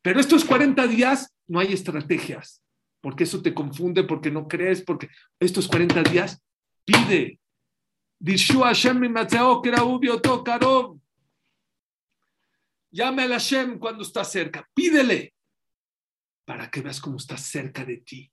Pero 0.01 0.21
estos 0.21 0.43
40 0.45 0.87
días 0.87 1.35
no 1.47 1.61
hay 1.61 1.75
estrategias, 1.75 2.64
porque 3.05 3.25
eso 3.25 3.43
te 3.43 3.53
confunde, 3.53 4.05
porque 4.05 4.31
no 4.31 4.49
crees, 4.49 4.81
porque 4.81 5.11
estos 5.39 5.69
40 5.69 6.03
días 6.05 6.43
Pide. 6.85 7.41
Llame 12.91 13.23
al 13.23 13.33
Hashem 13.33 13.79
cuando 13.79 14.03
está 14.03 14.25
cerca. 14.25 14.69
Pídele. 14.75 15.35
para 16.47 16.71
que 16.71 16.81
veas 16.81 17.01
cómo 17.01 17.17
está 17.19 17.37
cerca 17.37 17.85
de 17.85 17.99
ti. 17.99 18.31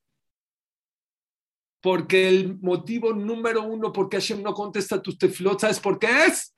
Porque 1.82 2.28
el 2.28 2.58
motivo 2.58 3.12
número 3.12 3.62
uno 3.64 3.92
por 3.92 4.08
qué 4.08 4.18
Hashem 4.18 4.42
no 4.42 4.54
contesta 4.54 5.02
tus 5.02 5.18
tefilot, 5.18 5.60
¿sabes 5.60 5.80
por 5.80 5.98
qué 5.98 6.26
es? 6.26 6.54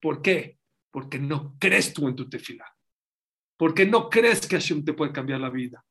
¿Por 0.00 0.22
qué? 0.22 0.58
Porque 0.92 1.18
no 1.18 1.56
crees 1.58 1.92
tú 1.92 2.06
en 2.06 2.14
tu 2.14 2.28
tefilá. 2.28 2.76
Porque 3.56 3.86
no 3.86 4.08
crees 4.08 4.46
que 4.46 4.56
Hashem 4.56 4.84
te 4.84 4.92
puede 4.92 5.12
cambiar 5.12 5.40
la 5.40 5.50
vida. 5.50 5.84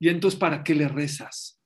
Y 0.00 0.08
entonces, 0.08 0.40
¿para 0.40 0.64
qué 0.64 0.74
le 0.74 0.88
rezas? 0.88 1.60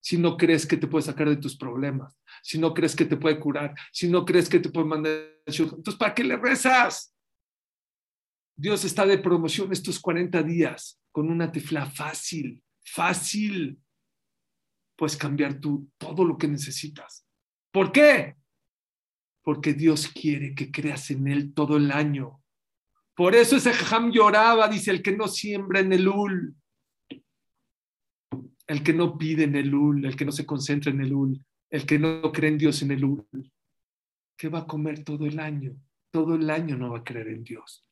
Si 0.00 0.16
no 0.16 0.36
crees 0.36 0.66
que 0.66 0.76
te 0.76 0.86
puede 0.86 1.02
sacar 1.02 1.28
de 1.28 1.36
tus 1.36 1.56
problemas, 1.56 2.16
si 2.42 2.58
no 2.58 2.72
crees 2.72 2.94
que 2.94 3.04
te 3.04 3.16
puede 3.16 3.40
curar, 3.40 3.74
si 3.92 4.08
no 4.08 4.24
crees 4.24 4.48
que 4.48 4.60
te 4.60 4.70
puede 4.70 4.86
mandar. 4.86 5.12
Entonces, 5.44 5.96
¿para 5.96 6.14
qué 6.14 6.22
le 6.22 6.36
rezas? 6.36 7.12
Dios 8.54 8.84
está 8.84 9.04
de 9.04 9.18
promoción 9.18 9.72
estos 9.72 9.98
40 9.98 10.44
días 10.44 11.00
con 11.10 11.28
una 11.28 11.50
tefla 11.50 11.90
fácil, 11.90 12.62
fácil. 12.84 13.80
Puedes 14.96 15.16
cambiar 15.16 15.60
tú 15.60 15.90
todo 15.98 16.24
lo 16.24 16.38
que 16.38 16.46
necesitas. 16.46 17.26
¿Por 17.72 17.90
qué? 17.90 18.36
Porque 19.42 19.74
Dios 19.74 20.06
quiere 20.08 20.54
que 20.54 20.70
creas 20.70 21.10
en 21.10 21.26
Él 21.26 21.52
todo 21.52 21.76
el 21.76 21.90
año. 21.90 22.40
Por 23.16 23.34
eso 23.34 23.56
ese 23.56 23.72
jajam 23.72 24.12
lloraba, 24.12 24.68
dice, 24.68 24.92
el 24.92 25.02
que 25.02 25.16
no 25.16 25.26
siembra 25.26 25.80
en 25.80 25.92
el 25.92 26.06
ul, 26.06 26.54
el 28.66 28.82
que 28.82 28.92
no 28.92 29.16
pide 29.16 29.44
en 29.44 29.56
el 29.56 29.74
ul, 29.74 30.04
el 30.04 30.16
que 30.16 30.24
no 30.24 30.32
se 30.32 30.46
concentra 30.46 30.90
en 30.90 31.00
el 31.00 31.12
ul, 31.12 31.44
el 31.70 31.86
que 31.86 31.98
no 31.98 32.32
cree 32.32 32.50
en 32.50 32.58
Dios 32.58 32.82
en 32.82 32.90
el 32.90 33.04
ul, 33.04 33.52
¿qué 34.36 34.48
va 34.48 34.60
a 34.60 34.66
comer 34.66 35.04
todo 35.04 35.26
el 35.26 35.38
año? 35.38 35.76
Todo 36.10 36.34
el 36.34 36.48
año 36.50 36.76
no 36.76 36.90
va 36.90 36.98
a 36.98 37.04
creer 37.04 37.28
en 37.28 37.44
Dios. 37.44 37.88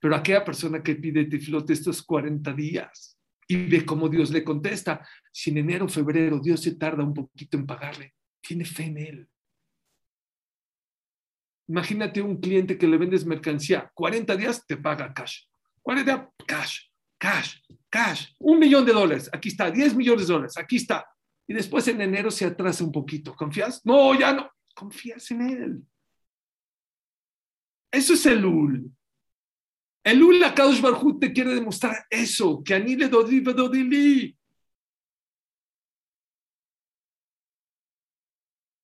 Pero 0.00 0.16
aquella 0.16 0.44
persona 0.44 0.82
que 0.82 0.96
pide 0.96 1.24
tiflot 1.24 1.70
estos 1.70 2.02
40 2.02 2.52
días 2.52 3.18
y 3.46 3.56
ve 3.66 3.84
cómo 3.84 4.08
Dios 4.08 4.30
le 4.30 4.44
contesta, 4.44 5.06
si 5.32 5.50
en 5.50 5.58
enero 5.58 5.88
febrero 5.88 6.38
Dios 6.38 6.62
se 6.62 6.74
tarda 6.76 7.04
un 7.04 7.14
poquito 7.14 7.56
en 7.56 7.66
pagarle, 7.66 8.14
tiene 8.40 8.64
fe 8.64 8.84
en 8.84 8.98
él. 8.98 9.28
Imagínate 11.68 12.20
un 12.20 12.38
cliente 12.38 12.76
que 12.76 12.86
le 12.86 12.98
vendes 12.98 13.24
mercancía, 13.24 13.90
40 13.94 14.36
días 14.36 14.66
te 14.66 14.76
paga 14.76 15.12
cash. 15.12 15.44
40 15.82 16.30
cash, 16.46 16.88
cash, 17.18 17.58
cash, 17.94 18.34
un 18.40 18.58
millón 18.58 18.84
de 18.84 18.92
dólares, 18.92 19.30
aquí 19.32 19.50
está, 19.50 19.70
10 19.70 19.94
millones 19.94 20.26
de 20.26 20.32
dólares, 20.32 20.58
aquí 20.58 20.76
está. 20.76 21.06
Y 21.46 21.54
después 21.54 21.86
en 21.86 22.00
enero 22.00 22.28
se 22.28 22.44
atrasa 22.44 22.82
un 22.82 22.90
poquito. 22.90 23.36
¿Confías? 23.36 23.86
No, 23.86 24.18
ya 24.18 24.32
no. 24.32 24.50
Confías 24.74 25.30
en 25.30 25.40
él. 25.42 25.82
Eso 27.92 28.14
es 28.14 28.26
el 28.26 28.44
UL. 28.44 28.90
El 30.02 30.22
UL 30.24 30.42
Kadosh 30.52 30.80
Barhut 30.80 31.20
te 31.20 31.32
quiere 31.32 31.54
demostrar 31.54 32.04
eso, 32.10 32.64
que 32.64 32.74
Anile 32.74 33.08
Dodi 33.08 33.40
Dodili. 33.40 34.36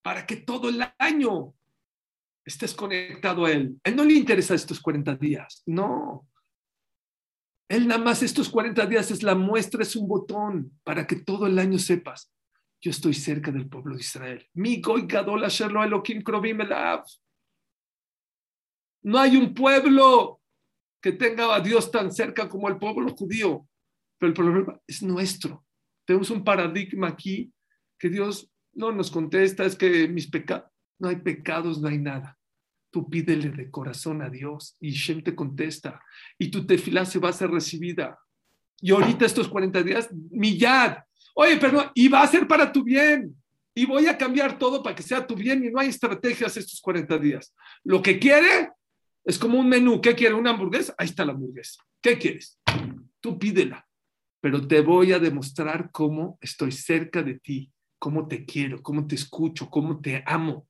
Para 0.03 0.25
que 0.25 0.37
todo 0.37 0.69
el 0.69 0.85
año 0.99 1.53
estés 2.45 2.75
conectado 2.75 3.45
a 3.45 3.51
Él. 3.51 3.81
Él 3.83 3.97
no 3.97 4.05
le 4.05 4.15
interesa 4.15 4.55
estos 4.55 4.81
40 4.81 5.17
días, 5.17 5.65
no. 5.67 6.30
Él 7.71 7.87
nada 7.87 8.03
más 8.03 8.21
estos 8.25 8.49
40 8.49 8.85
días 8.87 9.13
es 9.13 9.23
la 9.23 9.37
muestra, 9.37 9.83
es 9.83 9.95
un 9.95 10.09
botón 10.09 10.77
para 10.83 11.07
que 11.07 11.15
todo 11.15 11.47
el 11.47 11.57
año 11.57 11.79
sepas, 11.79 12.35
yo 12.81 12.91
estoy 12.91 13.15
cerca 13.15 13.53
del 13.53 13.69
pueblo 13.69 13.95
de 13.95 14.01
Israel. 14.01 14.45
Mi 14.55 14.81
gadol. 14.81 15.45
No 19.03 19.19
hay 19.21 19.37
un 19.37 19.55
pueblo 19.55 20.41
que 21.01 21.13
tenga 21.13 21.55
a 21.55 21.61
Dios 21.61 21.93
tan 21.93 22.11
cerca 22.11 22.49
como 22.49 22.69
el 22.69 22.77
pueblo 22.77 23.15
judío, 23.15 23.69
pero 24.19 24.31
el 24.31 24.35
problema 24.35 24.81
es 24.85 25.01
nuestro. 25.05 25.65
Tenemos 26.05 26.31
un 26.31 26.43
paradigma 26.43 27.07
aquí 27.07 27.53
que 27.97 28.09
Dios 28.09 28.51
no 28.73 28.91
nos 28.91 29.13
contesta, 29.13 29.65
es 29.65 29.77
que 29.77 30.09
mis 30.09 30.29
pecados, 30.29 30.69
no 30.99 31.09
hay 31.09 31.17
pecados, 31.17 31.81
no 31.81 31.87
hay 31.87 31.99
nada. 31.99 32.37
Tú 32.91 33.09
pídele 33.09 33.51
de 33.51 33.71
corazón 33.71 34.23
a 34.23 34.29
Dios 34.29 34.77
y 34.81 34.91
Shem 34.91 35.23
te 35.23 35.35
contesta 35.35 36.01
y 36.39 36.51
tu 36.51 36.67
tefilá 36.67 37.05
se 37.05 37.19
va 37.19 37.29
a 37.29 37.33
ser 37.33 37.51
recibida. 37.51 38.19
Y 38.81 38.91
ahorita 38.91 39.27
estos 39.27 39.49
40 39.49 39.83
días, 39.83 40.09
millad. 40.31 40.99
Oye, 41.35 41.57
pero 41.59 41.93
y 41.95 42.09
va 42.09 42.23
a 42.23 42.27
ser 42.27 42.49
para 42.49 42.73
tu 42.73 42.83
bien. 42.83 43.37
Y 43.75 43.87
voy 43.87 44.07
a 44.07 44.19
cambiar 44.19 44.59
todo 44.59 44.83
para 44.83 44.97
que 44.97 45.03
sea 45.03 45.27
tu 45.27 45.37
bien 45.37 45.65
y 45.65 45.71
no 45.71 45.79
hay 45.79 45.89
estrategias 45.89 46.57
estos 46.57 46.81
40 46.81 47.19
días. 47.19 47.55
Lo 47.85 48.03
que 48.03 48.19
quiere 48.19 48.71
es 49.25 49.39
como 49.39 49.59
un 49.59 49.69
menú. 49.69 50.01
¿Qué 50.01 50.15
quiere? 50.15 50.35
¿Una 50.35 50.51
hamburguesa? 50.51 50.95
Ahí 50.99 51.07
está 51.07 51.25
la 51.25 51.33
hamburguesa. 51.33 51.83
¿Qué 52.03 52.19
quieres? 52.19 52.59
Tú 53.21 53.39
pídela. 53.39 53.87
Pero 54.41 54.67
te 54.67 54.81
voy 54.81 55.13
a 55.13 55.19
demostrar 55.19 55.91
cómo 55.93 56.39
estoy 56.41 56.73
cerca 56.73 57.23
de 57.23 57.39
ti, 57.39 57.71
cómo 57.99 58.27
te 58.27 58.45
quiero, 58.45 58.83
cómo 58.83 59.07
te 59.07 59.15
escucho, 59.15 59.69
cómo 59.69 60.01
te 60.01 60.23
amo. 60.27 60.67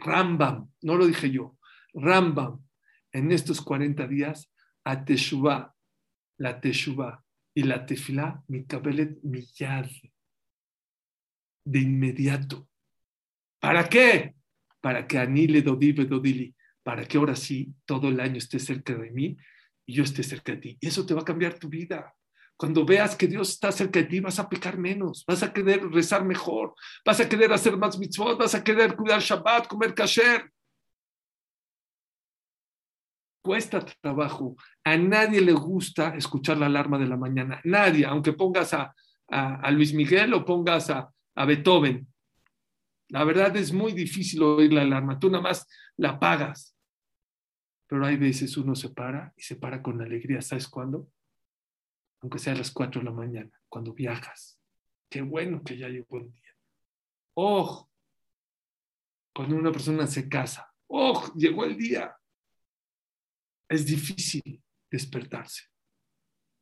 Rambam, 0.00 0.70
no 0.82 0.96
lo 0.96 1.06
dije 1.06 1.30
yo, 1.30 1.58
Rambam, 1.94 2.64
en 3.12 3.32
estos 3.32 3.60
40 3.60 4.06
días, 4.06 4.52
a 4.84 5.04
Teshuvah, 5.04 5.74
la 6.38 6.60
Teshuvah 6.60 7.22
y 7.54 7.64
la 7.64 7.84
Tefilá, 7.84 8.42
mi 8.48 8.64
cabelet 8.64 9.18
miyad, 9.22 9.90
de 11.64 11.78
inmediato. 11.78 12.68
¿Para 13.60 13.88
qué? 13.88 14.34
Para 14.80 15.06
que 15.06 15.18
anile 15.18 15.62
dodive 15.62 16.06
dodili, 16.06 16.54
para 16.82 17.04
que 17.04 17.18
ahora 17.18 17.36
sí 17.36 17.74
todo 17.84 18.08
el 18.08 18.20
año 18.20 18.38
esté 18.38 18.58
cerca 18.58 18.94
de 18.94 19.10
mí 19.10 19.36
y 19.84 19.94
yo 19.94 20.04
esté 20.04 20.22
cerca 20.22 20.52
de 20.52 20.58
ti. 20.58 20.78
Y 20.80 20.88
eso 20.88 21.04
te 21.04 21.14
va 21.14 21.20
a 21.20 21.24
cambiar 21.24 21.58
tu 21.58 21.68
vida. 21.68 22.14
Cuando 22.60 22.84
veas 22.84 23.16
que 23.16 23.26
Dios 23.26 23.48
está 23.48 23.72
cerca 23.72 24.00
de 24.00 24.04
ti, 24.04 24.20
vas 24.20 24.38
a 24.38 24.46
pecar 24.46 24.76
menos, 24.76 25.24
vas 25.26 25.42
a 25.42 25.50
querer 25.50 25.82
rezar 25.88 26.26
mejor, 26.26 26.74
vas 27.06 27.18
a 27.18 27.26
querer 27.26 27.50
hacer 27.54 27.74
más 27.78 27.98
mitzvot, 27.98 28.38
vas 28.38 28.54
a 28.54 28.62
querer 28.62 28.94
cuidar 28.94 29.18
Shabbat, 29.18 29.66
comer 29.66 29.94
kasher. 29.94 30.52
Cuesta 33.42 33.82
trabajo. 34.02 34.56
A 34.84 34.94
nadie 34.98 35.40
le 35.40 35.54
gusta 35.54 36.14
escuchar 36.14 36.58
la 36.58 36.66
alarma 36.66 36.98
de 36.98 37.06
la 37.06 37.16
mañana. 37.16 37.62
Nadie, 37.64 38.04
aunque 38.04 38.34
pongas 38.34 38.74
a, 38.74 38.94
a, 39.28 39.70
Luis 39.70 39.94
Miguel 39.94 40.34
o 40.34 40.44
pongas 40.44 40.90
a, 40.90 41.10
a 41.36 41.44
Beethoven. 41.46 42.06
La 43.08 43.24
verdad 43.24 43.56
es 43.56 43.72
muy 43.72 43.92
difícil 43.92 44.42
oír 44.42 44.70
la 44.70 44.82
alarma. 44.82 45.18
Tú 45.18 45.30
nada 45.30 45.44
más 45.44 45.66
la 45.96 46.20
pagas. 46.20 46.76
Pero 47.86 48.04
hay 48.04 48.18
veces 48.18 48.54
uno 48.58 48.74
se 48.74 48.90
para 48.90 49.32
y 49.34 49.40
se 49.40 49.56
para 49.56 49.80
con 49.80 49.98
alegría. 50.02 50.42
¿Sabes 50.42 50.68
cuándo? 50.68 51.08
Aunque 52.20 52.38
sea 52.38 52.52
a 52.52 52.56
las 52.56 52.70
4 52.70 53.00
de 53.00 53.04
la 53.06 53.12
mañana, 53.12 53.50
cuando 53.68 53.94
viajas. 53.94 54.58
Qué 55.08 55.22
bueno 55.22 55.62
que 55.62 55.76
ya 55.76 55.88
llegó 55.88 56.18
el 56.18 56.30
día. 56.32 56.56
¡Oh! 57.34 57.88
Cuando 59.34 59.56
una 59.56 59.72
persona 59.72 60.06
se 60.06 60.28
casa, 60.28 60.72
¡oh! 60.88 61.32
Llegó 61.34 61.64
el 61.64 61.76
día. 61.76 62.14
Es 63.68 63.86
difícil 63.86 64.62
despertarse. 64.90 65.64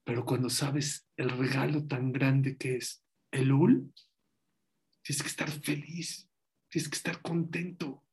Pero 0.05 0.25
cuando 0.25 0.49
sabes 0.49 1.07
el 1.17 1.31
regalo 1.31 1.87
tan 1.87 2.13
grande 2.13 2.57
que 2.57 2.77
es 2.77 3.05
el 3.31 3.53
UL, 3.53 3.93
tienes 5.03 5.23
que 5.23 5.29
estar 5.29 5.51
feliz, 5.51 6.31
tienes 6.71 6.89
que 6.89 6.97
estar 6.97 7.21
contento. 7.21 8.05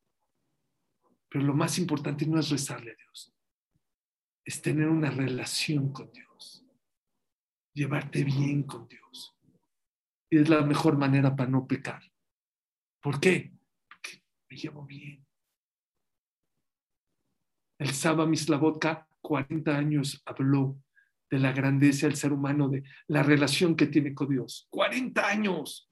Pero 1.29 1.45
lo 1.45 1.53
más 1.53 1.77
importante 1.77 2.25
no 2.25 2.39
es 2.39 2.49
rezarle 2.49 2.91
a 2.91 2.95
Dios, 2.95 3.33
es 4.43 4.61
tener 4.61 4.89
una 4.89 5.09
relación 5.09 5.91
con 5.91 6.11
Dios 6.11 6.24
llevarte 7.75 8.23
bien 8.23 8.63
con 8.63 8.87
Dios. 8.87 9.37
Y 10.31 10.39
es 10.39 10.49
la 10.49 10.61
mejor 10.61 10.97
manera 10.97 11.35
para 11.35 11.49
no 11.49 11.67
pecar. 11.67 12.01
¿Por 13.01 13.19
qué? 13.19 13.53
Porque 13.87 14.23
me 14.49 14.57
llevo 14.57 14.85
bien. 14.85 15.23
El 17.77 17.91
Saba 17.91 18.25
Mislavotka, 18.25 19.07
40 19.21 19.77
años, 19.77 20.23
habló 20.25 20.81
de 21.29 21.39
la 21.39 21.51
grandeza 21.51 22.07
del 22.07 22.15
ser 22.15 22.31
humano, 22.31 22.69
de 22.69 22.83
la 23.07 23.21
relación 23.21 23.75
que 23.75 23.87
tiene 23.87 24.15
con 24.15 24.29
Dios. 24.29 24.67
40 24.71 25.27
años. 25.27 25.91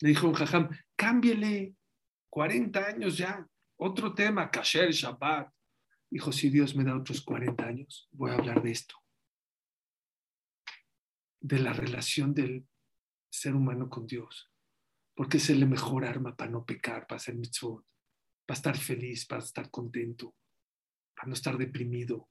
Le 0.00 0.08
dijo 0.08 0.26
un 0.26 0.34
jajam, 0.34 0.70
cámbiele, 0.96 1.76
40 2.30 2.86
años 2.86 3.18
ya, 3.18 3.46
otro 3.78 4.14
tema, 4.14 4.50
kasher, 4.50 4.90
Shabbat. 4.90 5.52
Dijo, 6.10 6.32
si 6.32 6.48
Dios 6.48 6.74
me 6.74 6.84
da 6.84 6.96
otros 6.96 7.20
40 7.22 7.66
años, 7.66 8.08
voy 8.12 8.30
a 8.30 8.34
hablar 8.34 8.62
de 8.62 8.70
esto 8.70 8.96
de 11.46 11.60
la 11.60 11.72
relación 11.72 12.34
del 12.34 12.66
ser 13.30 13.54
humano 13.54 13.88
con 13.88 14.06
Dios, 14.06 14.50
porque 15.14 15.36
es 15.36 15.48
el 15.50 15.66
mejor 15.68 16.04
arma 16.04 16.34
para 16.34 16.50
no 16.50 16.64
pecar, 16.64 17.06
para 17.06 17.18
hacer 17.18 17.36
mitzvot, 17.36 17.86
para 18.44 18.56
estar 18.56 18.76
feliz, 18.76 19.26
para 19.26 19.42
estar 19.42 19.70
contento, 19.70 20.34
para 21.14 21.28
no 21.28 21.34
estar 21.34 21.56
deprimido. 21.56 22.28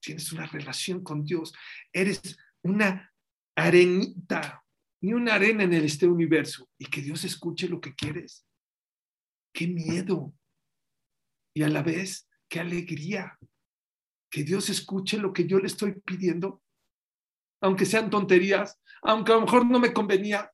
Tienes 0.00 0.32
una 0.32 0.46
relación 0.46 1.02
con 1.02 1.24
Dios, 1.24 1.54
eres 1.92 2.36
una 2.62 3.12
arenita, 3.54 4.62
ni 5.00 5.14
una 5.14 5.34
arena 5.34 5.64
en 5.64 5.72
este 5.72 6.06
universo, 6.06 6.68
y 6.78 6.86
que 6.86 7.00
Dios 7.00 7.24
escuche 7.24 7.68
lo 7.68 7.80
que 7.80 7.94
quieres. 7.94 8.46
Qué 9.52 9.66
miedo. 9.66 10.34
Y 11.54 11.62
a 11.62 11.68
la 11.68 11.82
vez, 11.82 12.28
qué 12.48 12.60
alegría 12.60 13.38
que 14.30 14.42
Dios 14.42 14.68
escuche 14.68 15.16
lo 15.16 15.32
que 15.32 15.46
yo 15.46 15.58
le 15.58 15.66
estoy 15.66 15.92
pidiendo, 16.00 16.62
aunque 17.60 17.86
sean 17.86 18.10
tonterías, 18.10 18.80
aunque 19.02 19.32
a 19.32 19.36
lo 19.36 19.42
mejor 19.42 19.66
no 19.66 19.78
me 19.78 19.92
convenía, 19.92 20.50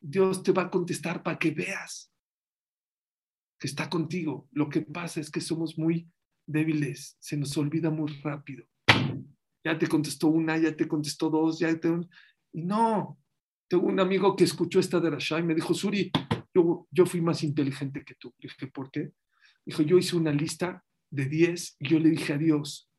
Dios 0.00 0.42
te 0.42 0.52
va 0.52 0.62
a 0.62 0.70
contestar 0.70 1.22
para 1.22 1.38
que 1.38 1.50
veas 1.50 2.12
que 3.58 3.66
está 3.66 3.88
contigo. 3.88 4.48
Lo 4.52 4.68
que 4.68 4.82
pasa 4.82 5.20
es 5.20 5.30
que 5.30 5.40
somos 5.40 5.78
muy 5.78 6.10
débiles, 6.46 7.16
se 7.20 7.36
nos 7.36 7.56
olvida 7.56 7.90
muy 7.90 8.12
rápido. 8.22 8.66
Ya 9.64 9.78
te 9.78 9.86
contestó 9.86 10.28
una, 10.28 10.58
ya 10.58 10.76
te 10.76 10.86
contestó 10.86 11.30
dos, 11.30 11.58
ya 11.58 11.74
te... 11.78 11.88
Y 12.52 12.62
no, 12.62 13.18
tengo 13.68 13.86
un 13.86 13.98
amigo 13.98 14.36
que 14.36 14.44
escuchó 14.44 14.78
esta 14.78 15.00
de 15.00 15.08
y 15.10 15.42
me 15.42 15.54
dijo, 15.54 15.72
Suri, 15.72 16.12
yo, 16.54 16.86
yo 16.90 17.06
fui 17.06 17.20
más 17.20 17.42
inteligente 17.42 18.04
que 18.04 18.14
tú. 18.14 18.34
Le 18.38 18.48
dije, 18.48 18.66
¿por 18.66 18.90
qué? 18.90 19.12
Dijo, 19.64 19.82
yo 19.82 19.96
hice 19.96 20.16
una 20.16 20.32
lista 20.32 20.84
de 21.10 21.24
10 21.26 21.76
y 21.80 21.88
yo 21.88 21.98
le 21.98 22.10
dije 22.10 22.34
a 22.34 22.38
Dios, 22.38 22.90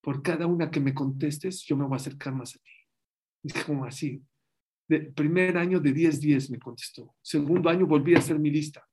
por 0.00 0.22
cada 0.22 0.46
una 0.46 0.70
que 0.70 0.80
me 0.80 0.94
contestes, 0.94 1.62
yo 1.64 1.76
me 1.76 1.84
voy 1.84 1.94
a 1.94 1.96
acercar 1.96 2.34
más 2.34 2.54
a 2.56 2.58
ti. 2.58 2.70
Dije, 3.42 3.64
como 3.64 3.84
así. 3.84 4.22
De, 4.88 5.00
primer 5.00 5.56
año 5.56 5.78
de 5.78 5.92
10, 5.92 6.20
10 6.20 6.50
me 6.50 6.58
contestó. 6.58 7.14
Segundo 7.22 7.68
año 7.68 7.86
volví 7.86 8.14
a 8.14 8.18
hacer 8.18 8.38
mi 8.38 8.50
lista. 8.50 8.86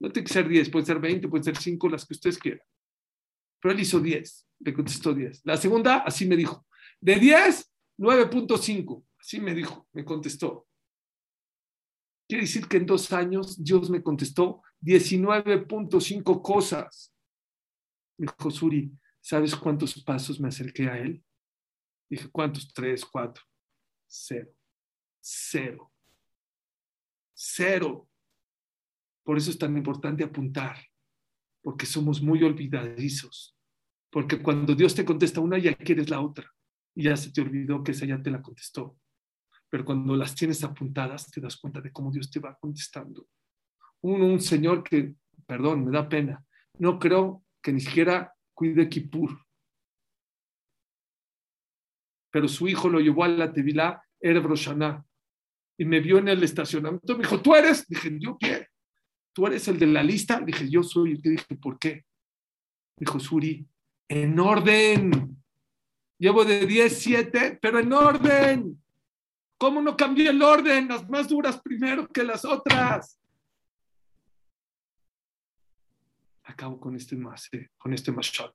No 0.00 0.10
tiene 0.10 0.26
que 0.26 0.32
ser 0.32 0.48
10, 0.48 0.70
puede 0.70 0.86
ser 0.86 0.98
20, 0.98 1.28
puede 1.28 1.44
ser 1.44 1.56
5, 1.56 1.88
las 1.88 2.04
que 2.04 2.14
ustedes 2.14 2.38
quieran. 2.38 2.66
Pero 3.60 3.72
él 3.72 3.80
hizo 3.80 4.00
10, 4.00 4.48
me 4.60 4.74
contestó 4.74 5.14
10. 5.14 5.42
La 5.44 5.56
segunda, 5.56 5.98
así 5.98 6.26
me 6.26 6.36
dijo. 6.36 6.66
De 7.00 7.16
10, 7.16 7.72
9.5. 7.98 9.04
Así 9.18 9.40
me 9.40 9.54
dijo, 9.54 9.88
me 9.92 10.04
contestó. 10.04 10.66
Quiere 12.28 12.42
decir 12.42 12.66
que 12.66 12.78
en 12.78 12.86
dos 12.86 13.12
años 13.12 13.62
Dios 13.62 13.88
me 13.88 14.02
contestó 14.02 14.62
19.5 14.82 16.42
cosas. 16.42 17.14
Me 18.18 18.26
dijo, 18.26 18.50
Suri, 18.50 18.90
¿sabes 19.26 19.56
cuántos 19.56 20.00
pasos 20.04 20.38
me 20.38 20.46
acerqué 20.46 20.88
a 20.88 20.98
él? 20.98 21.20
Dije, 22.08 22.28
¿cuántos? 22.30 22.72
Tres, 22.72 23.04
cuatro. 23.04 23.42
Cero. 24.06 24.52
Cero. 25.20 25.92
Cero. 27.34 28.08
Por 29.24 29.36
eso 29.36 29.50
es 29.50 29.58
tan 29.58 29.76
importante 29.76 30.22
apuntar, 30.22 30.78
porque 31.60 31.86
somos 31.86 32.22
muy 32.22 32.44
olvidadizos. 32.44 33.58
Porque 34.12 34.40
cuando 34.40 34.76
Dios 34.76 34.94
te 34.94 35.04
contesta 35.04 35.40
una, 35.40 35.58
ya 35.58 35.74
quieres 35.74 36.08
la 36.08 36.20
otra. 36.20 36.48
Y 36.94 37.02
ya 37.02 37.16
se 37.16 37.32
te 37.32 37.40
olvidó 37.40 37.82
que 37.82 37.90
esa 37.90 38.06
ya 38.06 38.22
te 38.22 38.30
la 38.30 38.40
contestó. 38.40 38.96
Pero 39.68 39.84
cuando 39.84 40.14
las 40.14 40.36
tienes 40.36 40.62
apuntadas, 40.62 41.28
te 41.32 41.40
das 41.40 41.56
cuenta 41.56 41.80
de 41.80 41.90
cómo 41.90 42.12
Dios 42.12 42.30
te 42.30 42.38
va 42.38 42.56
contestando. 42.56 43.26
Un, 44.02 44.22
un 44.22 44.40
señor 44.40 44.84
que, 44.84 45.16
perdón, 45.46 45.84
me 45.84 45.90
da 45.90 46.08
pena, 46.08 46.46
no 46.78 47.00
creo 47.00 47.42
que 47.60 47.72
ni 47.72 47.80
siquiera 47.80 48.35
cuide 48.56 48.88
Kippur. 48.88 49.38
Pero 52.32 52.48
su 52.48 52.66
hijo 52.66 52.88
lo 52.88 52.98
llevó 52.98 53.24
a 53.24 53.28
la 53.28 53.52
Tevilá, 53.52 54.02
Broshaná, 54.20 55.04
y 55.78 55.84
me 55.84 56.00
vio 56.00 56.18
en 56.18 56.28
el 56.28 56.42
estacionamiento. 56.42 57.16
Me 57.16 57.22
dijo, 57.22 57.40
¿tú 57.40 57.54
eres? 57.54 57.86
Dije, 57.86 58.16
¿yo 58.18 58.36
qué? 58.38 58.68
¿Tú 59.32 59.46
eres 59.46 59.68
el 59.68 59.78
de 59.78 59.86
la 59.86 60.02
lista? 60.02 60.40
Dije, 60.40 60.68
yo 60.68 60.82
soy. 60.82 61.12
Y 61.12 61.30
dije, 61.30 61.54
¿por 61.56 61.78
qué? 61.78 62.04
Dijo, 62.98 63.20
Suri, 63.20 63.68
en 64.08 64.38
orden. 64.40 65.36
Llevo 66.18 66.44
de 66.46 66.66
10, 66.66 66.98
7, 66.98 67.58
pero 67.60 67.78
en 67.78 67.92
orden. 67.92 68.82
¿Cómo 69.58 69.82
no 69.82 69.96
cambié 69.96 70.30
el 70.30 70.42
orden? 70.42 70.88
Las 70.88 71.08
más 71.08 71.28
duras 71.28 71.60
primero 71.60 72.08
que 72.08 72.24
las 72.24 72.44
otras. 72.46 73.18
Acabo 76.56 76.80
con 76.80 76.96
este 76.96 77.16
más, 77.16 77.50
con 77.76 77.92
este 77.92 78.10
mashal. 78.10 78.50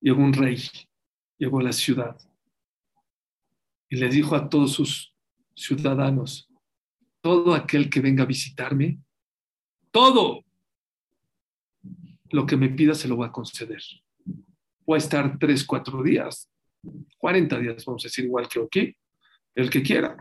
Llegó 0.00 0.20
un 0.20 0.32
rey, 0.32 0.60
llegó 1.38 1.60
a 1.60 1.62
la 1.62 1.72
ciudad 1.72 2.18
y 3.88 3.94
le 3.94 4.08
dijo 4.08 4.34
a 4.34 4.48
todos 4.48 4.72
sus 4.72 5.14
ciudadanos, 5.54 6.52
todo 7.20 7.54
aquel 7.54 7.88
que 7.88 8.00
venga 8.00 8.24
a 8.24 8.26
visitarme, 8.26 8.98
todo 9.92 10.44
lo 12.30 12.46
que 12.46 12.56
me 12.56 12.70
pida 12.70 12.94
se 12.94 13.06
lo 13.06 13.14
voy 13.14 13.28
a 13.28 13.32
conceder. 13.32 13.80
Voy 14.84 14.96
a 14.96 14.98
estar 14.98 15.38
tres, 15.38 15.64
cuatro 15.64 16.02
días, 16.02 16.50
40 17.18 17.60
días, 17.60 17.84
vamos 17.84 18.04
a 18.04 18.08
decir 18.08 18.24
igual 18.24 18.48
que 18.48 18.60
aquí, 18.60 18.96
el 19.54 19.70
que 19.70 19.84
quiera. 19.84 20.16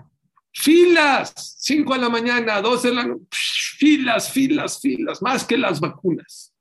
Filas, 0.54 1.58
5 1.60 1.94
de 1.94 2.00
la 2.00 2.10
mañana, 2.10 2.62
12 2.62 2.88
de 2.90 2.96
la 2.96 3.06
noche, 3.06 3.28
filas, 3.78 4.32
filas, 4.32 4.82
filas, 4.82 5.22
más 5.22 5.46
que 5.46 5.58
las 5.58 5.80
vacunas. 5.80 6.54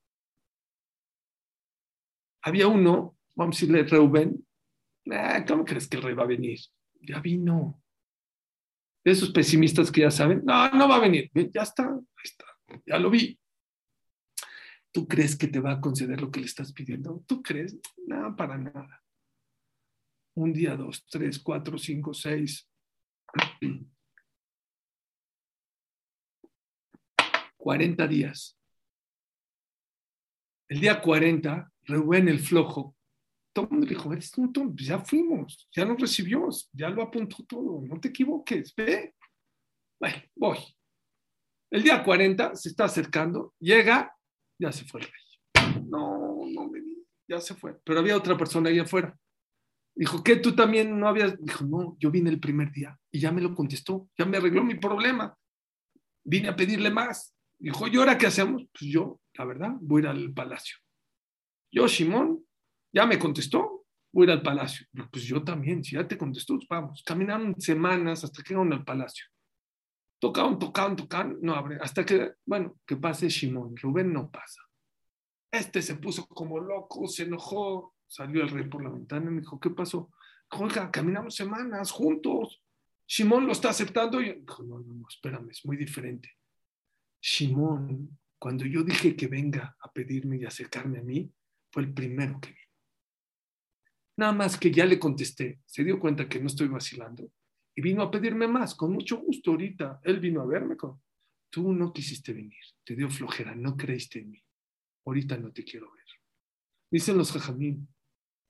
Había 2.42 2.68
uno, 2.68 3.16
vamos 3.34 3.56
a 3.56 3.58
decirle 3.58 3.84
Reuben, 3.84 4.46
ah, 5.10 5.44
¿cómo 5.46 5.64
crees 5.64 5.88
que 5.88 5.96
el 5.96 6.02
rey 6.02 6.14
va 6.14 6.24
a 6.24 6.26
venir? 6.26 6.58
Ya 7.00 7.20
vino. 7.20 7.82
Esos 9.04 9.30
pesimistas 9.30 9.90
que 9.90 10.02
ya 10.02 10.10
saben, 10.10 10.42
no, 10.44 10.70
no 10.70 10.88
va 10.88 10.96
a 10.96 11.00
venir, 11.00 11.30
ya 11.52 11.62
está, 11.62 11.84
ahí 11.88 12.24
está, 12.24 12.44
ya 12.84 12.98
lo 12.98 13.08
vi. 13.08 13.38
¿Tú 14.92 15.06
crees 15.06 15.36
que 15.36 15.48
te 15.48 15.60
va 15.60 15.72
a 15.72 15.80
conceder 15.80 16.20
lo 16.20 16.30
que 16.30 16.40
le 16.40 16.46
estás 16.46 16.72
pidiendo? 16.72 17.22
¿Tú 17.26 17.42
crees? 17.42 17.78
No, 18.06 18.34
para 18.36 18.58
nada 18.58 19.02
un 20.36 20.52
día, 20.52 20.76
dos, 20.76 21.04
tres, 21.06 21.38
cuatro, 21.38 21.78
cinco, 21.78 22.14
seis. 22.14 22.68
Cuarenta 27.56 28.06
días. 28.06 28.58
El 30.68 30.80
día 30.80 31.00
cuarenta, 31.00 31.70
Rubén 31.84 32.28
el 32.28 32.40
flojo, 32.40 32.96
todo 33.52 33.66
el 33.66 33.70
mundo 33.70 33.86
dijo, 33.86 34.12
eres 34.12 34.36
un 34.36 34.76
ya 34.76 34.98
fuimos, 34.98 35.68
ya 35.74 35.84
nos 35.84 35.98
recibió, 35.98 36.48
ya 36.72 36.90
lo 36.90 37.02
apuntó 37.02 37.44
todo, 37.44 37.80
no 37.82 37.98
te 37.98 38.08
equivoques, 38.08 38.74
ve. 38.76 39.14
Voy. 40.34 40.58
El 41.70 41.82
día 41.82 42.04
40 42.04 42.54
se 42.54 42.68
está 42.68 42.84
acercando, 42.84 43.54
llega, 43.58 44.14
ya 44.58 44.72
se 44.72 44.84
fue 44.84 45.00
el 45.00 45.06
rey. 45.06 45.84
No, 45.88 46.40
no 46.46 46.68
me 46.68 46.80
ya 47.28 47.40
se 47.40 47.54
fue. 47.54 47.78
Pero 47.84 48.00
había 48.00 48.16
otra 48.16 48.36
persona 48.36 48.70
ahí 48.70 48.78
afuera. 48.78 49.16
Dijo, 49.98 50.22
¿qué 50.22 50.36
tú 50.36 50.54
también 50.54 51.00
no 51.00 51.08
habías? 51.08 51.42
Dijo, 51.42 51.64
no, 51.64 51.96
yo 51.98 52.10
vine 52.10 52.28
el 52.28 52.38
primer 52.38 52.70
día 52.70 52.98
y 53.10 53.18
ya 53.18 53.32
me 53.32 53.40
lo 53.40 53.54
contestó, 53.54 54.10
ya 54.16 54.26
me 54.26 54.36
arregló 54.36 54.62
mi 54.62 54.74
problema. 54.74 55.34
Vine 56.22 56.48
a 56.48 56.56
pedirle 56.56 56.90
más. 56.90 57.34
Dijo, 57.58 57.88
¿y 57.88 57.96
ahora 57.96 58.18
qué 58.18 58.26
hacemos? 58.26 58.62
Pues 58.78 58.90
yo, 58.92 59.20
la 59.32 59.46
verdad, 59.46 59.70
voy 59.80 60.02
a 60.02 60.04
ir 60.04 60.08
al 60.10 60.34
palacio. 60.34 60.76
Yo, 61.72 61.88
Simón, 61.88 62.44
ya 62.92 63.06
me 63.06 63.18
contestó, 63.18 63.86
voy 64.12 64.24
a 64.24 64.26
ir 64.26 64.30
al 64.32 64.42
palacio. 64.42 64.86
Pues 65.10 65.24
yo 65.24 65.42
también, 65.42 65.82
si 65.82 65.96
ya 65.96 66.06
te 66.06 66.18
contestó, 66.18 66.56
pues 66.56 66.68
vamos. 66.68 67.02
Caminaron 67.02 67.58
semanas 67.58 68.22
hasta 68.22 68.42
que 68.42 68.50
llegaron 68.50 68.74
al 68.74 68.84
palacio. 68.84 69.24
Tocaron, 70.18 70.58
tocaron, 70.58 70.96
tocaron, 70.96 71.38
no 71.40 71.54
abre. 71.54 71.78
Hasta 71.80 72.04
que, 72.04 72.32
bueno, 72.44 72.76
que 72.84 72.96
pase 72.96 73.30
Simón. 73.30 73.74
Rubén 73.76 74.12
no 74.12 74.30
pasa. 74.30 74.60
Este 75.50 75.80
se 75.80 75.94
puso 75.94 76.26
como 76.26 76.60
loco, 76.60 77.08
se 77.08 77.22
enojó, 77.22 77.95
Salió 78.06 78.42
el 78.42 78.50
rey 78.50 78.68
por 78.68 78.82
la 78.82 78.90
ventana 78.90 79.30
y 79.30 79.34
me 79.34 79.40
dijo, 79.40 79.58
¿qué 79.60 79.70
pasó? 79.70 80.10
Oiga, 80.50 80.90
caminamos 80.90 81.34
semanas 81.34 81.90
juntos. 81.90 82.62
Simón 83.06 83.46
lo 83.46 83.52
está 83.52 83.70
aceptando. 83.70 84.20
Y 84.20 84.40
dijo, 84.40 84.62
no, 84.62 84.80
no, 84.80 84.94
no, 84.94 85.06
espérame, 85.08 85.50
es 85.50 85.64
muy 85.64 85.76
diferente. 85.76 86.30
Simón, 87.20 88.18
cuando 88.38 88.64
yo 88.64 88.82
dije 88.82 89.16
que 89.16 89.26
venga 89.26 89.76
a 89.80 89.92
pedirme 89.92 90.36
y 90.36 90.44
acercarme 90.44 90.98
a 90.98 91.02
mí, 91.02 91.30
fue 91.70 91.82
el 91.82 91.92
primero 91.92 92.40
que 92.40 92.50
vino. 92.50 92.60
Nada 94.18 94.32
más 94.32 94.58
que 94.58 94.70
ya 94.70 94.86
le 94.86 94.98
contesté, 94.98 95.60
se 95.66 95.84
dio 95.84 96.00
cuenta 96.00 96.28
que 96.28 96.40
no 96.40 96.46
estoy 96.46 96.68
vacilando 96.68 97.30
y 97.74 97.82
vino 97.82 98.02
a 98.02 98.10
pedirme 98.10 98.48
más, 98.48 98.74
con 98.74 98.92
mucho 98.92 99.18
gusto 99.18 99.50
ahorita. 99.50 100.00
Él 100.02 100.18
vino 100.18 100.40
a 100.40 100.46
verme 100.46 100.76
con, 100.76 101.02
tú 101.50 101.72
no 101.74 101.92
quisiste 101.92 102.32
venir, 102.32 102.64
te 102.82 102.96
dio 102.96 103.10
flojera, 103.10 103.54
no 103.54 103.76
creíste 103.76 104.20
en 104.20 104.30
mí. 104.30 104.42
Ahorita 105.04 105.36
no 105.36 105.52
te 105.52 105.62
quiero 105.62 105.92
ver. 105.92 106.04
Dicen 106.90 107.18
los 107.18 107.30
jajamín, 107.30 107.86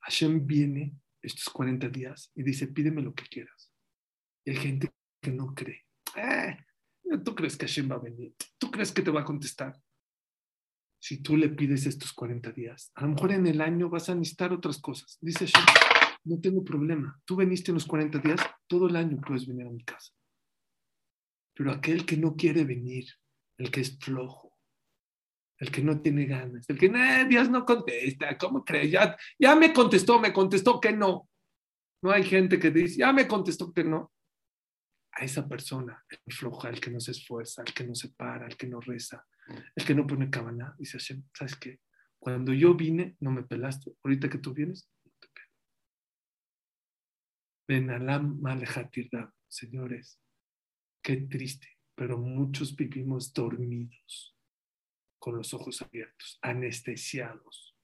Hashem 0.07 0.47
viene 0.47 0.97
estos 1.21 1.49
40 1.53 1.89
días 1.89 2.31
y 2.35 2.43
dice, 2.43 2.69
pídeme 2.69 3.03
lo 3.03 3.15
que 3.15 3.25
quieras. 3.25 3.73
Y 4.45 4.51
hay 4.51 4.57
gente 4.57 4.91
que 5.21 5.33
no 5.33 5.53
cree. 5.55 5.85
Eh, 6.17 6.57
¿Tú 7.25 7.35
crees 7.35 7.57
que 7.57 7.67
Hashem 7.67 7.91
va 7.91 7.97
a 7.97 8.01
venir? 8.01 8.35
¿Tú 8.59 8.71
crees 8.71 8.93
que 8.93 9.03
te 9.03 9.11
va 9.11 9.23
a 9.23 9.25
contestar? 9.25 9.77
Si 11.01 11.23
tú 11.23 11.37
le 11.37 11.49
pides 11.49 11.87
estos 11.87 12.13
40 12.13 12.53
días, 12.53 12.93
a 12.95 13.03
lo 13.03 13.09
mejor 13.09 13.33
en 13.33 13.47
el 13.47 13.61
año 13.61 13.89
vas 13.89 14.09
a 14.09 14.15
necesitar 14.15 14.53
otras 14.53 14.81
cosas. 14.81 15.19
Dice 15.21 15.47
Hashem, 15.47 15.67
no 16.25 16.41
tengo 16.41 16.63
problema. 16.65 17.21
Tú 17.25 17.37
veniste 17.37 17.71
en 17.71 17.75
los 17.75 17.87
40 17.87 18.19
días, 18.19 18.41
todo 18.67 18.89
el 18.89 18.97
año 18.97 19.21
puedes 19.21 19.47
venir 19.47 19.67
a 19.67 19.71
mi 19.71 19.85
casa. 19.85 20.13
Pero 21.55 21.73
aquel 21.73 22.07
que 22.07 22.17
no 22.17 22.37
quiere 22.37 22.65
venir, 22.65 23.07
el 23.59 23.71
que 23.71 23.81
es 23.81 23.99
flojo, 23.99 24.46
el 25.59 25.71
que 25.71 25.83
no 25.83 26.01
tiene 26.01 26.27
ganas, 26.27 26.69
el 26.69 26.79
que 26.79 26.89
Dios 27.29 27.49
no 27.49 27.65
contesta, 27.65 28.37
¿cómo 28.37 28.65
crees? 28.65 28.91
Ya, 29.39 29.57
me 29.57 29.73
contestó, 29.73 30.19
me 30.21 30.33
contestó 30.33 30.81
que 30.81 30.93
no. 30.93 31.29
No 32.03 32.11
hay 32.11 32.25
gente 32.25 32.59
que 32.59 32.71
dice, 32.71 32.99
ya 32.99 33.13
me 33.13 33.27
contestó 33.27 33.73
que 33.73 33.85
no. 33.85 34.13
A 35.13 35.25
esa 35.25 35.49
persona, 35.49 36.05
el 36.27 36.33
floja, 36.33 36.69
el 36.69 36.79
que 36.79 36.91
no 36.91 37.01
se 37.01 37.13
esfuerza, 37.13 37.63
el 37.67 37.73
que 37.73 37.85
no 37.85 37.95
se 37.95 38.11
para, 38.11 38.47
el 38.47 38.57
que 38.57 38.67
no 38.67 38.81
reza, 38.81 39.27
el 39.75 39.85
que 39.85 39.95
no 39.95 40.07
pone 40.07 40.29
cabana, 40.29 40.75
dice 40.79 40.99
¿sabes 41.01 41.57
qué? 41.57 41.81
Cuando 42.19 42.53
yo 42.53 42.75
vine, 42.75 43.17
no 43.21 43.31
me 43.31 43.43
pelaste. 43.43 43.95
Ahorita 44.05 44.29
que 44.29 44.39
tú 44.39 44.53
vienes, 44.53 44.91
no 45.05 45.13
te 45.19 45.29
pelo. 45.29 45.49
Benalam 47.67 48.43
señores, 49.49 50.21
qué 51.03 51.17
triste, 51.17 51.79
pero 51.95 52.19
muchos 52.19 52.77
vivimos 52.77 53.33
dormidos, 53.33 54.36
con 55.19 55.37
los 55.37 55.53
ojos 55.55 55.83
abiertos, 55.83 56.39
anestesiados. 56.43 57.77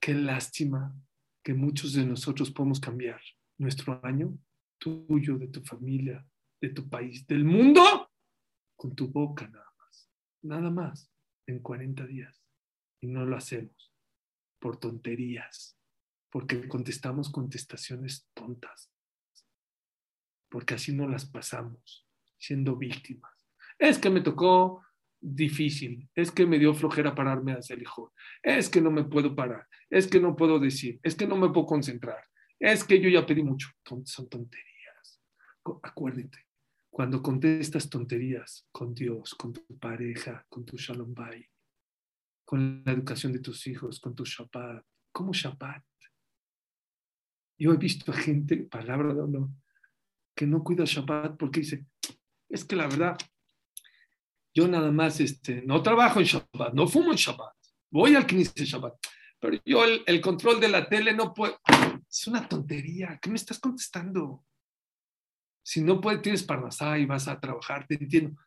Qué 0.00 0.14
lástima 0.14 0.94
que 1.42 1.54
muchos 1.54 1.92
de 1.92 2.04
nosotros 2.04 2.50
podemos 2.50 2.80
cambiar 2.80 3.20
nuestro 3.58 4.00
año, 4.04 4.38
tuyo, 4.78 5.38
de 5.38 5.48
tu 5.48 5.62
familia, 5.62 6.26
de 6.60 6.70
tu 6.70 6.88
país, 6.88 7.26
del 7.26 7.44
mundo, 7.44 8.10
con 8.76 8.94
tu 8.94 9.08
boca 9.08 9.48
nada 9.48 9.72
más. 9.78 10.10
Nada 10.42 10.70
más, 10.70 11.10
en 11.46 11.60
40 11.60 12.06
días. 12.06 12.42
Y 13.00 13.08
no 13.08 13.24
lo 13.24 13.36
hacemos 13.36 13.92
por 14.58 14.78
tonterías, 14.78 15.78
porque 16.30 16.66
contestamos 16.68 17.30
contestaciones 17.30 18.28
tontas, 18.34 18.92
porque 20.50 20.74
así 20.74 20.92
no 20.92 21.08
las 21.08 21.26
pasamos, 21.26 22.08
siendo 22.38 22.76
víctimas. 22.76 23.32
Es 23.78 23.98
que 23.98 24.10
me 24.10 24.22
tocó 24.22 24.85
difícil, 25.34 26.08
es 26.14 26.30
que 26.30 26.46
me 26.46 26.58
dio 26.58 26.72
flojera 26.74 27.14
pararme 27.14 27.52
hacia 27.52 27.74
el 27.74 27.82
hijo, 27.82 28.12
es 28.42 28.68
que 28.68 28.80
no 28.80 28.90
me 28.90 29.04
puedo 29.04 29.34
parar, 29.34 29.66
es 29.90 30.06
que 30.06 30.20
no 30.20 30.36
puedo 30.36 30.58
decir, 30.58 31.00
es 31.02 31.14
que 31.14 31.26
no 31.26 31.36
me 31.36 31.48
puedo 31.48 31.66
concentrar, 31.66 32.22
es 32.58 32.84
que 32.84 33.00
yo 33.00 33.08
ya 33.08 33.26
pedí 33.26 33.42
mucho. 33.42 33.68
Son 34.04 34.28
tonterías. 34.28 35.20
Acuérdate, 35.82 36.46
cuando 36.90 37.22
contestas 37.22 37.90
tonterías 37.90 38.66
con 38.70 38.94
Dios, 38.94 39.34
con 39.34 39.52
tu 39.52 39.78
pareja, 39.78 40.46
con 40.48 40.64
tu 40.64 40.76
shalom 40.76 41.12
bay, 41.12 41.44
con 42.46 42.82
la 42.84 42.92
educación 42.92 43.32
de 43.32 43.40
tus 43.40 43.66
hijos, 43.66 44.00
con 44.00 44.14
tu 44.14 44.24
Shabbat, 44.24 44.82
¿cómo 45.12 45.32
Shabbat? 45.32 45.84
Yo 47.58 47.72
he 47.72 47.76
visto 47.76 48.12
a 48.12 48.14
gente, 48.14 48.56
palabra 48.58 49.12
de 49.12 49.20
honor, 49.20 49.48
que 50.34 50.46
no 50.46 50.62
cuida 50.62 50.84
Shabbat 50.84 51.36
porque 51.36 51.60
dice, 51.60 51.86
es 52.48 52.64
que 52.64 52.76
la 52.76 52.86
verdad, 52.86 53.16
yo 54.56 54.66
nada 54.66 54.90
más 54.90 55.20
este, 55.20 55.60
no 55.66 55.82
trabajo 55.82 56.18
en 56.18 56.24
Shabbat, 56.24 56.72
no 56.72 56.88
fumo 56.88 57.10
en 57.10 57.18
Shabbat, 57.18 57.54
voy 57.90 58.14
al 58.14 58.26
de 58.26 58.64
Shabbat, 58.64 58.94
pero 59.38 59.58
yo 59.66 59.84
el, 59.84 60.20
control 60.22 60.58
de 60.60 60.70
la 60.70 60.88
tele 60.88 61.12
no 61.12 61.34
puedo. 61.34 61.60
Es 62.10 62.26
una 62.26 62.48
tontería, 62.48 63.18
¿qué 63.20 63.28
me 63.28 63.36
estás 63.36 63.58
contestando? 63.58 64.46
Si 65.62 65.82
no 65.82 66.00
puedes, 66.00 66.22
tienes 66.22 66.42
parnasá 66.42 66.98
y 66.98 67.04
vas 67.04 67.28
a 67.28 67.38
trabajar, 67.38 67.86
te 67.86 67.96
entiendo. 67.96 68.40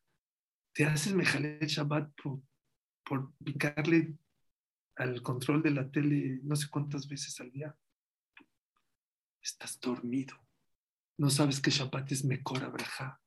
Te 0.74 0.86
haces 0.86 1.14
mejalet 1.14 1.68
Shabbat 1.68 2.10
por, 2.16 2.42
por 3.04 3.32
picarle 3.44 4.16
al 4.96 5.22
control 5.22 5.62
de 5.62 5.72
la 5.72 5.92
tele 5.92 6.40
no 6.42 6.56
sé 6.56 6.70
cuántas 6.72 7.08
veces 7.08 7.40
al 7.40 7.52
día. 7.52 7.76
Estás 9.44 9.80
dormido. 9.80 10.36
No 11.18 11.30
sabes 11.30 11.62
que 11.62 11.70
Shabbat 11.70 12.12
es 12.12 12.26
Mekora 12.26 12.70
Braja 12.70 13.22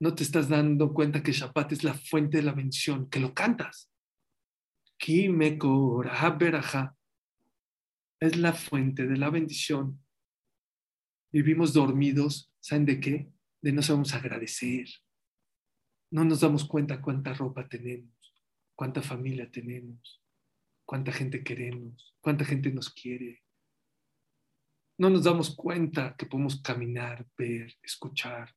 no 0.00 0.14
te 0.14 0.22
estás 0.22 0.48
dando 0.48 0.94
cuenta 0.94 1.22
que 1.22 1.32
Shabbat 1.32 1.72
es 1.72 1.84
la 1.84 1.92
fuente 1.92 2.38
de 2.38 2.42
la 2.42 2.52
bendición, 2.52 3.10
que 3.10 3.20
lo 3.20 3.34
cantas. 3.34 3.90
Ki 4.96 5.28
es 8.20 8.36
la 8.36 8.52
fuente 8.54 9.06
de 9.06 9.16
la 9.16 9.30
bendición. 9.30 10.02
Vivimos 11.30 11.74
dormidos, 11.74 12.50
¿saben 12.60 12.86
de 12.86 12.98
qué? 12.98 13.30
De 13.60 13.72
no 13.72 13.82
sabemos 13.82 14.14
agradecer. 14.14 14.88
No 16.10 16.24
nos 16.24 16.40
damos 16.40 16.64
cuenta 16.64 17.02
cuánta 17.02 17.34
ropa 17.34 17.68
tenemos, 17.68 18.34
cuánta 18.74 19.02
familia 19.02 19.50
tenemos, 19.50 20.22
cuánta 20.86 21.12
gente 21.12 21.44
queremos, 21.44 22.16
cuánta 22.20 22.46
gente 22.46 22.72
nos 22.72 22.88
quiere. 22.88 23.42
No 24.98 25.10
nos 25.10 25.24
damos 25.24 25.54
cuenta 25.54 26.16
que 26.16 26.26
podemos 26.26 26.60
caminar, 26.62 27.26
ver, 27.36 27.74
escuchar, 27.82 28.54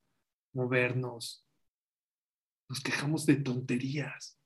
movernos. 0.54 1.45
Nos 2.70 2.82
quejamos 2.82 3.26
de 3.26 3.36
tonterías. 3.36 4.39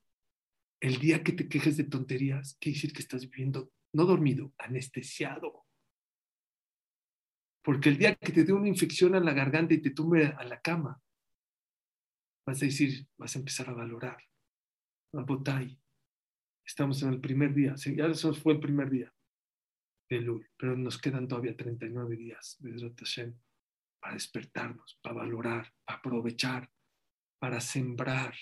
El 0.79 0.99
día 0.99 1.23
que 1.23 1.33
te 1.33 1.47
quejes 1.47 1.77
de 1.77 1.85
tonterías, 1.85 2.57
quiere 2.59 2.75
decir 2.75 2.93
que 2.93 3.01
estás 3.01 3.29
viviendo, 3.29 3.71
no 3.93 4.05
dormido, 4.05 4.53
anestesiado. 4.57 5.65
Porque 7.63 7.89
el 7.89 7.97
día 7.97 8.15
que 8.15 8.31
te 8.31 8.43
dé 8.43 8.53
una 8.53 8.67
infección 8.67 9.15
en 9.15 9.25
la 9.25 9.33
garganta 9.33 9.73
y 9.73 9.81
te 9.81 9.91
tumbe 9.91 10.27
a 10.27 10.43
la 10.43 10.61
cama, 10.61 11.01
vas 12.45 12.61
a 12.61 12.65
decir, 12.65 13.07
vas 13.17 13.35
a 13.35 13.39
empezar 13.39 13.69
a 13.69 13.73
valorar. 13.73 14.17
Botay. 15.11 15.79
Estamos 16.65 17.01
en 17.01 17.09
el 17.09 17.21
primer 17.21 17.53
día, 17.53 17.75
ya 17.75 18.07
eso 18.07 18.33
fue 18.33 18.53
el 18.53 18.59
primer 18.59 18.89
día 18.89 19.13
de 20.09 20.21
Lul, 20.21 20.49
pero 20.57 20.75
nos 20.75 20.97
quedan 20.99 21.27
todavía 21.27 21.55
39 21.55 22.15
días 22.15 22.57
de 22.59 22.93
Hashem 22.97 23.33
para 24.07 24.15
despertarnos, 24.15 24.97
para 25.01 25.15
valorar, 25.15 25.73
para 25.83 25.99
aprovechar, 25.99 26.71
para 27.41 27.59
sembrar. 27.59 28.33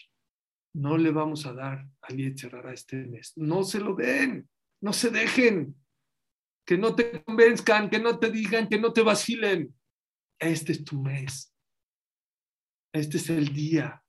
No 0.76 0.96
le 0.96 1.10
vamos 1.10 1.48
a 1.48 1.54
dar 1.54 1.90
a 2.04 2.14
cerrar 2.38 2.68
a 2.68 2.74
este 2.74 2.98
mes. 2.98 3.34
No 3.36 3.64
se 3.64 3.80
lo 3.80 3.96
den, 3.96 4.48
no 4.80 4.94
se 4.94 5.10
dejen. 5.10 5.76
Que 6.68 6.78
no 6.78 6.94
te 6.94 7.24
convenzcan, 7.24 7.90
que 7.90 7.98
no 7.98 8.20
te 8.20 8.30
digan, 8.30 8.70
que 8.70 8.80
no 8.80 8.94
te 8.94 9.02
vacilen. 9.02 9.76
Este 10.38 10.74
es 10.74 10.84
tu 10.84 11.02
mes. 11.02 11.52
Este 12.94 13.18
es 13.18 13.32
el 13.32 13.52
día. 13.52 14.04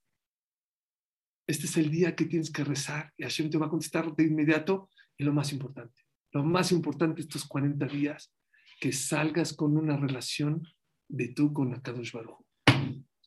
Este 1.49 1.65
es 1.65 1.77
el 1.79 1.91
día 1.91 2.15
que 2.15 2.27
tienes 2.27 2.51
que 2.51 2.65
rezar 2.65 3.15
y 3.17 3.23
Hashem 3.23 3.49
te 3.49 3.57
va 3.57 3.65
a 3.65 3.71
contestar 3.71 4.15
de 4.15 4.25
inmediato. 4.25 4.91
Y 5.17 5.25
lo 5.25 5.33
más 5.33 5.53
importante, 5.53 6.03
lo 6.33 6.45
más 6.45 6.71
importante 6.71 7.23
estos 7.23 7.47
40 7.47 7.87
días, 7.87 8.31
que 8.79 8.93
salgas 8.93 9.55
con 9.55 9.79
una 9.79 9.97
relación 9.97 10.63
de 11.09 11.29
tú 11.29 11.53
con 11.53 11.73
Akadosh 11.75 12.13
Baruj 12.13 12.39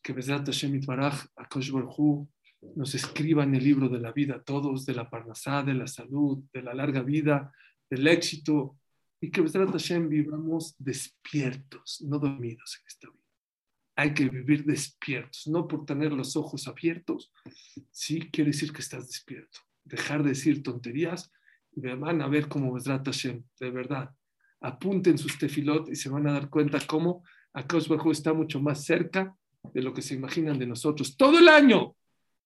Que 0.01 0.13
Besrat 0.13 0.45
Hashem 0.45 0.75
Itbaraj, 0.75 1.25
Akadosh 1.35 1.71
Baruj 1.71 2.27
nos 2.75 2.93
escriba 2.93 3.43
en 3.43 3.55
el 3.55 3.63
libro 3.63 3.87
de 3.87 3.99
la 3.99 4.11
vida 4.11 4.43
todos, 4.43 4.85
de 4.85 4.93
la 4.93 5.09
parnasá, 5.09 5.63
de 5.63 5.73
la 5.73 5.87
salud, 5.87 6.43
de 6.53 6.61
la 6.61 6.73
larga 6.73 7.01
vida, 7.01 7.53
del 7.89 8.07
éxito, 8.07 8.77
y 9.21 9.31
que 9.31 9.41
Besrat 9.41 9.71
Hashem 9.71 10.09
vivamos 10.09 10.75
despiertos, 10.77 12.01
no 12.01 12.19
dormidos 12.19 12.77
en 12.79 12.87
esta 12.87 13.09
vida. 13.09 13.19
Hay 13.95 14.13
que 14.13 14.29
vivir 14.29 14.65
despiertos, 14.65 15.47
no 15.47 15.67
por 15.67 15.85
tener 15.85 16.11
los 16.13 16.35
ojos 16.35 16.67
abiertos, 16.67 17.31
sí 17.91 18.29
quiere 18.31 18.51
decir 18.51 18.71
que 18.71 18.81
estás 18.81 19.07
despierto. 19.07 19.59
Dejar 19.83 20.23
de 20.23 20.29
decir 20.29 20.63
tonterías 20.63 21.31
y 21.71 21.81
van 21.81 22.21
a 22.21 22.27
ver 22.27 22.47
cómo 22.47 22.73
Besrat 22.73 23.05
Hashem, 23.05 23.43
de 23.59 23.71
verdad. 23.71 24.13
Apunten 24.61 25.17
sus 25.17 25.37
tefilot 25.37 25.89
y 25.89 25.95
se 25.95 26.09
van 26.09 26.27
a 26.27 26.33
dar 26.33 26.49
cuenta 26.49 26.79
cómo 26.85 27.23
Akash 27.53 27.87
Bajo 27.87 28.11
está 28.11 28.33
mucho 28.33 28.59
más 28.59 28.83
cerca 28.83 29.35
de 29.73 29.81
lo 29.81 29.93
que 29.93 30.01
se 30.01 30.15
imaginan 30.15 30.57
de 30.59 30.67
nosotros 30.67 31.17
todo 31.17 31.39
el 31.39 31.47
año, 31.47 31.95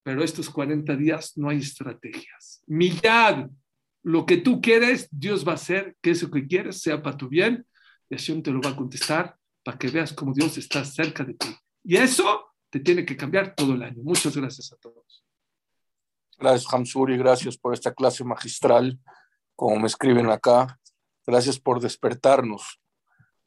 pero 0.04 0.24
estos 0.24 0.50
40 0.50 0.96
días 0.96 1.38
no 1.38 1.50
hay 1.50 1.58
estrategias. 1.58 2.62
Millad, 2.68 3.50
lo 4.04 4.26
que 4.26 4.38
tú 4.38 4.62
quieres, 4.62 5.08
Dios 5.12 5.48
va 5.48 5.54
a 5.54 5.56
hacer 5.56 5.96
que 6.02 6.12
eso 6.12 6.30
que 6.30 6.48
quieres 6.48 6.82
sea 6.82 7.02
para 7.02 7.18
tu 7.18 7.30
bien 7.30 7.66
y 8.10 8.16
Hashem 8.16 8.42
te 8.42 8.52
lo 8.52 8.62
va 8.62 8.72
a 8.72 8.76
contestar 8.76 9.38
para 9.64 9.78
que 9.78 9.88
veas 9.88 10.14
cómo 10.14 10.34
Dios 10.34 10.58
está 10.58 10.84
cerca 10.84 11.24
de 11.24 11.36
ti. 11.36 11.56
Y 11.84 11.96
eso 11.96 12.52
te 12.70 12.80
tiene 12.80 13.06
que 13.06 13.16
cambiar 13.16 13.56
todo 13.56 13.74
el 13.74 13.84
año. 13.84 14.04
Muchas 14.04 14.36
gracias 14.36 14.74
a 14.74 14.78
todos. 14.78 15.26
Gracias, 16.38 16.74
Hamsuri, 16.74 17.18
gracias 17.18 17.58
por 17.58 17.74
esta 17.74 17.94
clase 17.94 18.24
magistral, 18.24 19.00
como 19.56 19.80
me 19.80 19.88
escriben 19.88 20.30
acá. 20.30 20.80
Gracias 21.26 21.58
por 21.58 21.80
despertarnos 21.80 22.83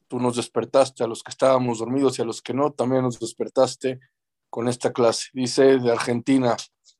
tú 0.07 0.19
nos 0.19 0.35
despertaste 0.35 1.03
a 1.03 1.07
los 1.07 1.23
que 1.23 1.31
estábamos 1.31 1.79
dormidos 1.79 2.17
y 2.17 2.21
a 2.21 2.25
los 2.25 2.41
que 2.41 2.53
no, 2.53 2.71
también 2.71 3.03
nos 3.03 3.19
despertaste 3.19 3.99
con 4.49 4.67
esta 4.67 4.91
clase. 4.91 5.27
Dice 5.33 5.77
de 5.77 5.91
Argentina, 5.91 6.55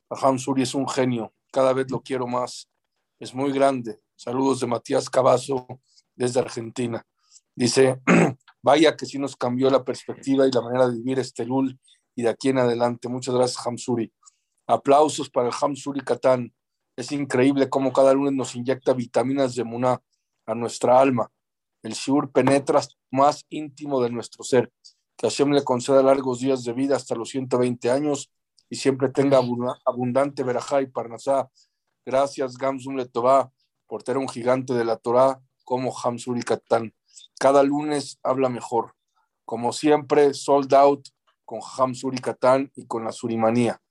Aham 0.09 0.37
es 0.57 0.73
un 0.75 0.87
genio, 0.87 1.33
cada 1.51 1.73
vez 1.73 1.89
lo 1.89 2.01
quiero 2.01 2.27
más, 2.27 2.69
es 3.19 3.33
muy 3.33 3.51
grande. 3.51 3.99
Saludos 4.15 4.59
de 4.59 4.67
Matías 4.67 5.09
Cavazo 5.09 5.67
desde 6.15 6.39
Argentina. 6.39 7.05
Dice, 7.55 8.01
vaya 8.61 8.95
que 8.95 9.05
sí 9.05 9.19
nos 9.19 9.35
cambió 9.35 9.69
la 9.69 9.83
perspectiva 9.83 10.47
y 10.47 10.51
la 10.51 10.61
manera 10.61 10.87
de 10.87 10.97
vivir 10.97 11.19
este 11.19 11.45
LUL 11.45 11.77
y 12.15 12.23
de 12.23 12.29
aquí 12.29 12.49
en 12.49 12.59
adelante. 12.59 13.09
Muchas 13.09 13.35
gracias, 13.35 13.65
Hamsuri. 13.65 14.11
Aplausos 14.67 15.29
para 15.29 15.47
el 15.47 15.53
Hamsuri 15.59 16.01
Catán. 16.01 16.53
Es 16.95 17.11
increíble 17.11 17.69
cómo 17.69 17.93
cada 17.93 18.13
lunes 18.13 18.33
nos 18.33 18.55
inyecta 18.55 18.93
vitaminas 18.93 19.55
de 19.55 19.63
Muná 19.63 20.01
a 20.45 20.55
nuestra 20.55 20.99
alma 20.99 21.31
el 21.83 21.93
Shiur 21.93 22.31
penetra 22.31 22.81
más 23.11 23.45
íntimo 23.49 24.01
de 24.01 24.09
nuestro 24.09 24.43
ser. 24.43 24.71
Que 25.15 25.27
Hashem 25.27 25.51
le 25.51 25.63
conceda 25.63 26.03
largos 26.03 26.39
días 26.39 26.63
de 26.63 26.73
vida 26.73 26.95
hasta 26.95 27.15
los 27.15 27.29
120 27.29 27.89
años 27.89 28.31
y 28.69 28.75
siempre 28.75 29.09
tenga 29.09 29.39
abundante 29.85 30.43
verajá 30.43 30.81
y 30.81 30.87
parnasá. 30.87 31.49
Gracias, 32.05 32.57
Gamsum 32.57 32.95
Letová, 32.95 33.51
por 33.87 34.03
tener 34.03 34.17
un 34.17 34.29
gigante 34.29 34.73
de 34.73 34.85
la 34.85 34.97
Torah 34.97 35.39
como 35.63 35.93
Hamsur 35.95 36.37
y 36.37 36.43
Katán. 36.43 36.93
Cada 37.39 37.63
lunes 37.63 38.19
habla 38.23 38.49
mejor. 38.49 38.93
Como 39.45 39.73
siempre, 39.73 40.33
sold 40.33 40.73
out 40.73 41.07
con 41.45 41.59
Hamsur 41.61 42.13
y 42.13 42.19
Katán 42.19 42.71
y 42.75 42.85
con 42.85 43.05
la 43.05 43.11
Surimanía. 43.11 43.81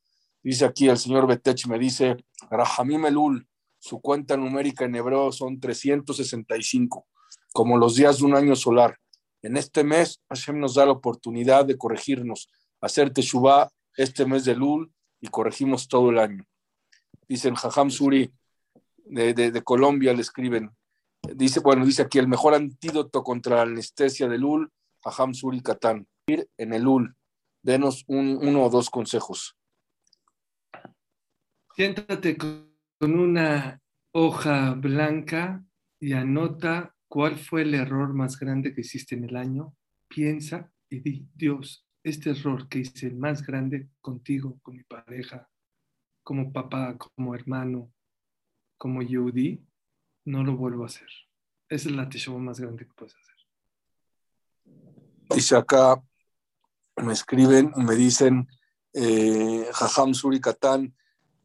Dice 0.42 0.64
aquí 0.64 0.88
el 0.88 0.98
señor 0.98 1.26
Betech, 1.26 1.66
me 1.66 1.78
dice, 1.78 2.16
Rahamim 2.50 3.06
Elul, 3.06 3.48
su 3.78 4.00
cuenta 4.00 4.36
numérica 4.36 4.84
en 4.84 4.94
hebreo 4.94 5.32
son 5.32 5.58
365, 5.58 7.06
como 7.56 7.78
los 7.78 7.94
días 7.94 8.18
de 8.18 8.26
un 8.26 8.36
año 8.36 8.54
solar. 8.54 8.98
En 9.40 9.56
este 9.56 9.82
mes, 9.82 10.20
Hashem 10.28 10.60
nos 10.60 10.74
da 10.74 10.84
la 10.84 10.92
oportunidad 10.92 11.64
de 11.64 11.78
corregirnos, 11.78 12.50
hacer 12.82 13.14
Teshuvah 13.14 13.70
este 13.96 14.26
mes 14.26 14.44
de 14.44 14.54
Lul 14.54 14.92
y 15.22 15.28
corregimos 15.28 15.88
todo 15.88 16.10
el 16.10 16.18
año. 16.18 16.44
Dicen 17.26 17.54
Jajam 17.54 17.90
Suri 17.90 18.30
de, 19.06 19.62
Colombia, 19.64 20.12
le 20.12 20.20
escriben, 20.20 20.70
dice, 21.22 21.60
bueno, 21.60 21.86
dice 21.86 22.02
aquí 22.02 22.18
el 22.18 22.28
mejor 22.28 22.52
antídoto 22.52 23.24
contra 23.24 23.56
la 23.56 23.62
anestesia 23.62 24.28
de 24.28 24.36
Lul, 24.36 24.70
Jajam 25.02 25.32
Suri 25.32 25.62
Katán, 25.62 26.06
ir 26.26 26.46
en 26.58 26.74
el 26.74 26.82
Lul. 26.82 27.16
Denos 27.62 28.04
un, 28.06 28.38
uno 28.42 28.64
o 28.64 28.68
dos 28.68 28.90
consejos. 28.90 29.56
Siéntate 31.74 32.36
con 32.36 32.68
una 33.00 33.80
hoja 34.12 34.74
blanca 34.74 35.64
y 35.98 36.12
anota 36.12 36.95
cuál 37.08 37.36
fue 37.36 37.62
el 37.62 37.74
error 37.74 38.12
más 38.12 38.38
grande 38.38 38.74
que 38.74 38.82
hiciste 38.82 39.14
en 39.14 39.24
el 39.24 39.36
año. 39.36 39.74
Piensa 40.08 40.70
y 40.88 41.00
di, 41.00 41.28
Dios, 41.34 41.86
este 42.02 42.30
error 42.30 42.68
que 42.68 42.80
hice 42.80 43.06
el 43.06 43.16
más 43.16 43.44
grande 43.44 43.88
contigo, 44.00 44.58
con 44.62 44.76
mi 44.76 44.84
pareja, 44.84 45.48
como 46.22 46.52
papá, 46.52 46.96
como 46.96 47.34
hermano, 47.34 47.92
como 48.78 49.02
Yehudi, 49.02 49.64
no 50.24 50.44
lo 50.44 50.56
vuelvo 50.56 50.84
a 50.84 50.86
hacer. 50.86 51.08
Esa 51.68 51.88
es 51.88 51.94
la 51.96 52.08
teshuva 52.08 52.38
más 52.38 52.60
grande 52.60 52.86
que 52.86 52.94
puedes 52.94 53.14
hacer. 53.14 53.34
Dice 55.34 55.56
acá, 55.56 56.02
me 56.96 57.12
escriben 57.12 57.72
me 57.76 57.94
dicen, 57.96 58.48
eh, 58.92 59.68
Jajam 59.72 60.14
Suri 60.14 60.40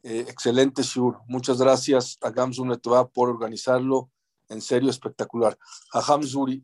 eh, 0.03 0.26
excelente 0.28 0.84
Shur. 0.84 1.20
Muchas 1.28 1.59
gracias 1.59 2.18
a 2.22 2.32
Gamsun 2.32 2.80
por 3.14 3.30
organizarlo. 3.30 4.09
En 4.52 4.60
serio, 4.60 4.89
espectacular. 4.89 5.58
Jajam 5.93 6.24
Suri, 6.24 6.62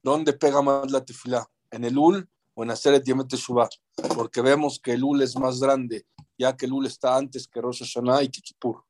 ¿dónde 0.00 0.32
pega 0.34 0.62
más 0.62 0.88
la 0.92 1.04
tefilá? 1.04 1.44
¿En 1.68 1.84
el 1.84 1.98
UL 1.98 2.28
o 2.54 2.62
en 2.62 2.70
hacer 2.70 2.94
el 2.94 3.02
Teshuvah? 3.02 3.68
Porque 4.14 4.40
vemos 4.40 4.78
que 4.78 4.92
el 4.92 5.02
UL 5.02 5.20
es 5.20 5.36
más 5.36 5.58
grande, 5.58 6.06
ya 6.38 6.56
que 6.56 6.66
el 6.66 6.72
UL 6.72 6.86
está 6.86 7.16
antes 7.16 7.48
que 7.48 7.60
Rosh 7.60 7.80
Hashanah 7.80 8.22
y 8.22 8.28
Kikipur. 8.28 8.84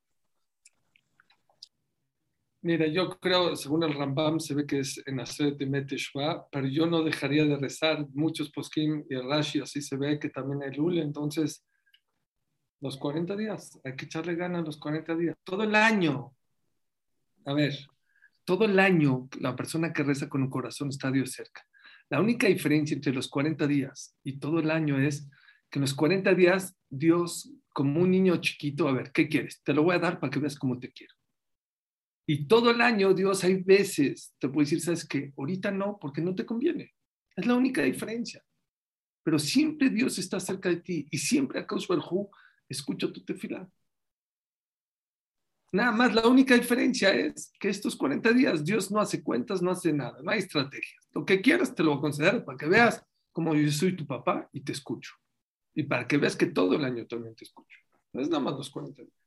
Mira, 2.61 2.87
yo 2.87 3.19
creo, 3.19 3.57
según 3.57 3.83
el 3.83 3.95
Rambam, 3.95 4.39
se 4.39 4.55
ve 4.55 4.67
que 4.67 4.81
es 4.81 5.03
en 5.07 5.21
Aseret 5.21 5.57
Teshuvah, 5.89 6.47
pero 6.53 6.67
yo 6.67 6.87
no 6.87 7.03
dejaría 7.03 7.47
de 7.47 7.57
rezar. 7.57 8.07
Muchos 8.13 8.51
poskim 8.51 9.07
y 9.09 9.17
Rashi 9.17 9.61
así 9.61 9.81
se 9.81 9.97
ve 9.97 10.19
que 10.19 10.29
también 10.29 10.63
el 10.63 10.79
UL, 10.79 10.99
entonces 10.99 11.65
los 12.81 12.99
40 12.99 13.37
días, 13.37 13.81
hay 13.83 13.97
que 13.97 14.05
echarle 14.05 14.35
ganas 14.35 14.67
los 14.67 14.77
40 14.77 15.15
días, 15.17 15.35
todo 15.45 15.63
el 15.63 15.75
año. 15.75 16.35
A 17.47 17.55
ver, 17.55 17.75
todo 18.45 18.65
el 18.65 18.79
año 18.79 19.29
la 19.41 19.57
persona 19.57 19.93
que 19.93 20.03
reza 20.03 20.29
con 20.29 20.43
un 20.43 20.51
corazón 20.51 20.89
está 20.89 21.11
Dios 21.11 21.33
cerca. 21.33 21.67
La 22.11 22.21
única 22.21 22.47
diferencia 22.47 22.95
entre 22.95 23.13
los 23.13 23.29
40 23.29 23.67
días 23.67 24.17
y 24.23 24.39
todo 24.39 24.61
el 24.61 24.71
año 24.71 25.01
es 25.01 25.29
que 25.71 25.79
en 25.79 25.83
los 25.83 25.95
40 25.95 26.35
días 26.35 26.77
Dios, 26.89 27.53
como 27.73 28.01
un 28.01 28.11
niño 28.11 28.37
chiquito, 28.37 28.89
a 28.89 28.93
ver, 28.93 29.11
¿qué 29.13 29.29
quieres? 29.29 29.63
Te 29.63 29.73
lo 29.73 29.83
voy 29.83 29.97
a 29.97 30.01
dar 30.01 30.21
para 30.21 30.31
que 30.31 30.39
veas 30.39 30.59
cómo 30.59 30.79
te 30.79 30.93
quiero. 30.93 31.15
Y 32.27 32.47
todo 32.47 32.71
el 32.71 32.81
año 32.81 33.13
Dios 33.15 33.45
hay 33.45 33.63
veces 33.63 34.35
te 34.39 34.49
puede 34.49 34.65
decir, 34.65 34.81
¿sabes 34.81 35.07
qué? 35.07 35.33
Ahorita 35.37 35.71
no, 35.71 35.99
porque 36.01 36.21
no 36.21 36.35
te 36.35 36.47
conviene. 36.47 36.95
Es 37.37 37.47
la 37.47 37.55
única 37.55 37.83
diferencia. 37.83 38.45
Pero 39.23 39.39
siempre 39.39 39.91
Dios 39.91 40.19
está 40.19 40.39
cerca 40.39 40.69
de 40.69 40.77
ti 40.77 41.07
y 41.11 41.19
siempre 41.19 41.59
a 41.59 41.67
causa 41.67 41.95
del 41.95 42.03
escucho 42.69 43.13
tu 43.13 43.25
tefila. 43.25 43.69
Nada 45.75 45.91
más, 45.91 46.15
la 46.15 46.25
única 46.29 46.55
diferencia 46.55 47.13
es 47.13 47.53
que 47.59 47.69
estos 47.69 47.97
40 47.97 48.33
días 48.33 48.65
Dios 48.65 48.93
no 48.93 49.01
hace 49.01 49.25
cuentas, 49.25 49.61
no 49.61 49.73
hace 49.73 49.93
nada, 49.93 50.23
no 50.23 50.31
hay 50.31 50.39
estrategias. 50.39 51.09
Lo 51.13 51.25
que 51.25 51.41
quieras 51.41 51.75
te 51.75 51.83
lo 51.83 51.91
voy 51.91 51.99
a 51.99 52.03
conceder 52.03 52.45
para 52.45 52.57
que 52.57 52.67
veas 52.67 53.05
cómo 53.33 53.57
yo 53.57 53.69
soy 53.73 53.97
tu 53.97 54.07
papá 54.07 54.49
y 54.53 54.61
te 54.61 54.71
escucho. 54.71 55.15
Y 55.75 55.83
para 55.83 56.07
que 56.07 56.17
veas 56.17 56.37
que 56.37 56.47
todo 56.47 56.77
el 56.77 56.85
año 56.85 57.05
también 57.09 57.35
te 57.35 57.43
escucho. 57.43 57.77
No 58.13 58.21
es 58.21 58.29
nada 58.29 58.41
más 58.41 58.55
los 58.55 58.71
40 58.71 59.03
días. 59.03 59.24